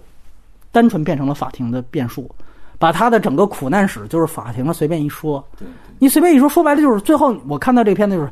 [0.71, 2.31] 单纯变成了法庭的辩述，
[2.79, 5.43] 把他的整个苦难史就是法庭的随便一说，
[5.99, 8.31] 你随便一说，说白了就是最后我看到这个片子就是，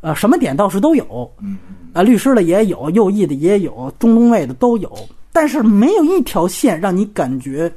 [0.00, 1.58] 呃，什么点倒是都有，嗯。
[1.92, 4.90] 啊，律师的也有，右翼的也有，中东卫的都有，
[5.32, 7.72] 但是没有一条线让你感觉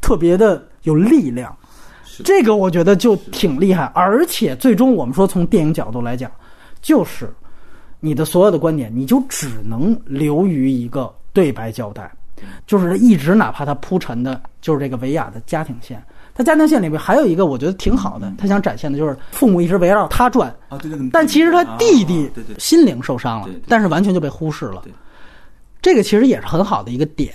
[0.00, 1.54] 特别的有力量。
[2.22, 6.30] 这个我觉得就挺厉害，而且最终我们说从电影角度来讲，
[6.82, 7.32] 就是
[7.98, 12.12] 你的所有的观点，你就只能留于一个对白交代，
[12.66, 16.02] 就是一直哪怕他铺陈的就是这个维亚的家庭线。
[16.34, 24.92] 他家庭线里面还有一个我觉得挺好的，他想展现的就是父母一直围绕他转，啊，对对对，但其实他弟弟心灵受伤了但是完全就被忽视了对。
[25.82, 27.32] 这个其实也是很好的一个点。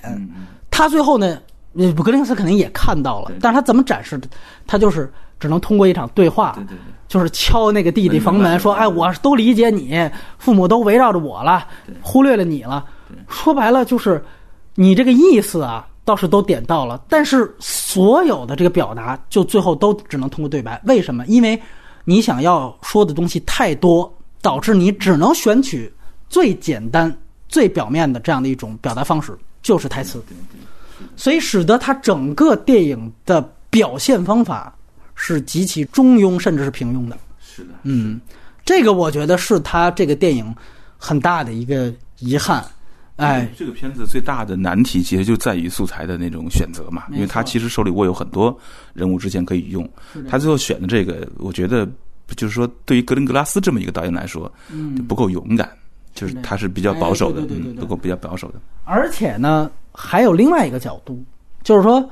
[0.69, 1.39] 他最后呢，
[1.77, 4.19] 呃格林斯肯定也看到了，但是他怎么展示？
[4.67, 6.77] 他就是只能通过一场对话对，对对，
[7.07, 11.67] 就是敲那个弟弟房门，说：“哎，我都理解你，父母都围绕着我了，
[12.01, 12.85] 忽略了你了。”
[13.29, 14.23] 说白了就是，
[14.75, 20.81] 你这个意思啊，倒是都点到了，但是所有的这个表达，就最后都只能通过对白。
[20.85, 21.25] 为什么？
[21.27, 21.61] 因为
[22.03, 24.11] 你想要说的东西太多，
[24.41, 25.91] 导致你只能选取
[26.29, 27.15] 最简单、
[27.55, 30.21] 最表面的这样的一种表达方式，就是台词。
[31.15, 34.75] 所以使得他整个电影的表现方法
[35.13, 37.17] 是极其中庸，甚至是平庸的。
[37.39, 38.19] 是的，嗯，
[38.65, 40.53] 这个我觉得是他这个电影
[40.97, 42.61] 很大的一个遗憾。
[43.15, 48.59] 哎，这个片子最大的难题其实就在于素材的那种选择嘛，因为他其实手里握有很多
[48.93, 49.89] 人物之前可以用，
[50.29, 51.87] 他最后选的这个，我觉得
[52.35, 54.51] 就是说，对于格林格拉斯这么一个导演来说，
[54.97, 55.69] 就不够勇敢，
[56.15, 58.55] 就是他是比较保守的，哎对对对对对嗯，不够比较保守的。
[58.85, 61.23] 而且呢，还有另外一个角度，
[61.61, 62.03] 就是说，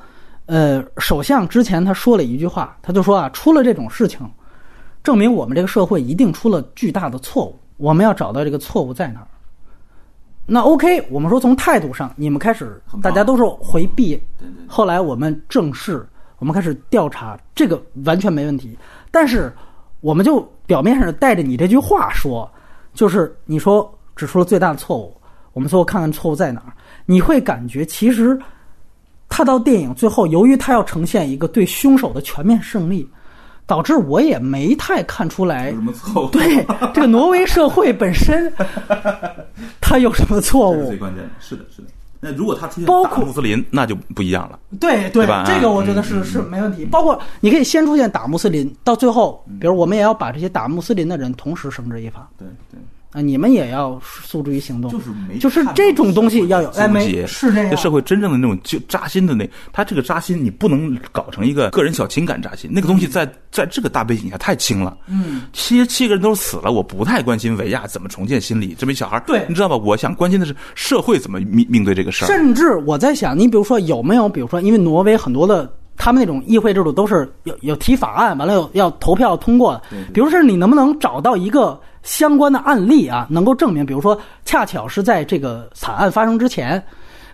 [0.46, 4.20] 呃，首相之前他说了一句话，他就说啊，出了这种事情，
[5.02, 9.28] 证明我们这个社会一定出了巨大的错误，我们要找到这个错误在哪儿。
[10.46, 16.06] 那 OK，我们说从态度上，你们开始大家都是回避，对对后来我们正视，
[16.40, 18.78] 我们开始调查，这个完全没问题。
[19.10, 19.54] 但是，
[20.02, 22.52] 我们就表面上带着你这句话说，
[22.94, 25.16] 就是你说指出了最大的错误，
[25.54, 26.74] 我们最后看看错误在哪儿，
[27.06, 28.40] 你会感觉其实
[29.30, 33.08] 他到电影最后，由于他要呈现一个对凶手的全面胜利，
[33.66, 36.30] 导致我也没太看出来有什么错误？
[36.34, 38.52] 对这个挪威社会本身，
[39.82, 40.98] 他有什么错误最？
[40.98, 41.30] 关键的。
[41.40, 41.88] 是的，是的。
[42.26, 44.58] 那如果他出现大包括穆斯林，那就不一样了。
[44.80, 46.86] 对对这个我觉得嗯是、嗯是没问题。
[46.86, 52.80] 包括你可以先出现打穆斯林，到最后，比如我们也要把这些打穆斯林的人同时绳之以法对对，
[53.14, 54.92] 啊，你们也要诉诸于行动。
[54.92, 57.78] 就是没就是这种东西要有，哎，没是这样。
[57.78, 64.98] 社会真正的那种就扎心的那，他这个扎心，你不能搞成一个个人小情感扎心，那个东西在在这个大背景下太轻了。
[65.08, 69.78] 嗯，七七个人都死了，我不太关心维亚怎么重建心理，这么一小孩，对你知道吧？
[69.78, 72.28] 我想关心的是社会怎么面面对这个事儿。
[72.28, 79.82] 甚至我在想，你比如说有没有，比如说，因为挪威很多的他们那种议会制度都是有有提法案，完了有要投票通过的。
[80.14, 86.84] 比如说，你能不能找到一个相关的案例啊，能够证明，比如说，恰巧是在这个惨案发生之前，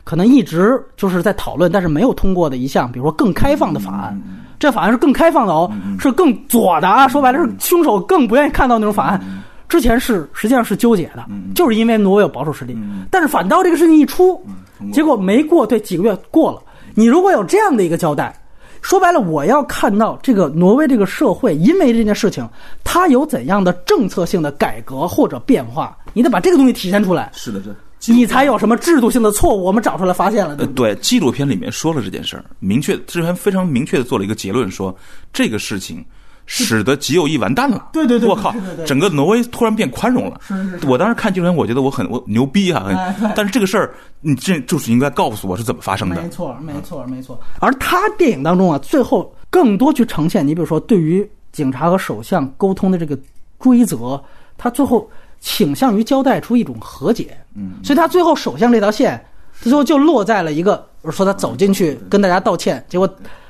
[0.03, 4.21] 可能一直就是在讨论，但是没有通过的一项，比如说更开放的法案。
[4.59, 7.07] 这法案是更开放的哦，是更左的啊。
[7.07, 9.21] 说白了是凶手更不愿意看到那种法案。
[9.69, 11.25] 之前是实际上是纠结的，
[11.55, 12.77] 就是因为挪威有保守势力，
[13.09, 14.43] 但是反倒这个事情一出，
[14.91, 16.61] 结果没过对几个月过了。
[16.95, 18.35] 你如果有这样的一个交代，
[18.81, 22.47] 说白了，我要看到这个挪威这个社会因为这件事情，
[22.83, 27.61] 它有怎样的政策性的改革或者变化，你得把这个东西体现出来，是的，
[27.99, 34.95] 是你才有什么制度性的错误，我们找出来发现了，对纪录片里面说了这件事儿，明确之前非常明确的做了一个结论，说
[35.33, 36.03] 这个事情
[36.51, 37.89] 使得极右翼完蛋了。
[37.93, 38.53] 对对对我靠
[38.85, 40.41] 整个挪威突然变宽容了。
[40.41, 42.89] 是是是我当时看纪录片，我觉得我很我牛逼啊，
[43.35, 46.27] 但是这个事儿你这就是应该告诉我是怎么发生的没。
[46.29, 47.39] 错，没错，没错。
[47.59, 53.17] 而他电影当中啊，最后更多去呈现，你比如说对于警察和首相沟通的这个
[53.59, 54.19] 规则，
[54.57, 55.07] 他最后
[55.39, 57.37] 倾向于交代出一种和解。
[57.53, 59.23] 嗯，所以他最后首相这条线，
[59.61, 63.07] 最后就落在了一个说他走进去跟大家道歉，结果。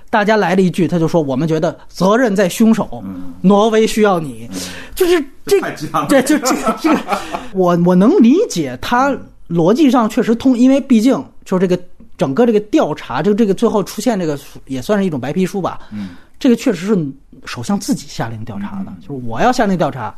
[0.09, 3.03] 大家来了一句，他就说：“我们觉得责任在凶手，
[3.41, 4.49] 挪威需要你。”
[4.95, 6.99] 就是这太鸡汤了对，就这个这个，
[7.53, 9.15] 我我能理解他
[9.47, 11.81] 逻辑上确实通，因为毕竟就是这个
[12.17, 15.79] 整个这个调查，就这个最后出现这个也算是一种白皮书吧。
[15.91, 16.09] 嗯，
[16.39, 17.07] 这个确实是
[17.45, 20.13] 首相自己下令调查的，就是我要下令调查。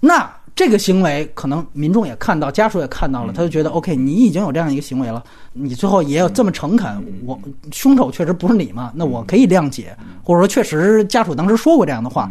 [0.00, 5.22] 那这个行为可能民众也看到，家属也看到了，他就觉得 OK，你已经有这样一个行为了，
[5.52, 7.36] 你最后也有这么诚恳，我
[7.72, 12.30] 凶手确实不是你嘛，那我可以谅解，或者说确实家属当时说过这样的话，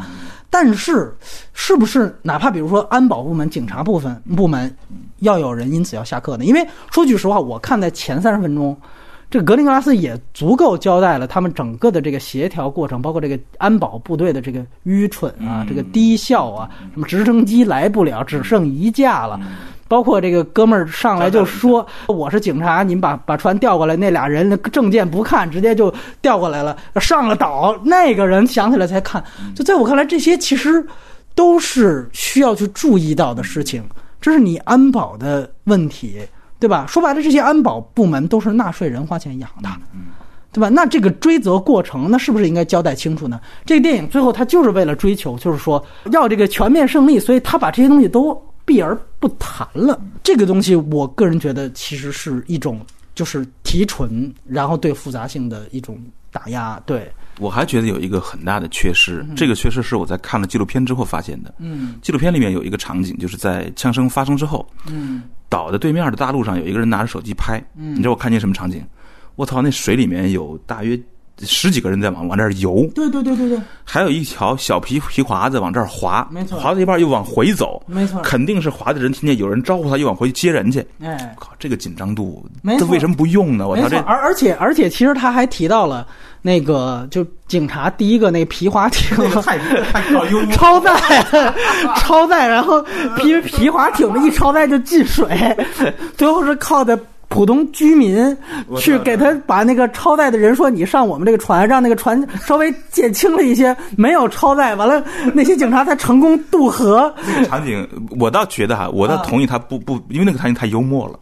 [0.49, 1.13] 但是，
[1.53, 4.73] 是不是哪怕比如说安保部门、警察部分部门，
[5.19, 6.45] 要有人因此要下课呢？
[6.45, 8.77] 因为说句实话，我看在前三十分钟，
[9.33, 19.39] 这个格林格拉斯也足够交代了他们整个的这个协调过程，包括这个安保部队的这个愚蠢啊，这个低效啊，什么直升机来不了，只剩一架了。
[19.87, 23.95] 包括这个哥们儿上来就说我是警察，你们把把船调过来。
[23.95, 25.91] 那俩人证件不看，直接就
[26.21, 26.77] 调过来了。
[26.97, 29.23] 上了岛，那个人想起来才看。
[29.55, 30.85] 就在我看来，这些其实
[31.33, 33.83] 都是需要去注意到的事情。
[34.21, 36.19] 这是你安保的问题，
[36.63, 36.85] 对吧？
[36.87, 39.69] 说白了，这些安保部门都是纳税人花钱养的，
[40.51, 40.69] 对吧？
[40.69, 43.41] 那这个追责过程，那是不是应该交代清楚呢？
[43.65, 48.41] 这个电影最后他就是为了追求，就是说要这个全面胜利，所以他把这些东西都。
[48.65, 52.79] 避而不谈了，这个东西，我个人觉得其实是一种
[53.13, 55.99] 就是提纯，然后对复杂性的一种
[56.31, 56.81] 打压。
[56.85, 61.53] 对我还觉得有一个很大的缺失，这个缺失是我在看了纪录片之后发现的。
[61.57, 65.23] 嗯，纪录片里面有一个场景，就是在枪声发生之后，嗯，
[65.53, 68.83] 岛的对面的大陆上有一个人拿着手机拍，嗯，你知道我看见什么场景？
[69.35, 70.99] 我操，那水里面有大约。
[71.39, 80.85] 十几个人在往往这儿游，对对对对对，还有一条小皮皮划子往这儿滑，没错，滑到一半又往回走，没错，肯定是划的人听见有人招呼他，又往回去接人去。
[81.01, 82.45] 哎，靠，这个紧张度，
[82.77, 83.67] 这为什么不用呢？
[83.67, 86.07] 我操，这而而且而且，其实他还提到了
[86.41, 89.17] 那个，就警察第一个那皮划艇，
[90.51, 91.25] 超载，
[91.97, 92.81] 超载，然后
[93.17, 95.27] 皮皮划艇的一超载就进水，
[96.15, 96.97] 最后是靠的。
[97.33, 98.37] 普通居民
[98.77, 105.03] 去给他把那个超载的人说：“你上我们这个船，让那个船 稍微减轻了一些，没有超载。”完了，
[105.33, 107.13] 那些警察才成功渡河。
[107.27, 107.87] 那个场景，
[108.19, 111.19] 我倒觉得哈，我倒同意他不不，因为那个场景太幽默了。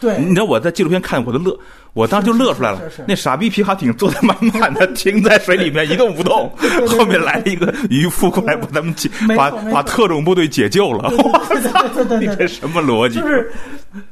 [0.00, 1.58] 对，你知道我在纪录片看我都乐，
[1.92, 2.80] 我当时就乐出来了。
[3.06, 6.50] 那傻逼皮划艇坐的满满的，停在水里面一动不动，
[6.88, 11.10] 后面来了一个渔夫过来把他们解，把把特种部队解救了。
[11.10, 13.18] 我操 你这什么逻辑？
[13.18, 13.50] 就是，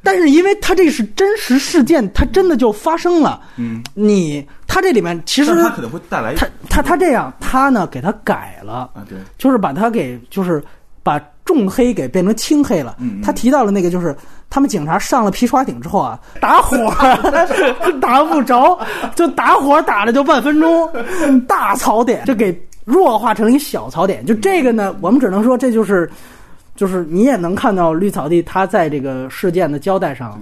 [0.03, 3.41] 但是因为他这是真实事件，他真的就发生了。
[3.57, 8.91] 嗯，你他这里面其实他可能会带来他他他这样，他呢给他改了。
[8.95, 10.63] 啊，对，就是把他给就是
[11.07, 12.97] 把重黑给变成轻黑了。
[12.99, 14.15] 嗯，他提到了那个就是。
[14.49, 16.77] 他们警察上了皮刷顶之后啊，打火
[18.01, 18.79] 打不着，
[19.17, 20.89] 就打火打了就半分钟，
[21.49, 24.25] 大槽点就给弱化成一小槽点。
[24.25, 26.09] 就这个呢，我们只能说这就是，
[26.77, 30.41] 就是你也能看到绿草地他在这个事件的交代上，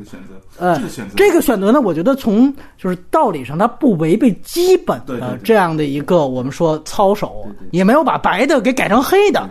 [0.59, 0.79] 呃，
[1.17, 9.49] 这个选择呢，我觉得从就是道理上，它不违背基本的这样的一个我们说操守，也没有把白的给改成黑的。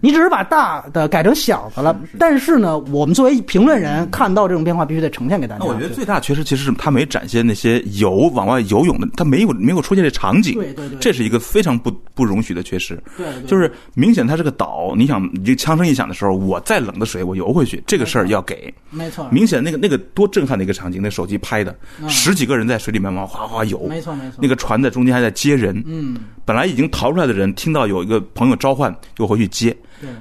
[0.00, 5.64] 你只是把大的改成小的了，但是呢，我们作为评论人看到这种变化，必须得呈现给大家。
[5.64, 10.54] 那我觉得最大缺失其实是他没展现那些游往外游泳的，他没有没有出现这场景。
[10.54, 13.00] 对对对，这是一个非常不不容许的缺失。
[13.16, 18.72] 对，就是明显它是个岛，你想，这枪声一响的时候，我再冷的水我游回去，这个事儿要给。
[18.90, 19.26] 没错。
[19.30, 21.76] 明显那个那个多震撼的一个场景，那手机拍的，
[22.08, 23.86] 十几个人在水里面往哗哗游。
[23.88, 24.38] 没错没错。
[24.40, 25.82] 那个船在中间还在接人。
[25.86, 26.16] 嗯。
[26.48, 29.76] 本来已经逃出来的人，听到有一个朋友召唤，又回去接。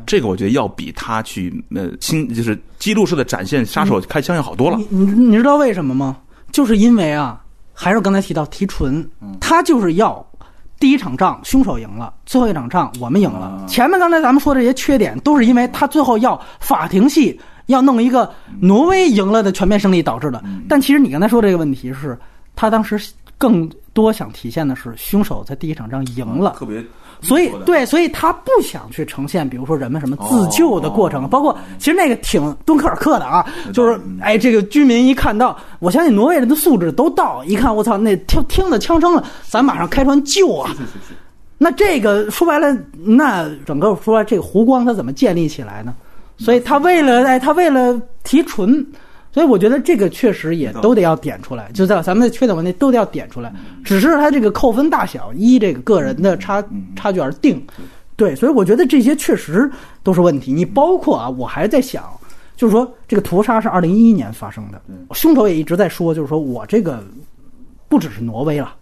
[0.06, 4.78] 这个我觉得要比他去呃，新就是记录式的展现杀手开枪要好多了。
[4.90, 6.18] 你你知道为什么吗？
[6.52, 7.42] 就是因为啊，
[7.72, 9.10] 还是刚才提到提纯，
[9.40, 10.22] 他就是要
[10.82, 13.64] 第一场仗凶手赢了，最后一场仗我们赢了。
[13.66, 18.30] 前面刚才咱们说的这些缺点，都是因为他最后要法庭戏，要弄一个
[18.60, 20.44] 挪威赢了的全面胜利导致的。
[20.68, 22.20] 但其实你刚才说这个问题是，
[22.54, 23.00] 他当时
[23.38, 26.86] 更多想体现的是凶手在第一场仗赢了，特别。
[27.20, 33.44] 所以，对，所以他不想去呈现，比如说人们什么自救的过程，包括其实那个挺敦刻尔克的啊，
[33.74, 40.72] 就是哎，这个居民一看到，我相信挪威人的素质都到，一看我操，那听听的枪声了，咱马上开船救啊。
[41.58, 45.96] 那这个说白了，那整个说这个湖光它怎么建立起来呢？
[46.38, 48.86] 所以他为了哎，他为了提纯。
[49.38, 53.54] 所以我觉得这个确实也都得要点出来，就在咱们的缺点问题都得要点出来，
[53.86, 56.64] 只是他这个扣分大小依这个个人的差
[56.96, 57.64] 差距而定。
[58.16, 59.70] 对，所以我觉得这些确实
[60.02, 60.52] 都是问题。
[60.52, 62.04] 你包括啊，我还在想，
[62.56, 64.82] 就是说这个屠杀是二零一一年发生的，
[65.14, 67.04] 凶手也一直在说，就是说我这个
[67.88, 68.74] 不只是挪威了，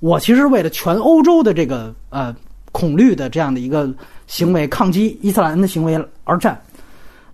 [0.00, 2.34] 我其实为了全欧洲的这个呃
[2.72, 3.88] 恐绿的这样的一个
[4.26, 6.60] 行为，抗击伊斯兰的行为而战。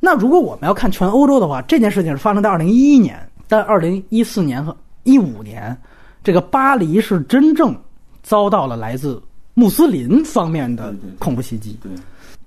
[0.06, 5.76] 那如果我们要看全欧洲的话，这件事情是发生在二零一一年，但二零一四年和一五年，
[6.22, 7.76] 这个巴黎是真正
[8.22, 9.20] 遭到了来自
[9.54, 11.76] 穆斯林方面的恐怖袭击。
[11.82, 11.90] 对，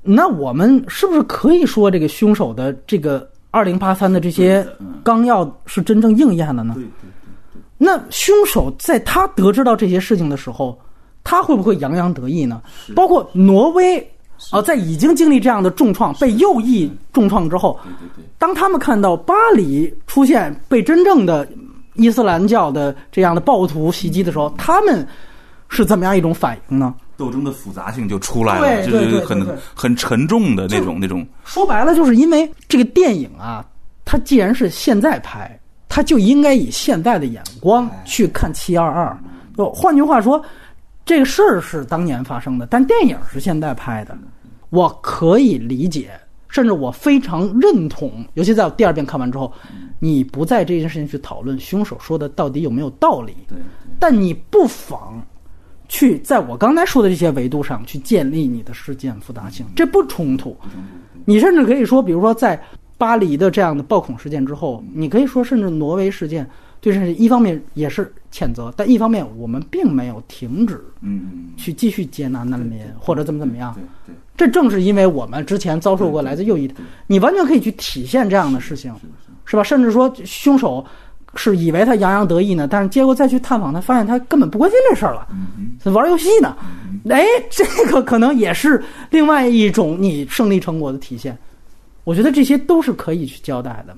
[0.02, 4.66] 那我们是不是可以说这个凶手的这个二零八三的这些
[5.04, 6.76] 纲要是真正应验了呢？
[6.76, 7.62] 对对对。
[7.78, 10.80] 那凶手在他得知到这些事情的时候，
[11.26, 12.62] 他会不会洋洋得意呢？
[12.96, 14.10] 包括挪威。
[14.52, 17.80] 哦，在已经经历这样的重创、被右翼重创之后，
[18.38, 21.48] 当他们看到巴黎出现被真正的
[21.96, 25.08] 伊斯兰教的这样的暴徒袭击的时候，他们
[25.68, 26.94] 是怎么样一种反应呢？
[27.18, 29.46] 斗争的复杂性就出来了，就是很
[29.76, 31.28] 很沉重的那种那种。
[31.44, 33.66] 说白了，就是因为这个电影啊，
[34.06, 35.60] 它既然是现在拍，
[35.90, 39.18] 它就应该以现在的眼光去看七二二。
[39.58, 40.42] 就换句话说，
[41.10, 44.16] 这个事儿是当年发生的，但电影是现在拍的。
[44.70, 46.12] 我可以理解，
[46.50, 49.52] 甚至我非常认同，尤其在我第二遍看完之后，
[50.00, 53.36] 你不在这件事情去讨论凶手说的到底有没有道理，
[53.98, 55.20] 但你不妨
[55.88, 60.56] 去在我刚才说的这些维度上去建立你的事件复杂性，这不冲突。
[61.26, 62.62] 你甚至可以说，比如说在
[63.00, 66.48] 巴黎的这样的暴恐事件之后，你可以说，甚至挪威事件
[66.82, 73.74] 对这一方面也是谴责，但一方面我们并没有停止嗯，去继续接纳难民或者怎么怎么样。
[73.74, 76.76] 对对，这正是因为我们之前遭受过来自右翼的，
[77.08, 78.94] 你完全可以去体现这样的事情，
[79.46, 79.64] 是吧？
[79.64, 80.86] 甚至说凶手
[81.36, 85.28] 是以为他洋洋得意呢，但是结果再去探访他，发现他根本不关心这事儿了，
[85.92, 86.56] 玩游戏呢。
[87.10, 91.38] 哎，这个可能也是另外一种你胜利成果的体现。
[92.04, 93.96] 我觉得这些都是可以去交代的。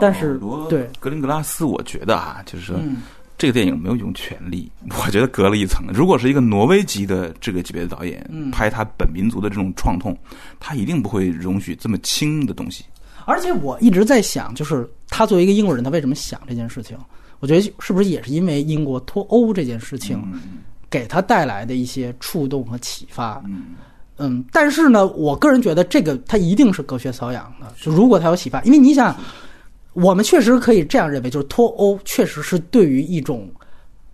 [0.00, 0.38] 但是
[0.68, 2.76] 对格林格拉斯，我觉得啊，就是说。
[2.78, 2.98] 嗯
[3.40, 4.70] 这个电影没有用权力，
[5.02, 5.86] 我觉得隔了一层。
[5.94, 10.14] 如果是一个挪威籍的这个级别的导演、嗯拍他本民族的这种创痛，
[10.58, 12.84] 他一定不会容许这么轻的东西。
[13.24, 16.98] 而且我一直在想，就是他作为一个英国人，他为什么想这件事情？
[17.38, 20.22] 我觉得是不是也是因为英国脱欧这件事情
[20.90, 23.42] 给他带来的一些触动和启发？
[23.46, 23.68] 嗯
[24.18, 27.72] 嗯，但是呢，我个人觉得这个他一定是隔靴搔痒的。
[27.80, 29.16] 就如果他有启发，因为你想，
[29.92, 33.50] 我们确实可以这样认为，就是脱欧确实是对于一种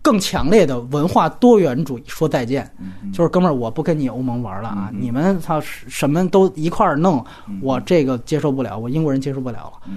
[0.01, 2.71] 更强烈的文化多元主义说再见。
[3.13, 4.91] 就是哥们儿，我不跟你欧盟玩了啊！
[4.93, 7.25] 你们操什么都一块儿弄，
[7.61, 9.91] 我这个接受不了，我英国人接受不了了。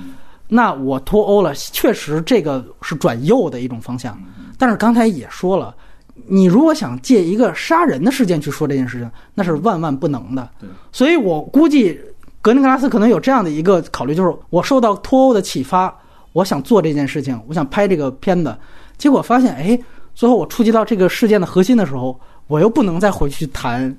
[0.48, 4.20] 那我脱欧了，确实这个是转右的一种方向。
[4.58, 5.76] 但是刚才也说了，
[6.26, 10.50] 你如果想借一个杀人的事件去说这件事情，那是万万不能的。
[10.92, 12.00] 所以我估计
[12.42, 15.94] 格林格拉斯可能有这样的一个考虑，就是我受到脱欧的启发，
[16.32, 18.56] 我想做这件事情，我想拍这个片子，
[18.98, 19.78] 结果发现，哎，
[20.16, 22.18] 最后我触及到这个事件的核心的时候，
[22.48, 23.94] 我又不能再回去谈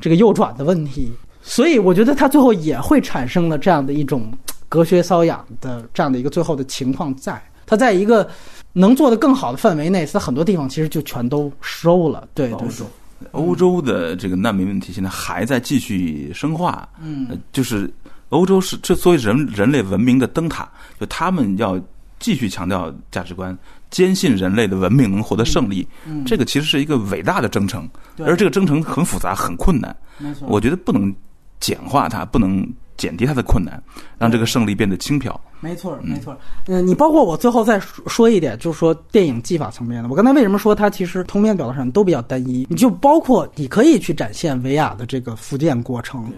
[0.00, 4.32] 这个右转的问题，所以我觉得他最后也会产生了这样的一种
[4.68, 8.28] 隔靴搔痒的这样的一个最后的情况在，他在一个
[8.72, 12.86] 能做的更好的范围内，他很多地方其实就全都收了，对对对。
[13.30, 17.88] 欧洲的这个难民问题现在还在继续深化，嗯，就是
[18.30, 20.68] 欧洲是这作为人人类文明的灯塔，
[20.98, 21.80] 就他们要
[22.18, 23.56] 继续强调价值观，
[23.90, 27.88] 坚信人类的文明能获得胜利，嗯这个其实是一个伟大的征程，
[28.18, 30.46] 而这个征程很复杂很困难，没错。
[30.48, 31.14] 我觉得不能
[31.60, 32.66] 简化它，不能
[33.02, 33.82] 减低它的困难，
[34.16, 35.38] 让这个胜利变得轻飘。
[35.58, 36.38] 没错，没错。
[36.68, 40.08] 嗯、你包括我最后再说说一点，就是说电影技法层面的。
[40.08, 42.64] 我刚才为什么说它其实通篇表达上都比较单一？
[42.70, 46.32] 你就包括你可以去展现维亚的这个复健过程，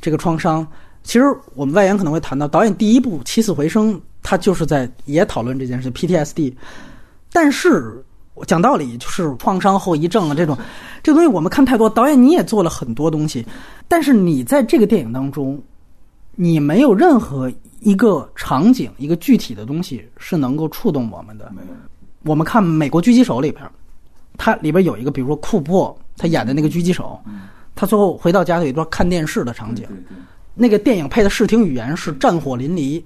[0.00, 0.64] 这个创伤。
[1.02, 1.24] 其实
[1.56, 3.92] 我们外延可能会谈到，导演第一部《起死回生》，
[4.22, 6.54] 他就是在也讨论这件事 PTSD。
[7.32, 8.00] 但是
[8.46, 10.56] 讲道理，就是创伤后遗症啊这种，
[11.02, 11.90] 这个东西我们看太多。
[11.90, 13.44] 导演你也做了很多东西，
[13.86, 15.62] 但是你在这个电影当中，
[16.36, 21.52] 你没有任何一个场景、一个具体的东西是能够触动我们的。
[22.24, 23.62] 我们看《美国狙击手》里边，
[24.36, 27.20] 它里边有一个，比如说库珀他演的那个狙击手，
[27.74, 29.86] 他最后回到家有一段看电视的场景，
[30.54, 33.02] 那个电影配的视听语言是战火淋漓，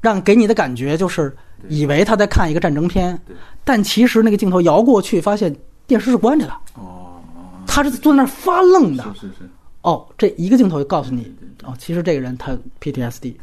[0.00, 1.34] 让给你的感觉就是
[1.68, 3.20] 以为他在看一个战争片，
[3.64, 5.54] 但其实那个镜头摇过去，发现
[5.86, 7.20] 电视是关着的，哦，
[7.66, 9.02] 他是坐那儿发愣的。
[9.14, 9.50] 是是，
[9.82, 11.32] 哦，这一个镜头就告诉你，
[11.64, 13.34] 哦，其实这个人他 PTSD，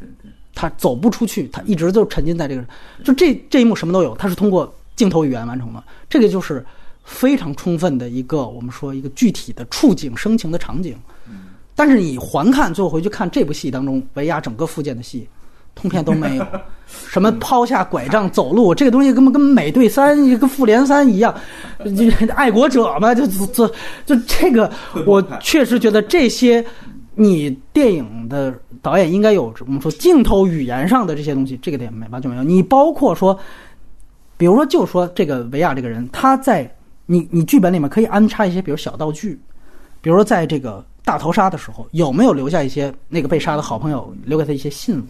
[0.54, 2.64] 他走不出去，他一直就沉浸在这个，
[3.04, 6.64] 就这这一幕什么都有，他是通过镜头语言完成的，这个就是
[7.04, 10.96] 非常充分的一个我们说一个具体的触景生情的场景。
[11.74, 15.28] 但是你环看，最后回去看这部戏当中，维亚整个复健的戏，
[15.80, 16.46] 通篇都没有，
[16.86, 21.34] 什么抛下拐杖走路，这个东西根本跟美队三、跟复联三一样，
[21.96, 23.68] 就 爱国者嘛，就就就
[24.04, 24.70] 就这个，
[25.06, 26.64] 我确实觉得这些，
[27.14, 28.52] 你电影的
[28.82, 32.42] 导演应该有我们说镜头语言上的这些东西，这个电影没完全没有。
[32.42, 33.38] 你包括说，
[34.36, 36.68] 比如说就说这个维亚这个人，他在
[37.06, 39.38] 你你剧本里面可以安插一些，比如小道具，
[40.00, 45.04] 比如说在这个大逃杀的时候，有没有留下一些那个被杀的好朋友留给他一些信物，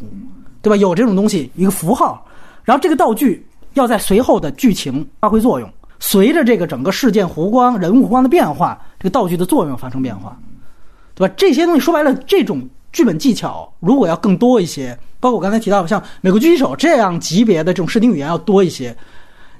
[0.62, 0.76] 对吧？
[0.76, 2.26] 有这种东西，一个符号，
[2.64, 5.70] 然后这个道具要在随后的剧情发挥作用，
[6.00, 10.36] 随着这个整个事件弧光、人物弧光的变化，这个道具的作用发生变化。
[11.14, 11.34] 对吧？
[11.36, 18.96] 这些东西说白了，这种剧本技巧如果要更多一些，包括我刚才提到的像《美国狙击手》这样级别的这种视听语言要多一些，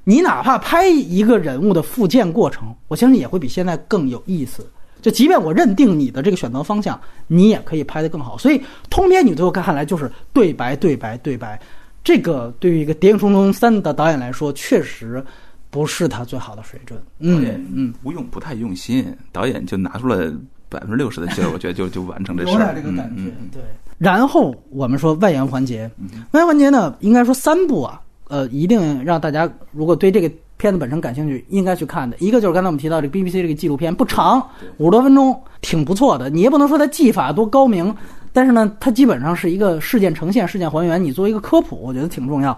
[0.04, 4.64] 你哪怕拍一个人物的复建过程，我相信也会比现在更有意思。
[5.00, 8.36] 就即便我认定你的这个选择方向，你也可以拍得更好。
[8.36, 8.60] 所以
[8.90, 11.60] 通篇你最后看来就是对白、对白、对白，
[12.02, 15.24] 这个对于一个《谍影重重三》的导演来说，确实
[15.70, 16.98] 不是他最好的水准。
[16.98, 20.32] 导嗯嗯，不用不太用心，导演就拿出了
[20.68, 22.72] 百分之六十的劲儿，我觉得就 就完成这事有儿。
[22.72, 23.62] 点这个感觉，对。
[23.98, 25.90] 然后我们说外延环节，
[26.30, 32.14] 外延环节呢，应该说三部啊，呃，一定让大家如果对这个片子本身感兴趣，应该去看的。
[32.20, 36.28] 一个就是刚才我们提到这个 BBC 这个纪录片，不长，五十多分钟，挺不错的。
[36.28, 37.94] 你也不能说它技法多高明，
[38.32, 42.56] 但是呢，它基本上是一个事件呈现、事件还原，你作为一个科普，我觉得挺重要。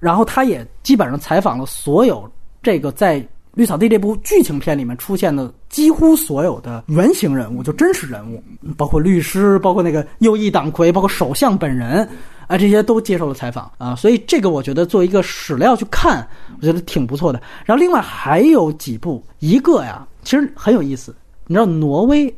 [0.00, 2.30] 然后他也基本上采访了所有
[2.62, 3.20] 这个在
[3.54, 8.42] 《绿草地》这部剧情片里面出现的几乎所有的原型人物，就真实人物，
[8.76, 12.08] 包括律师，包括那个右翼党魁，包括首相本人
[12.46, 13.94] 啊，这些都接受了采访啊。
[13.96, 16.26] 所以这个我觉得作为一个史料去看，
[16.60, 17.40] 我觉得挺不错的。
[17.64, 21.14] 然后另外还有几部，一个呀，其实很有意思，
[21.46, 22.32] 你知道挪威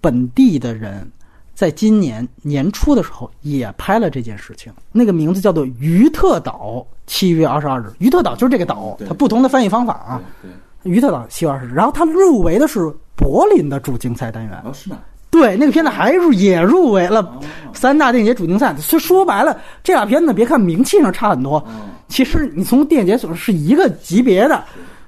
[0.00, 1.06] 本地的人。
[1.54, 4.72] 在今年年初的时候，也拍了这件事情。
[4.90, 10.20] 那个名字叫做《于特岛七月二十二日》，于特岛就是这个岛，它不同的翻译方法啊。
[10.40, 10.50] 对，
[10.90, 14.60] 于特岛七月二十日，然后它入围的是柏林的主竞赛单元。
[14.64, 14.98] 哦是吗？
[15.30, 17.40] 对，那个片子还入也入围了
[17.72, 18.76] 三大电影节主竞赛。
[18.76, 21.64] 所以说白了，这俩片子别看名气上差很多，
[22.08, 24.62] 其实你从电影节所是一个级别的。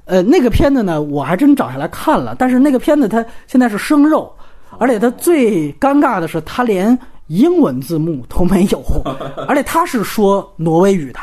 [0.07, 4.31] 呃，那个片子呢，我还真找下来看了，但是那个片子它现在是生肉，
[4.79, 6.99] 而且他最尴尬的是，他连
[7.29, 8.83] 英文字幕都没有，
[9.49, 11.19] 而且他是说挪威语的。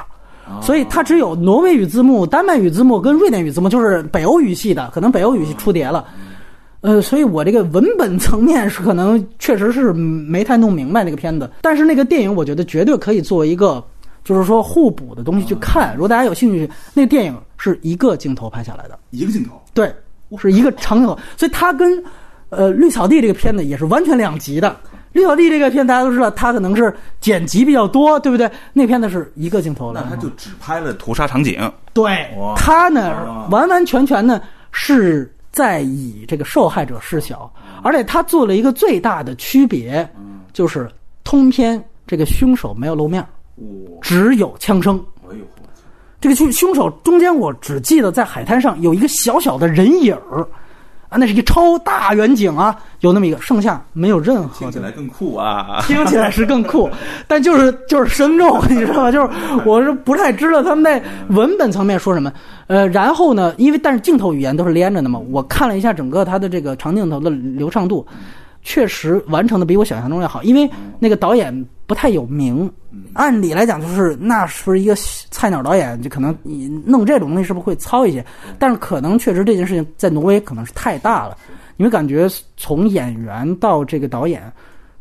[0.61, 6.05] 所以他只有挪威语字幕、丹麦语字幕跟瑞典语字幕，就是北欧语系的，可能北欧语系出碟了。
[6.81, 13.81] 呃，所以我这个文本层面是可能确实是没太弄明白那个片子，但是那个电影我觉得绝对可以作为一个
[14.25, 15.93] 就是说互补的东西去看。
[15.95, 19.51] 如果大家有兴趣，那个电影是一个镜头拍下来的，一个镜头。
[19.73, 19.93] 对，
[20.37, 22.03] 是一个长镜头，所以它跟
[22.51, 24.69] 呃《绿草地》这个片子也是完全两极的。
[25.13, 28.49] 《绿草地》这个片大家都知道，它可能是剪辑比较多，对不对？
[28.71, 31.59] 那片子是一个镜头的，那他就只拍了屠杀场景。
[31.93, 34.39] 对哇，他呢完完全全呢
[34.71, 37.51] 是在以这个受害者视角，
[37.83, 40.07] 而且他做了一个最大的区别，
[40.53, 40.89] 就是
[41.25, 43.25] 通篇这个凶手没有露面，
[44.01, 45.03] 只有枪声。
[46.21, 50.47] 这个凶凶手中间，我只记得在海滩上有一个小小的人影儿，
[51.11, 55.81] 啊，那是一个超大远景啊，有那么一个，剩下没有任何听起来更酷啊！
[55.85, 56.89] 听起来是更酷，
[57.27, 59.11] 但就是就是生肉， 你知道吗？
[59.11, 59.29] 就是
[59.65, 62.31] 我是不太知道他们在文本层面说什么。
[62.67, 68.07] 呃，然后呢，因为但是镜头语言都是连着的嘛，我看了一下整个它的这个长镜头的流畅度，
[68.63, 70.41] 确实完成的比我想象中要好。
[70.43, 71.53] 因为那个导演
[71.91, 72.71] 不太有名，
[73.11, 74.95] 按理来讲就是那是不是一个
[75.29, 78.25] 菜鸟导演，就可能你弄这种东西是不是会糙一些？
[78.57, 81.35] 但是可能确实这件事情在挪威可能是太大了，
[81.75, 84.41] 你会感觉从演员到这个导演。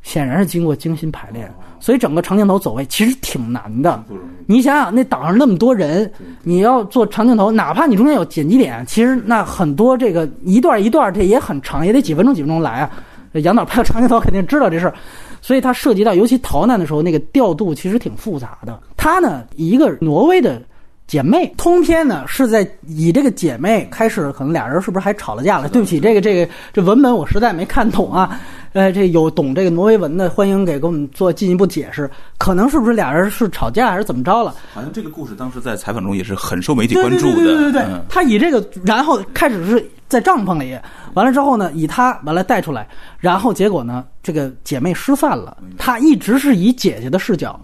[0.03, 4.03] 显然是经过精心排练，所以整个长镜头走位其实挺难的。
[4.47, 6.11] 你想想，那岛上那么多人，
[6.43, 12.91] 你要做长镜头，哪怕你中间有剪辑点，其实那很多这个一段一段，这也很长，也得几分钟几分钟来啊。
[13.35, 14.95] 杨导拍长镜头肯定知道这事儿，
[15.43, 18.81] 所以它涉及到，尤其逃难的时候，那个调度其实挺复杂的。
[18.97, 20.61] 她呢，一个挪威的
[21.07, 25.69] 姐妹，通篇呢是在以这个姐妹开始，可能俩人是不是还吵了架了？
[25.69, 28.41] 对不起，这个这个这文本我实在没看懂啊。
[28.73, 32.09] 呃，这有懂这个挪威文的，欢迎给给我们做进一步解释。
[32.39, 34.55] 可能是不是俩人是吵架还是怎么着了？
[34.73, 37.35] 好像这个故事当时在采访中也是很受媒体对对关注的。
[37.37, 40.79] 对对对对，嗯他以这个，然后开始是在帐篷里，
[41.15, 42.87] 完了之后呢，以他完了带出来，
[43.19, 47.59] 然后结果呢，这个姐妹失散了，他一直是以姐姐的视角。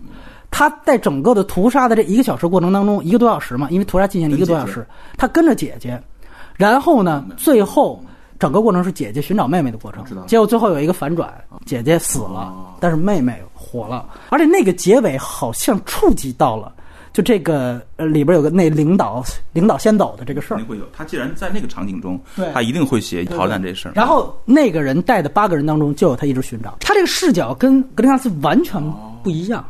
[0.50, 6.00] 他在整个的屠杀的这一个小时过程当中，一个多小时嘛，因为屠杀进行了一个多小时，他跟着姐姐，
[6.56, 8.02] 然后呢，最后
[8.38, 10.04] 整个过程是姐姐寻找妹妹的过程。
[10.04, 11.32] 知道，结果最后有一个反转，
[11.64, 16.72] 姐姐死了，但是妹妹活了，而且那个结尾好像触及到了。
[17.12, 20.58] 就这个呃里边有个那领导领导先走的这个事儿。
[20.58, 20.84] 肯定，会有。
[20.92, 23.92] 他既然在那个场景中对，他一定会写逃难这事儿。
[23.94, 28.82] 然后那个人带的八个人当中就有他一直寻找，他这个视角跟格林纳斯完全
[29.22, 29.64] 不一样，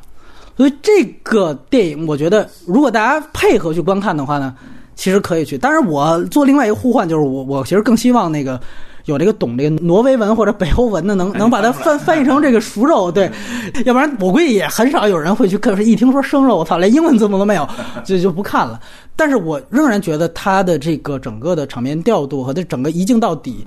[0.57, 4.57] 所以这个电影我觉得如果大家配合去观看的话呢，
[4.97, 5.57] 其实可以去。
[5.57, 8.61] 但是我做另外一个互换，就是我我其实更希望那个。
[9.07, 13.31] 有这个懂这个挪威文或者北欧文的，能能把它翻翻译成这个熟肉，对，
[13.87, 15.81] 要不然我估计也很少有人会去看。
[15.87, 17.65] 一听说生肉，我操，连英文字母都没有，
[18.05, 18.81] 就就不看了。
[19.15, 23.65] 但是我仍然觉得他的这个整个的场面调度和这整个一镜到底，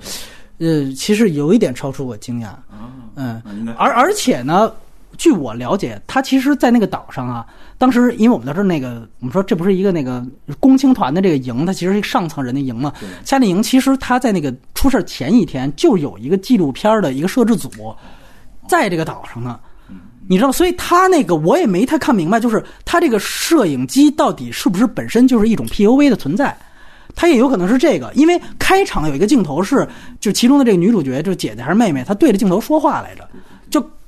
[0.58, 2.48] 呃，其实有一点超出我惊讶。
[3.16, 3.40] 嗯，
[3.78, 4.70] 而而且呢，
[5.16, 7.46] 据我了解，他其实，在那个岛上啊，
[7.80, 10.22] 当时因为我们都知道那个，我们说这不是一个那个
[10.60, 12.92] 共青团的这个营，它其实是一个上层人的营嘛。
[13.24, 17.70] 夏令营其实他在那个出事前一天就有一个纪录片的一个摄制组，
[18.68, 19.58] 在这个岛上呢。
[20.28, 26.54] 你知道，所以他那个我也没太看明白，就是他这个摄影机到底是不是本身就是一种 PUV 的存在？
[27.16, 29.88] 他也有可能是这个，因为开场有一个镜头是，
[30.20, 33.38] 就其中的这个女主角，就是姐姐还是妹妹，她对着镜头说话来着，就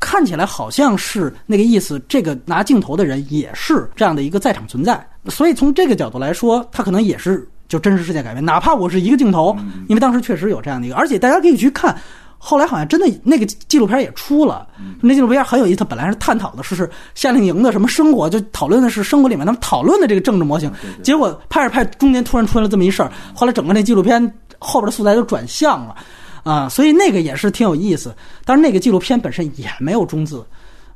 [0.03, 2.03] 看起来好像是那个意思。
[2.09, 8.45] 这个拿镜头的人也是这样的一个在场存在，所以从这个角度来说，他可能也是就真实事件改编。
[8.45, 9.57] 哪怕我是一个镜头，
[9.89, 11.97] 因为当时确实有这样的一个，而且大家可以去看。
[12.45, 14.67] 后来好像真的那个纪录片也出了，
[15.01, 15.77] 那纪录片很有意思。
[15.77, 20.69] 它本来是探讨的是是夏令营的什么生活，就讨论的是生活里面他们讨论的这个政治模型。
[21.05, 23.13] 结果拍着拍，中间突然出现了这么一事儿。
[23.33, 24.21] 后来整个那纪录片
[24.59, 25.95] 后边的素材都转向了，
[26.43, 28.15] 啊，所以那个也是挺有意思。
[28.45, 30.45] 但是那个纪录片本身也没有中字，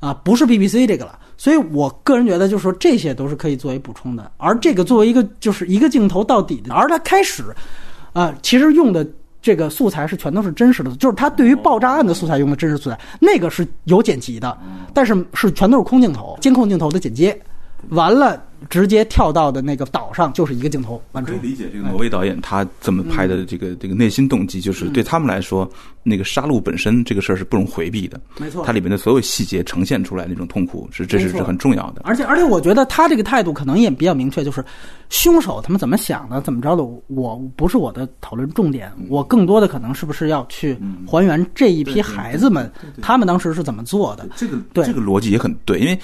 [0.00, 1.18] 啊，不是 BBC 这个了。
[1.36, 4.30] 所以我个人觉得，就是说这些都是可以作为补充的。
[4.36, 7.44] 而这个作为一个就是一个镜头到底的，而它开始，
[8.12, 9.06] 啊，其实用的。
[9.42, 14.58] 这个素材是全都是真实的，就是他对于爆炸案的素材用的真实素材，那个是有剪辑的，
[14.92, 17.40] 但是是全都是空镜头、监控镜头的剪接，
[17.90, 18.42] 完了。
[18.70, 21.38] 直接跳到的那个岛上就是一个镜头完成。
[21.38, 25.70] 可以理解这个挪威导演他这么拍的这个这个内心动机，就是对他们来说，
[26.02, 28.18] 那个杀戮本身这个事儿是不容回避的。
[28.38, 32.00] 没错，它里面的所有细节呈现出来那种痛苦是这是是很重要的。
[32.02, 34.64] 而且而且我觉得他这个态度可能也比较明确，就是
[35.10, 40.76] 凶手他们怎么想的怎么着的，我不是我的讨论重点，我更多的可能是不是要去
[41.06, 42.72] 还原这一批孩子们
[43.02, 44.26] 他们当时是怎么做的。
[44.34, 45.96] 这个对这个逻辑也很对，因为。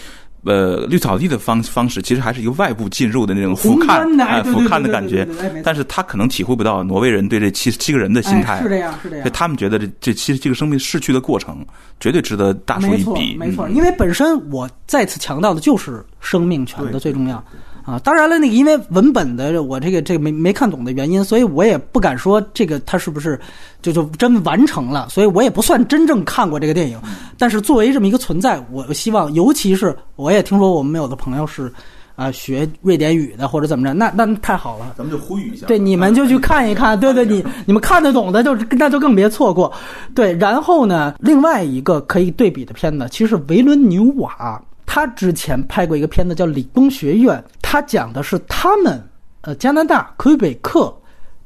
[0.45, 5.27] 呃，绿草地的方方式其实还是一个外部进入的那种俯瞰，哎，俯瞰的感觉。
[5.63, 9.31] 但是他可能体会不到挪威人对这七七个人的心态，是这样，是这样。
[9.33, 11.65] 他们觉得这这七这个生命逝去的过程，
[12.01, 13.37] 绝对值得大书一笔。
[13.37, 17.43] 没错，因为本身我再次强调的就是生命权的最重要。
[17.85, 23.39] 啊，当然了，那个因为文本的我这个这个没没看懂的原因，所以我也不敢说这个它是不是
[23.81, 26.97] 就就真完成了，所以我也不算真正看过这个电影。
[27.37, 31.73] 但是作为这么一个存在，我希望，尤其是我也听说我们有的朋友是
[32.15, 34.95] 啊学瑞典语的或者怎么着，那那太好了。
[34.97, 39.73] 咱们就呼吁一下，对你们就去看一看，对对，你你们看得懂的就那就更别错过。
[40.15, 44.63] 对，然后呢，另外一个可以对比的片子，其实维伦纽瓦。
[44.87, 49.03] 他之前拍过一个片子叫《理工学院》，他讲的是他们，
[49.43, 50.95] 呃，加拿大魁北克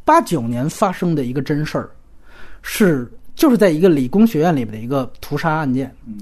[0.04, 1.90] 八九年发生的一个真事儿，
[2.62, 5.94] 是就是在一个理工学院里面的一个屠杀案件。
[6.06, 6.18] 嗯，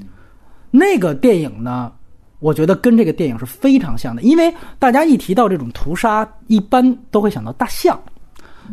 [0.71, 1.93] 那个电影呢，
[2.41, 7.99] 我觉得跟这个电影是非常像的，因为大家一提到这种屠杀，一般都会想到大象。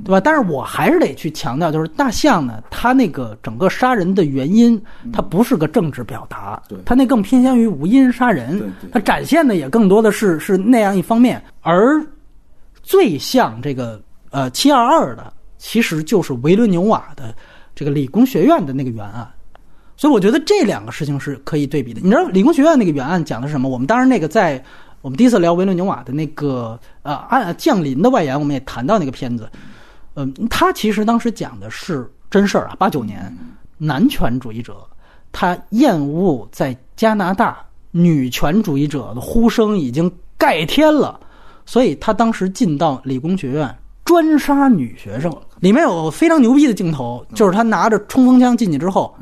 [0.05, 0.19] 对吧？
[0.19, 4.81] 但是我还是得去强调，就是大象呢，它那个整个杀人的原因，
[5.11, 11.41] 它不是个政治表达，它那更偏向于无因杀人，它展现的也更多的是是那样一方面。
[11.61, 12.03] 而
[12.81, 14.01] 最像这个
[14.31, 17.35] 呃七二二的，其实就是维伦纽瓦的
[17.75, 19.29] 这个理工学院的那个原案。
[19.97, 22.01] 所以我觉得这两个事情是可以对比的。
[22.01, 23.69] 你知道理工学院那个原案讲的是什么？
[23.69, 24.63] 我们当然那个在
[25.01, 29.47] 我们第一次聊维伦纽瓦的那个呃暗降临的外延，我们也谈到那个片子。
[30.15, 32.75] 嗯，他其实当时讲的是真事儿啊。
[32.77, 33.35] 八九年，
[33.77, 34.75] 男权主义者
[35.31, 37.57] 他厌恶在加拿大
[37.91, 41.19] 女权主义者的呼声已经盖天了，
[41.65, 45.33] 所以他当时进到理工学院专杀女学生。
[45.59, 49.15] 里面有非常牛逼的镜头，就是他拿着冲锋枪进去之后，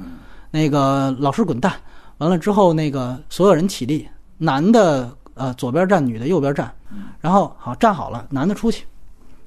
[0.50, 1.74] 那个老师滚蛋，
[2.18, 4.08] 完了之后那个所有人起立，
[4.38, 6.74] 男的呃左边站，女的右边站，
[7.20, 8.86] 然后好站好了，男的出去，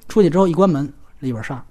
[0.07, 0.91] 出去之后一关门。
[1.23, 1.63] 里边杀，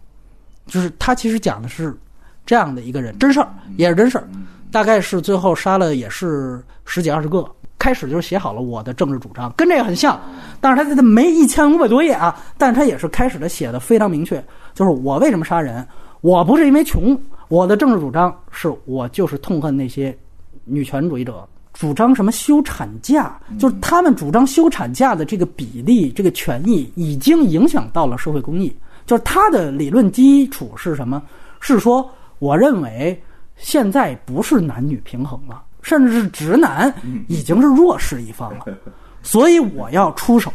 [0.67, 1.97] 就是他其实讲的是
[2.45, 4.27] 这样的一个人，真事儿也是真事儿，
[4.71, 7.49] 大概是最后杀了也是十几二十个。
[7.79, 10.21] 开始就是写好了我的政治主张，跟这个很像，
[10.61, 14.41] 但是他他没一千五百多页啊，但是他也是开始的写的非常明确，
[14.73, 15.85] 就是我为什么杀人，
[16.21, 20.17] 我不是因为穷，我的政治主张是我就是痛恨那些
[20.65, 28.73] 女权主义者，主张什么休产假，就是他们主张休产假的这个比例，这个权益已经影响到了社会公益。
[29.07, 31.23] 就是他的理论基础是什么？
[31.61, 32.09] 是说，
[32.39, 33.21] 我认为
[33.57, 36.93] 现在不是男女平衡了，甚至是直男
[37.29, 38.65] 已经是弱势一方了，
[39.23, 40.53] 所以我要出手，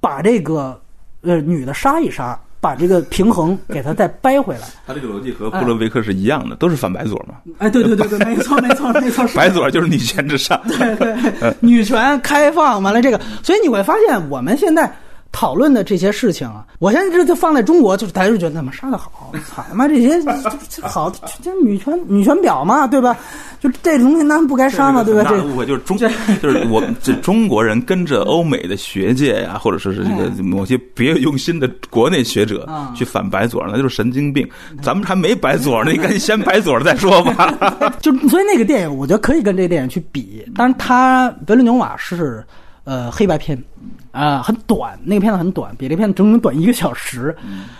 [0.00, 0.80] 把这个
[1.20, 4.66] 呃女的杀一杀，把这个平衡给他再掰回来。
[4.84, 7.36] 他这个逻辑和布伦维克是一样的，都是反白左嘛？
[7.58, 14.92] 哎，对对对对，没错 没错没错，白左就是女权至上，对对，女权开放完了这个，所以你会发现我们现在。
[15.32, 20.22] 讨论的这些事情啊，我现在这就放在中国，就是大家就觉得他妈杀的好，操他妈这些
[20.68, 21.10] 这好，
[21.42, 23.16] 这女权女权婊嘛，对吧？
[23.58, 25.02] 就这东西那不该杀吗？
[25.02, 25.24] 对吧？
[25.28, 34.46] 这误会就是中，就是我这中国人跟着欧美的学界呀，或者说是这个某些别有用心的国内学者去反白左，那就是神经病。
[34.82, 37.72] 咱们还没白左呢，你赶紧先白左再说吧。
[38.02, 42.44] 就所以那个电影，我觉得可以跟这个电影去比，但是他《维伦纽瓦》是
[42.84, 43.62] 呃黑白片。
[44.10, 47.34] 啊，很短，那个片子很短，比这片子整整短一个小时。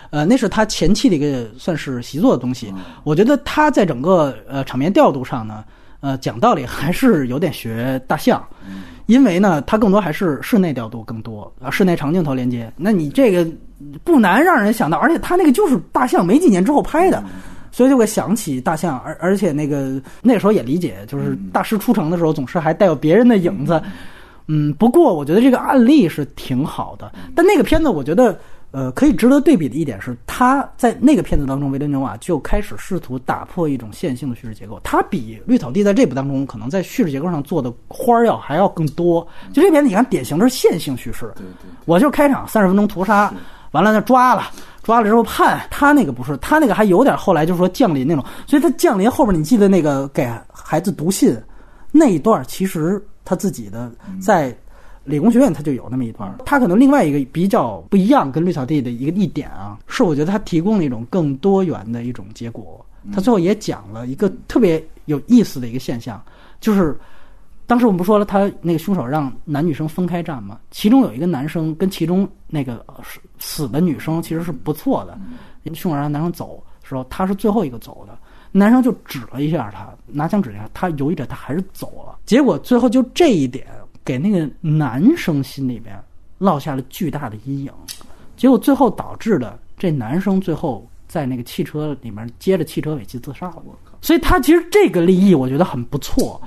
[0.09, 2.73] 呃，那是他前期的一个算是习作的东西。
[3.05, 5.63] 我觉得他在整个呃场面调度上呢，
[6.01, 8.43] 呃讲道理还是有点学大象，
[9.05, 12.73] 因为呢，他更多还是室内调度更多啊，室内长镜头连接。
[12.79, 13.47] 那你这个
[14.03, 17.23] 不难让人想到，而且他那个就是大象没几年之后拍的，
[17.71, 18.99] 所以就会想起大象。
[19.01, 23.79] 而而且那个那时候也理解，就是大师出城的时候总是还带有别人的影子。
[23.85, 23.93] 嗯，
[24.79, 28.39] 不过我觉得这个案例是挺好的，但那个片子我觉得，
[28.71, 39.27] 呃，可以值得对比的一点是，他在那个片子当中，维伦纽瓦就开始试图打破一种线性的叙事结构，他比绿草地在这部当中可能在叙事结构上做的花儿要还要更多。
[39.53, 43.33] 就这片子，你看典型的是线性叙事，对对，我就开场三十分钟屠杀，
[43.71, 44.51] 完了那抓了，
[44.83, 51.35] 抓了之后判，他那个不是，他那个还有点后来就是说降临那种，所以他降临后边你记得那个给孩子读信
[51.91, 53.03] 那一段其实。
[53.25, 53.91] 他自己的
[54.21, 54.55] 在
[55.05, 56.33] 理工学院，他就有那么一段。
[56.45, 62.85] 他可能另外一个比较不一样，跟绿草地的一个一点啊，是我觉得他提供了一种更多元的一种结果。
[63.13, 66.23] 他最后也讲了一个特别有意思的一个现象，
[66.61, 66.97] 就是
[67.67, 72.87] 当时我们不说了，他那个凶手让男女生分开站嘛，其中有一个男生跟其中那个
[73.41, 75.19] 死的女生其实是不错的，
[75.75, 78.17] 凶手让男生走的时候，他是最后一个走的。
[78.53, 82.19] 男生就指了一下他，拿枪指一下他，犹豫着，他还是走了。
[82.27, 83.67] 结果最后就这一点，
[84.05, 85.99] 给那个男生心里边
[86.39, 87.73] 落下了巨大的阴影。
[88.37, 93.63] 结果最后导致的，这男生最后在那个汽车里面接着汽车尾气自杀了。
[93.65, 93.97] 我靠！
[94.03, 96.41] 所以他其实这个立意我觉得很不错，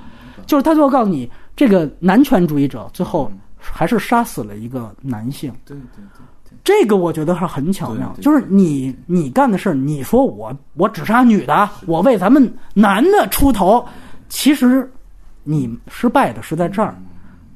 [0.46, 5.52] 就是他最后告诉你，这个男权主义者最后还是杀死了一个男性。
[5.64, 6.24] 对对对。
[6.66, 13.86] 这个我觉得是很巧妙，就是你你干的事儿，你说我我只杀女的，我为咱们男的出头，
[14.28, 14.90] 其实
[15.44, 16.92] 你失败的是在这儿，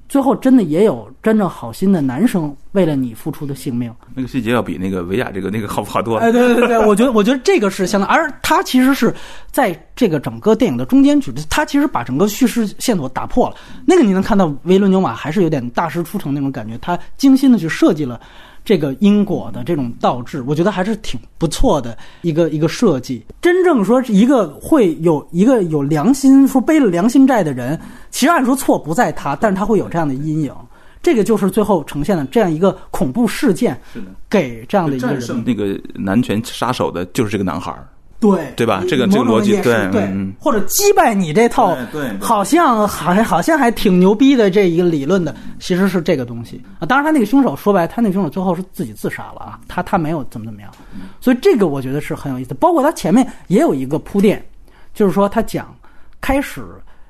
[0.08, 3.92] 最后真的也有真正好心的男生为了你付出的性命。
[4.14, 6.16] 那个细节要比那个维亚这个那个好好多。
[6.18, 9.12] 哎，对对对，我觉得我觉得这个是相当，而他其实是
[9.50, 13.56] 在这个整个电影的中间去，他其实把整个叙事线索打破了。
[13.84, 18.20] 那个你能看到维伦纽瓦还是有点大师出城那种感觉，他精心的去设计了。
[18.64, 23.24] 这个因果的这种倒置，我觉得还是挺不错的一个一个设计。
[23.40, 27.78] 真正说一个会有一个有良心说背了良心债的人，
[28.10, 30.54] 其实按说错不在他，但是他会有这样的阴影。
[31.02, 33.80] 这个就是最后呈现的这样一个恐怖事件，
[34.28, 35.44] 给这样的一个人。
[35.46, 37.88] 那个男权杀手的就是这个男孩儿。
[38.20, 38.84] 对对吧？
[38.86, 40.06] 这个这个逻辑对对，
[40.38, 46.84] 或者击败你这套，对，好像还好像还挺牛逼的这一个理论的，其实是这个东西啊。
[46.84, 50.70] 当然，他那个凶手说白，他那个凶手最后是自己自杀了啊，他他没有怎么怎么样，
[51.18, 52.52] 所以这个我觉得是很有意思。
[52.52, 54.44] 包括他前面也有一个铺垫，
[54.92, 55.74] 就是说他讲
[56.20, 56.62] 开始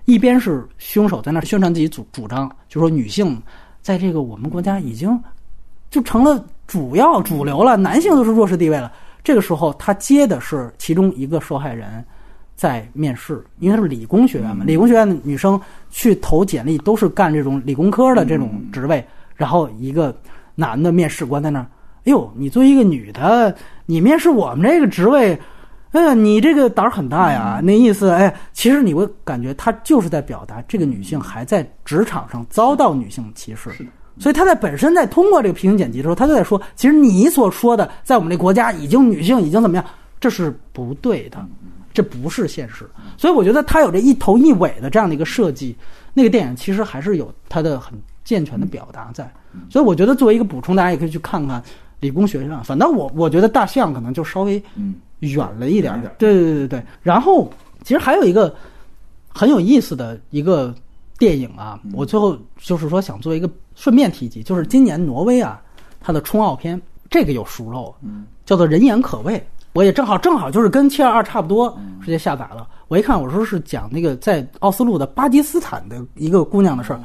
[0.04, 3.36] 一边是凶手在那宣传自己主主张，就说女性
[3.82, 5.20] 在这个我们国家已经
[5.90, 8.92] 就成了主要主流了，男性都是弱势地位了。
[9.22, 12.04] 这个时候，他接的是其中一个受害人，
[12.56, 15.60] 在面试，因为他是理工学院嘛，理工学院的女生
[15.90, 20.14] 去投简历都是干这种理工科的这种职位，然后一个
[20.54, 21.66] 男的面试官在那儿，
[22.04, 23.54] 哎呦，你作为一个女的，
[23.86, 25.38] 你面试我们这个职位，
[25.92, 33.70] 哎呀，你这个胆儿很大呀，那意思，哎，其实你会感觉他就是在表达这个女性还在职场上遭到女性歧视。
[34.20, 39.84] 所以他在本身在通过这个平行剪辑的时候，他就在说，其实你所说的，在我们这国家已经女性已经怎么样，
[40.20, 41.42] 这是不对的，
[41.94, 42.86] 这不是现实。
[43.16, 45.74] 所以我觉得他有这一头一尾的这样的一个设计，
[46.12, 49.32] 那个电影其实还是有它的很健全的表达在。
[49.70, 51.62] 所以我觉得作为一个补充，大家也可以去看看
[51.98, 52.62] 理工学院。
[52.62, 54.62] 反正我我觉得大象可能就稍微
[55.20, 55.98] 远了一点。
[56.18, 56.84] 对对对对对。
[57.02, 57.50] 然后
[57.82, 58.54] 其实还有一个
[59.32, 60.74] 很有意思的一个。
[61.20, 65.60] 电影啊，我最后就是说想做一个顺便提及，就是今年挪威啊，
[66.00, 66.80] 它的冲奥片
[67.10, 67.94] 这个有熟肉，
[68.46, 69.36] 叫做《人言可畏》，
[69.74, 72.66] 我也正好正好就是跟七二二差不多，直接下载了。
[72.88, 77.00] 我一看，我说是讲那个在奥斯陆的巴基斯坦的一个姑娘的事儿，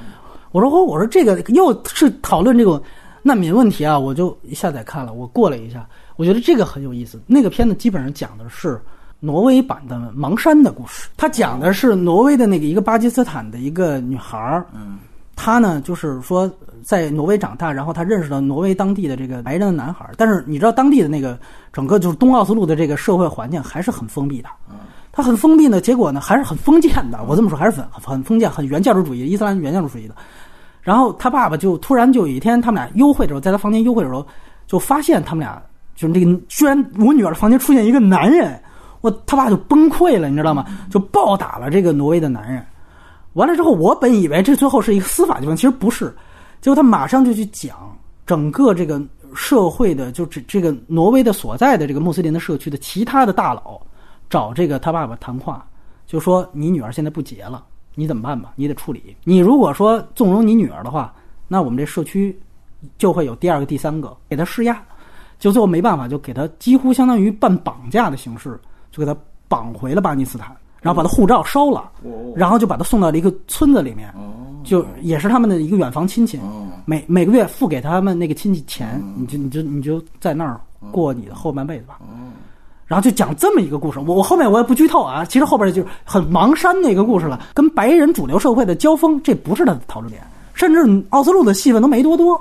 [0.53, 2.81] 我说我我说这个又是讨论这个
[3.21, 5.85] 难民问题啊，我就下载看了，我过了一下，
[6.15, 7.21] 我觉得这个很有意思。
[7.27, 8.81] 那个片子基本上讲的是。
[9.19, 14.97] 挪威版的《盲山》的故事，它讲的是挪威的那个一个巴基斯坦的一个女孩儿，嗯，
[15.35, 16.51] 她呢就是说
[16.83, 20.13] 在挪威长大，然后她认识了挪威当地的这个白人的男孩儿。
[20.17, 21.39] 但是你知道，当地的那个
[21.73, 24.49] 整个就是东奥斯陆的这个社会环境还是很封闭的。
[25.11, 27.23] 他很封闭呢，结果呢还是很封建的。
[27.27, 30.15] 我这么说还是很很封建、很原教旨主义、伊斯兰原教旨主义的。
[30.81, 34.27] 然后他爸爸就突然就有一天，他们俩幽会的时候，在他房间幽会的时候，
[34.67, 35.59] 就发现他们俩
[35.95, 38.61] 就是那个，居然我女儿的房间出现一个男人，
[39.05, 40.65] 我他爸就崩溃了，你知道吗？
[40.89, 42.65] 就暴打了这个挪威的男人。
[43.33, 46.05] 完了之后，我本以为这最后是一个司法纠纷，其实不是。
[46.59, 47.95] 结果他马上就去讲
[48.25, 48.99] 整个这个
[49.35, 53.79] 社会的，就这这个挪威的所在的这个穆斯林的社区的其他的大佬，
[54.27, 55.63] 找这个他爸爸谈话，
[56.07, 57.63] 就说你女儿现在不结了。
[57.93, 58.51] 你怎么办吧？
[58.55, 59.15] 你得处理。
[59.23, 61.13] 你如果说纵容你女儿的话，
[61.47, 62.37] 那我们这社区
[62.97, 64.83] 就会有第二个、第三个给他施压，
[65.39, 68.59] 就最后没办法，就给他几乎相当于办绑架的形式，
[68.95, 69.19] 就给他
[69.49, 71.91] 绑回了巴基斯坦，然后把他护照烧了，
[72.33, 74.13] 然后就把他送到了一个村子里面，
[74.63, 76.39] 就也是他们的一个远房亲戚，
[76.85, 80.61] 每每个月付给他们那个亲戚钱，你就你就你就在那儿
[80.91, 81.99] 过你的后半辈子吧。
[82.87, 85.25] 然后就讲这么一个故事，我我后面我也不剧透啊。
[85.25, 90.21] 其实后边就是很盲山的一个故事了，跟白人主流社会的交锋，这不是他的讨论点，
[90.53, 92.39] 甚至奥斯陆的戏份都没多多。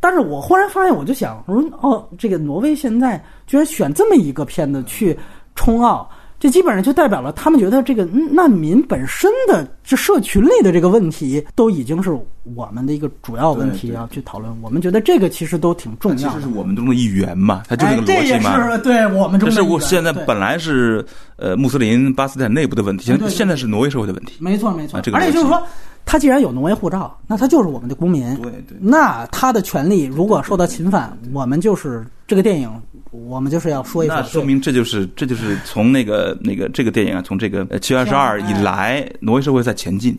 [0.00, 5.18] 但是我忽然发现，我就想，我说哦，这个挪威现在居然选这么一个片子去
[5.54, 6.08] 冲奥。
[6.40, 12.10] 这基本上就代表了他们觉得这个难民本身的这社群里的这个问题，都已经是
[12.54, 14.54] 我们的一个主要问题要去讨论。
[14.60, 16.16] 我们觉得这个其实都挺重要。
[16.18, 18.70] 其实是我们中的一员嘛，它就这个逻辑嘛。
[18.70, 19.54] 是对我们中的。
[19.54, 21.02] 这是我现在本来是
[21.36, 24.34] 呃穆斯林巴斯坦内部的问题，现现在是挪威社会的问题。
[24.38, 25.62] 没错没错，这个而且就是说，
[26.04, 28.22] 他既然有挪威护照，那他就是我们的公民。
[28.42, 28.76] 对对。
[28.78, 32.70] 那他的权利如果受到侵犯，我们就是这个电影。
[33.14, 40.18] 我们就是要说一说，那说明这就是这就是从那个那个这个电影啊，从这个七月二十二以来，挪威社会在前进，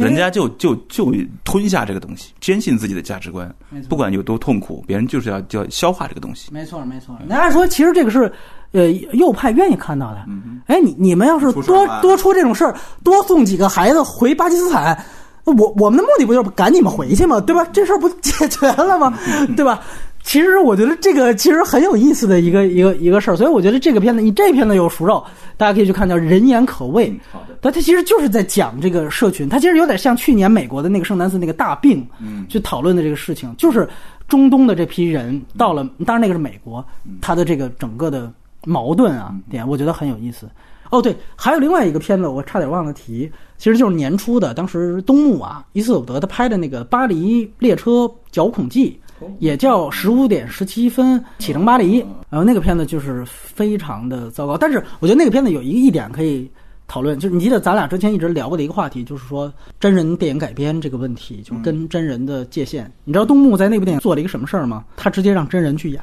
[0.00, 1.12] 人家就就就
[1.42, 3.52] 吞下这个东西，坚信自己的价值观，
[3.88, 6.48] 不管有多痛苦，别人就是要要消化这个东西。
[6.52, 7.16] 没错，没错。
[7.26, 8.32] 那按说，其实这个是
[8.70, 10.24] 呃右派愿意看到的。
[10.66, 14.96] 哎，你你们要是多多出这种事儿，多送几个孩子回巴基斯坦，
[15.44, 17.40] 我我们的目的不就是赶你们回去吗？
[17.40, 17.66] 对吧？
[17.72, 19.12] 这事儿不解决了吗？
[19.56, 19.82] 对吧？
[20.26, 25.24] 其实我觉得这个其实很有意思的一个一个一个事儿，所以我觉得这个片子，你这片子有熟肉，
[25.56, 27.08] 大家可以去看叫《人言可畏》。
[27.30, 33.88] 好的，但它其实就是在讲这个社群，它其实有点像去年美国的那个圣丹斯那个大病，嗯，去讨论的这个事情，就是
[34.26, 36.84] 中东的这批人到了，当然那个是美国，
[37.20, 38.28] 他的这个整个的
[38.64, 40.50] 矛盾啊点，我觉得很有意思。
[40.90, 48.90] 哦，对，还有另外一个片子，我差点忘了提，其实就是年初的，当时东木啊伊斯伍德他拍的那个《巴黎列车绞孔记》。
[49.38, 51.98] 也叫十五点十七分启程巴黎，
[52.28, 54.56] 然后那个片子就是非常的糟糕。
[54.56, 56.50] 但是我觉得那个片子有一个一点可以
[56.86, 62.90] 讨论，就是你记得咱俩之前一直聊过的一个话题，就是说真人电影改编这个问题，就跟真人的界限。
[63.04, 64.84] 你知道东木在那部电影做了一个什么事儿吗？
[64.96, 66.00] 他直接让真人去演，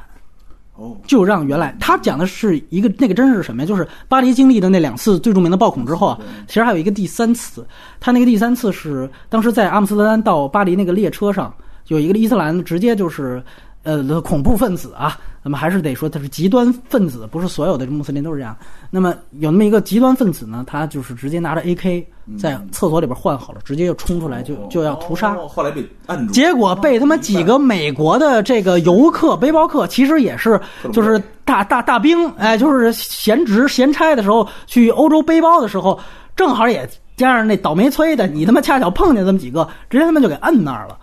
[0.74, 3.66] 哦，就让原来他讲的是一个那个真是什么呀？
[3.66, 7.66] 就是巴黎经历的那两次最著名的暴恐之后啊，其实还有一个第三次。
[8.00, 11.54] 他那个第三次是当时在阿姆斯特丹到巴黎那个列车上。
[11.88, 13.42] 有一个伊斯兰直接就是，
[13.82, 18.56] 呃，恐怖分子啊，那么还是得说他是极端分子，不是所有的穆斯林都是这样。
[18.90, 22.04] 那么有那么一个极端分子呢，他就是直接拿着 AK
[22.38, 25.34] 在厕所里边换好了，直接就冲出来就就要屠杀。
[25.34, 30.58] 后来被按住，结果被他妈几个美国的这个游客背包客，其实也是
[30.92, 36.00] 就是大大大兵，哎，就是闲职闲差的时候去欧洲背包的时候，
[36.34, 40.96] 正好也加上那倒霉催的，你他妈恰巧碰见这么几个，直接他妈就给摁那儿了。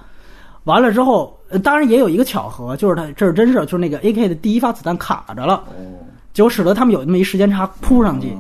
[0.66, 4.28] 完了之后，当然也有一个巧合，就是他这是真事就是那个 A.K.
[4.28, 5.64] 的第一发子弹卡着了，
[6.34, 8.38] 结果使得他们有那么一时间差扑上去，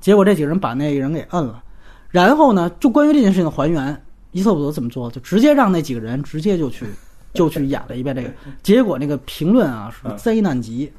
[0.00, 1.62] 结果这几个人把那个人给摁了。
[2.10, 5.10] 然后呢，就关于这件事情的还原，伊瑟伍德怎么做？
[5.10, 6.86] 就直接让那几个人直接就去
[7.34, 8.30] 就去演了一遍这个，
[8.62, 10.90] 结果那个评论啊是灾难级，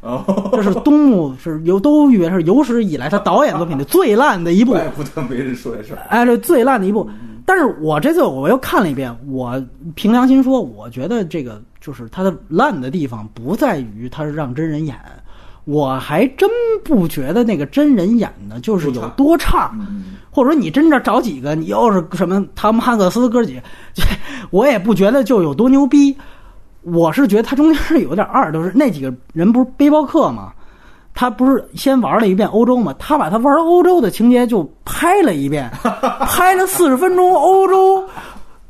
[0.51, 7.10] 这是东木是有都以为是有史以来他导演作品的最烂的一部，怪不得没人说这事哎，这最烂的一部。
[7.45, 9.61] 但是我这次我又看了一遍，我
[9.95, 14.95] 凭良心说，我觉得这个就是它的烂的地方不在于它是让真人演，
[15.65, 16.47] 我还真
[16.84, 19.76] 不觉得那个真人演的就是有多差，
[20.31, 23.61] 或者说你真这找几个，你又是什么汤姆汉克斯哥几，
[24.51, 26.15] 我也不觉得就有多牛逼，
[26.81, 30.53] 我是觉得他中间是有点二，就是那几个人不是背包客吗？
[31.15, 32.93] 他不是先玩了一遍欧洲嘛？
[32.97, 35.69] 他把他玩欧洲的情节就拍了一遍，
[36.30, 38.07] 拍了四十分钟欧洲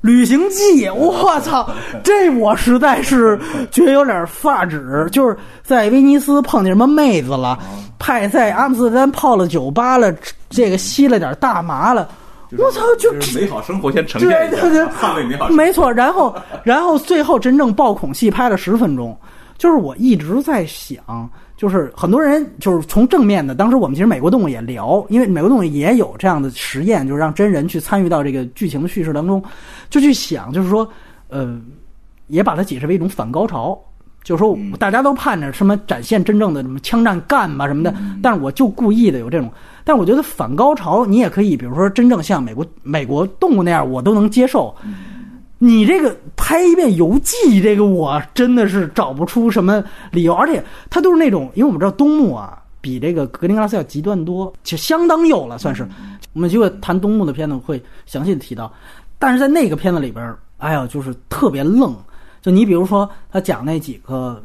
[0.01, 0.89] 旅行记。
[0.89, 1.69] 我操，
[2.03, 3.39] 这我实在是
[3.71, 5.07] 觉得有点发指。
[5.11, 7.57] 就是在威尼斯碰见什么妹子了，
[7.97, 10.13] 派在阿姆斯特丹泡了酒吧了，
[10.49, 12.07] 这个吸了点大麻了。
[12.57, 15.47] 我操，就美好生活先呈现一下，对对对捍卫美好。
[15.49, 15.91] 没错。
[15.91, 19.15] 然后，然后最后真正爆恐戏拍了十分钟，
[19.57, 21.29] 就是我一直在想。
[21.59, 29.43] 就是很多人就是从正面的，当时我们其实美国动物也聊，因为美国动物也有这样的实验，就是让真人去参与到这个剧情的叙事当中，
[29.89, 30.89] 就去想，就是说，
[31.27, 31.59] 呃，
[32.27, 33.77] 也把它解释为一种反高潮，
[34.23, 39.51] 就是说大家都盼着什么展现真正的什么枪战干嘛什么的，但是我就故意的有这种，
[39.83, 44.73] 但是我觉得反高潮你也可以，比如说真正像美国美国动物那样，我都能接受。
[45.61, 55.87] 你这个拍一遍游记，这个我真的是找不出什么理由，而且他都是那种，因为我们知道东木啊，比这个格林格拉斯要极端多，就相当有了，算是。
[56.31, 58.71] 我们就会谈东木的片子会详细的提到，
[59.17, 61.93] 但是在那个片子里边，哎呀，就是特别愣。
[62.41, 64.41] 就你比如说，他讲那几个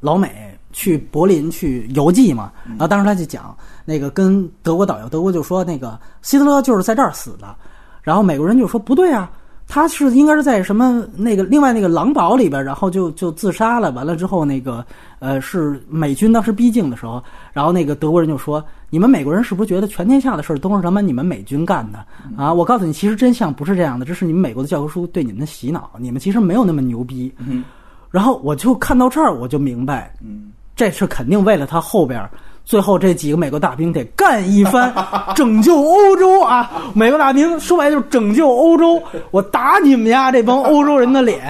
[0.00, 7.56] 老美去柏林去游记嘛，然后当时他就讲那个跟德国导游，德国就说那个希特勒就是在这儿死的，
[8.02, 9.30] 然后美国人就说不对啊。
[9.70, 13.90] 他是应该是在什么那个另外那个狼堡里边，然后就就自杀了。
[13.92, 14.84] 完了之后，那个
[15.18, 17.22] 呃是美军当时逼近的时候，
[17.52, 21.98] 然后那个德国人就说：“你们美国人是不是觉得全天下的事儿都是他妈你们美军干的
[22.34, 27.30] 啊？”我告诉你，其实真相不是这样的，这是你们美国的教科书对你们的洗脑，你们其实没有那么牛逼。
[28.10, 30.14] 然后我就看到这儿，我就明白，
[30.74, 32.26] 这是肯定为了他后边。
[32.68, 34.92] 最后这几个美国大兵得干一番，
[35.34, 36.70] 拯救欧洲啊！
[36.92, 41.40] 美国大兵说白就是拯救欧洲，我打你们家这帮欧洲人的脸！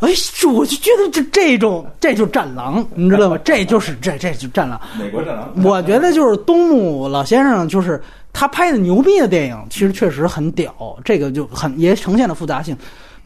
[0.00, 0.08] 哎，
[0.50, 3.36] 我就觉得这这种这就战狼，你知道吗？
[3.44, 4.80] 这就是这这就战狼。
[4.98, 5.50] 美国战狼。
[5.62, 8.02] 我觉得就是东木老先生，就是
[8.32, 10.74] 他拍的牛逼的电影，其实确实很屌，
[11.04, 12.74] 这个就很也呈现了复杂性。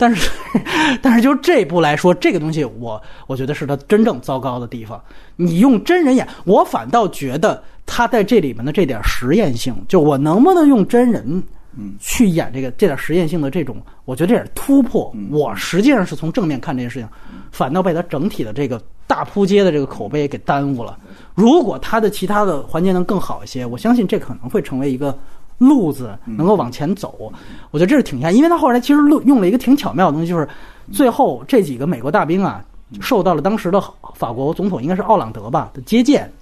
[0.00, 0.30] 但是，
[1.02, 4.98] 但是就这部来说，这个东西我我觉得是他真正糟糕的地方。
[5.36, 11.42] 你用真人演，我反倒觉得他在这里面的这点实验性，就我能不能用真人，
[11.76, 17.06] 嗯，去演这个这点实验性的这种，我觉得这点突破，我实际上是从正面看这件事情，
[17.52, 20.98] 反倒被他整体的这个大扑街的这个口碑给耽误了。
[21.34, 25.14] 如果他的其他的环节能更好一些，我相信这可能会成为一个。
[25.60, 27.30] 路子能够往前走，
[27.70, 30.48] 我觉得这是挺像，因为他后来其实用了一个挺巧妙的东西，就是
[30.90, 32.64] 最后这几个美国大兵啊，
[32.98, 33.78] 受到了当时的
[34.14, 36.32] 法国总统应该是奥朗德吧的接见，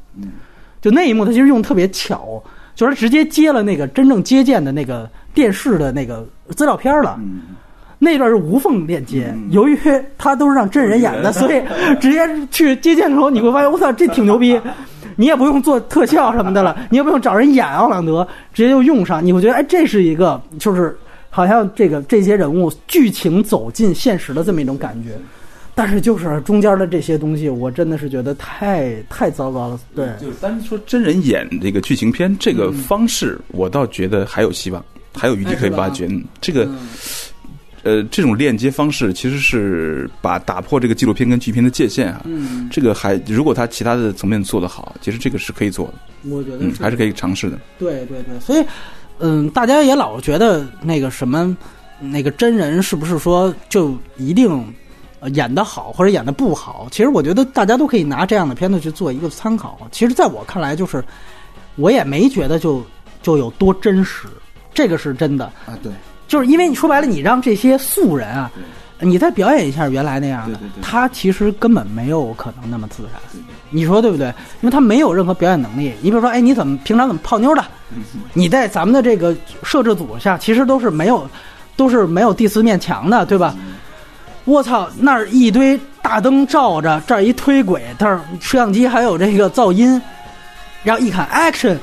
[0.81, 2.41] 就那一幕他其实用特别巧，
[2.77, 7.19] 就是直接接了那个真正接见的那个电视的那个资料片了，
[7.99, 9.77] 那段是无缝链接，由于
[10.17, 11.61] 他都是让真人演的，所以
[12.01, 12.21] 直接
[12.53, 14.61] 去接见的时候你会发现，我操，这挺牛逼。
[15.21, 19.25] 你也不用做特效什么的了， 你也不用找人演奥朗德，直接就用上。
[19.25, 20.97] 你会觉得，哎，这是一个，就是
[21.29, 25.19] 好像这个这些人物剧情走进现实的这么一种感觉。
[25.75, 29.81] 但是就是中间的这些东西，我真的是觉得太太糟糕了。
[29.93, 34.85] 对，就单说真人演这个剧情片这个方式，我倒觉得还有希望，
[35.15, 36.09] 还有余地可以挖掘。
[36.41, 36.69] 这个。
[37.85, 42.23] 呃，这种链接方式其实是把打破这个纪录片跟剧片的界限啊。
[42.25, 45.95] 嗯，这个还如果他其他的层面做得好，其实这个是可以做的。
[46.29, 47.59] 我觉得还是可以尝试的。
[47.79, 48.65] 对对对，所以
[49.19, 51.57] 嗯，大家也老觉得那个什么，
[52.01, 54.65] 那个真人是不是说就一定
[55.35, 56.89] 演得好或者演得不好？
[56.91, 59.79] 其实我觉得大家都可以拿这样的片子去做一个参考。
[59.93, 61.03] 其实，在我看来，就是
[61.77, 62.85] 我也没觉得就
[63.23, 64.27] 就有多真实，
[64.75, 65.79] 这个是真的啊。
[65.83, 65.93] 对。
[66.29, 68.51] 就是因为你说白了，你让这些素人啊，
[69.01, 73.13] 你再表演一下原来那样的，他其实根本没有可能那么自然。
[73.71, 74.29] 你说对不对？
[74.61, 75.93] 因为他没有任何表演能力。
[76.01, 77.65] 你比如说，哎，你怎么平常怎么泡妞的？
[78.33, 81.29] 你在咱们的这个摄制组下，其实都是没有，
[81.77, 83.55] 都是没有第四面墙的，对吧？
[84.45, 90.01] 我操，那儿一堆大灯照着，这儿一推轨，但是摄像机还有这个噪音，
[90.83, 91.77] 然后一看 action。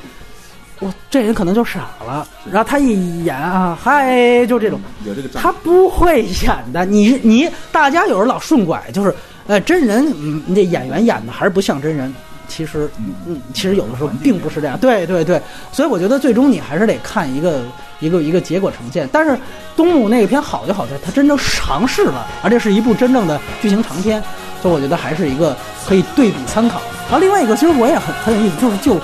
[0.78, 6.84] 我这人可能就傻了，然后他一演啊，嗨，就这种，有这个，他不会演的。
[6.84, 9.14] 你你大家有人老顺拐，就是
[9.46, 10.12] 呃，真人
[10.46, 12.14] 那演员演的还是不像真人。
[12.46, 12.88] 其实
[13.26, 14.78] 嗯，其实有的时候并不是这样。
[14.78, 15.40] 对对对，
[15.72, 17.62] 所以我觉得最终你还是得看一个
[17.98, 19.08] 一个一个结果呈现。
[19.10, 19.36] 但是
[19.76, 24.22] 东木那个片好就好在他真正尝试了，而且是一部真正的剧情长片，
[24.60, 25.56] 所以我觉得还是一个
[25.88, 26.82] 可以对比参考。
[27.06, 29.00] 然后另外一个，其实我也很很有意思，就是就。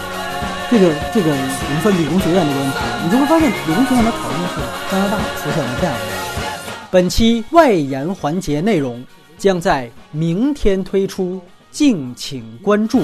[0.73, 4.57] 这个这个，我们说理工学院这个问题，你就会发现理工学院的讨论是
[4.91, 6.01] 加拿大出现了这样的。
[6.91, 9.05] 本期外延环节内容
[9.37, 11.39] 将在明天推出，
[11.71, 13.03] 敬请关注。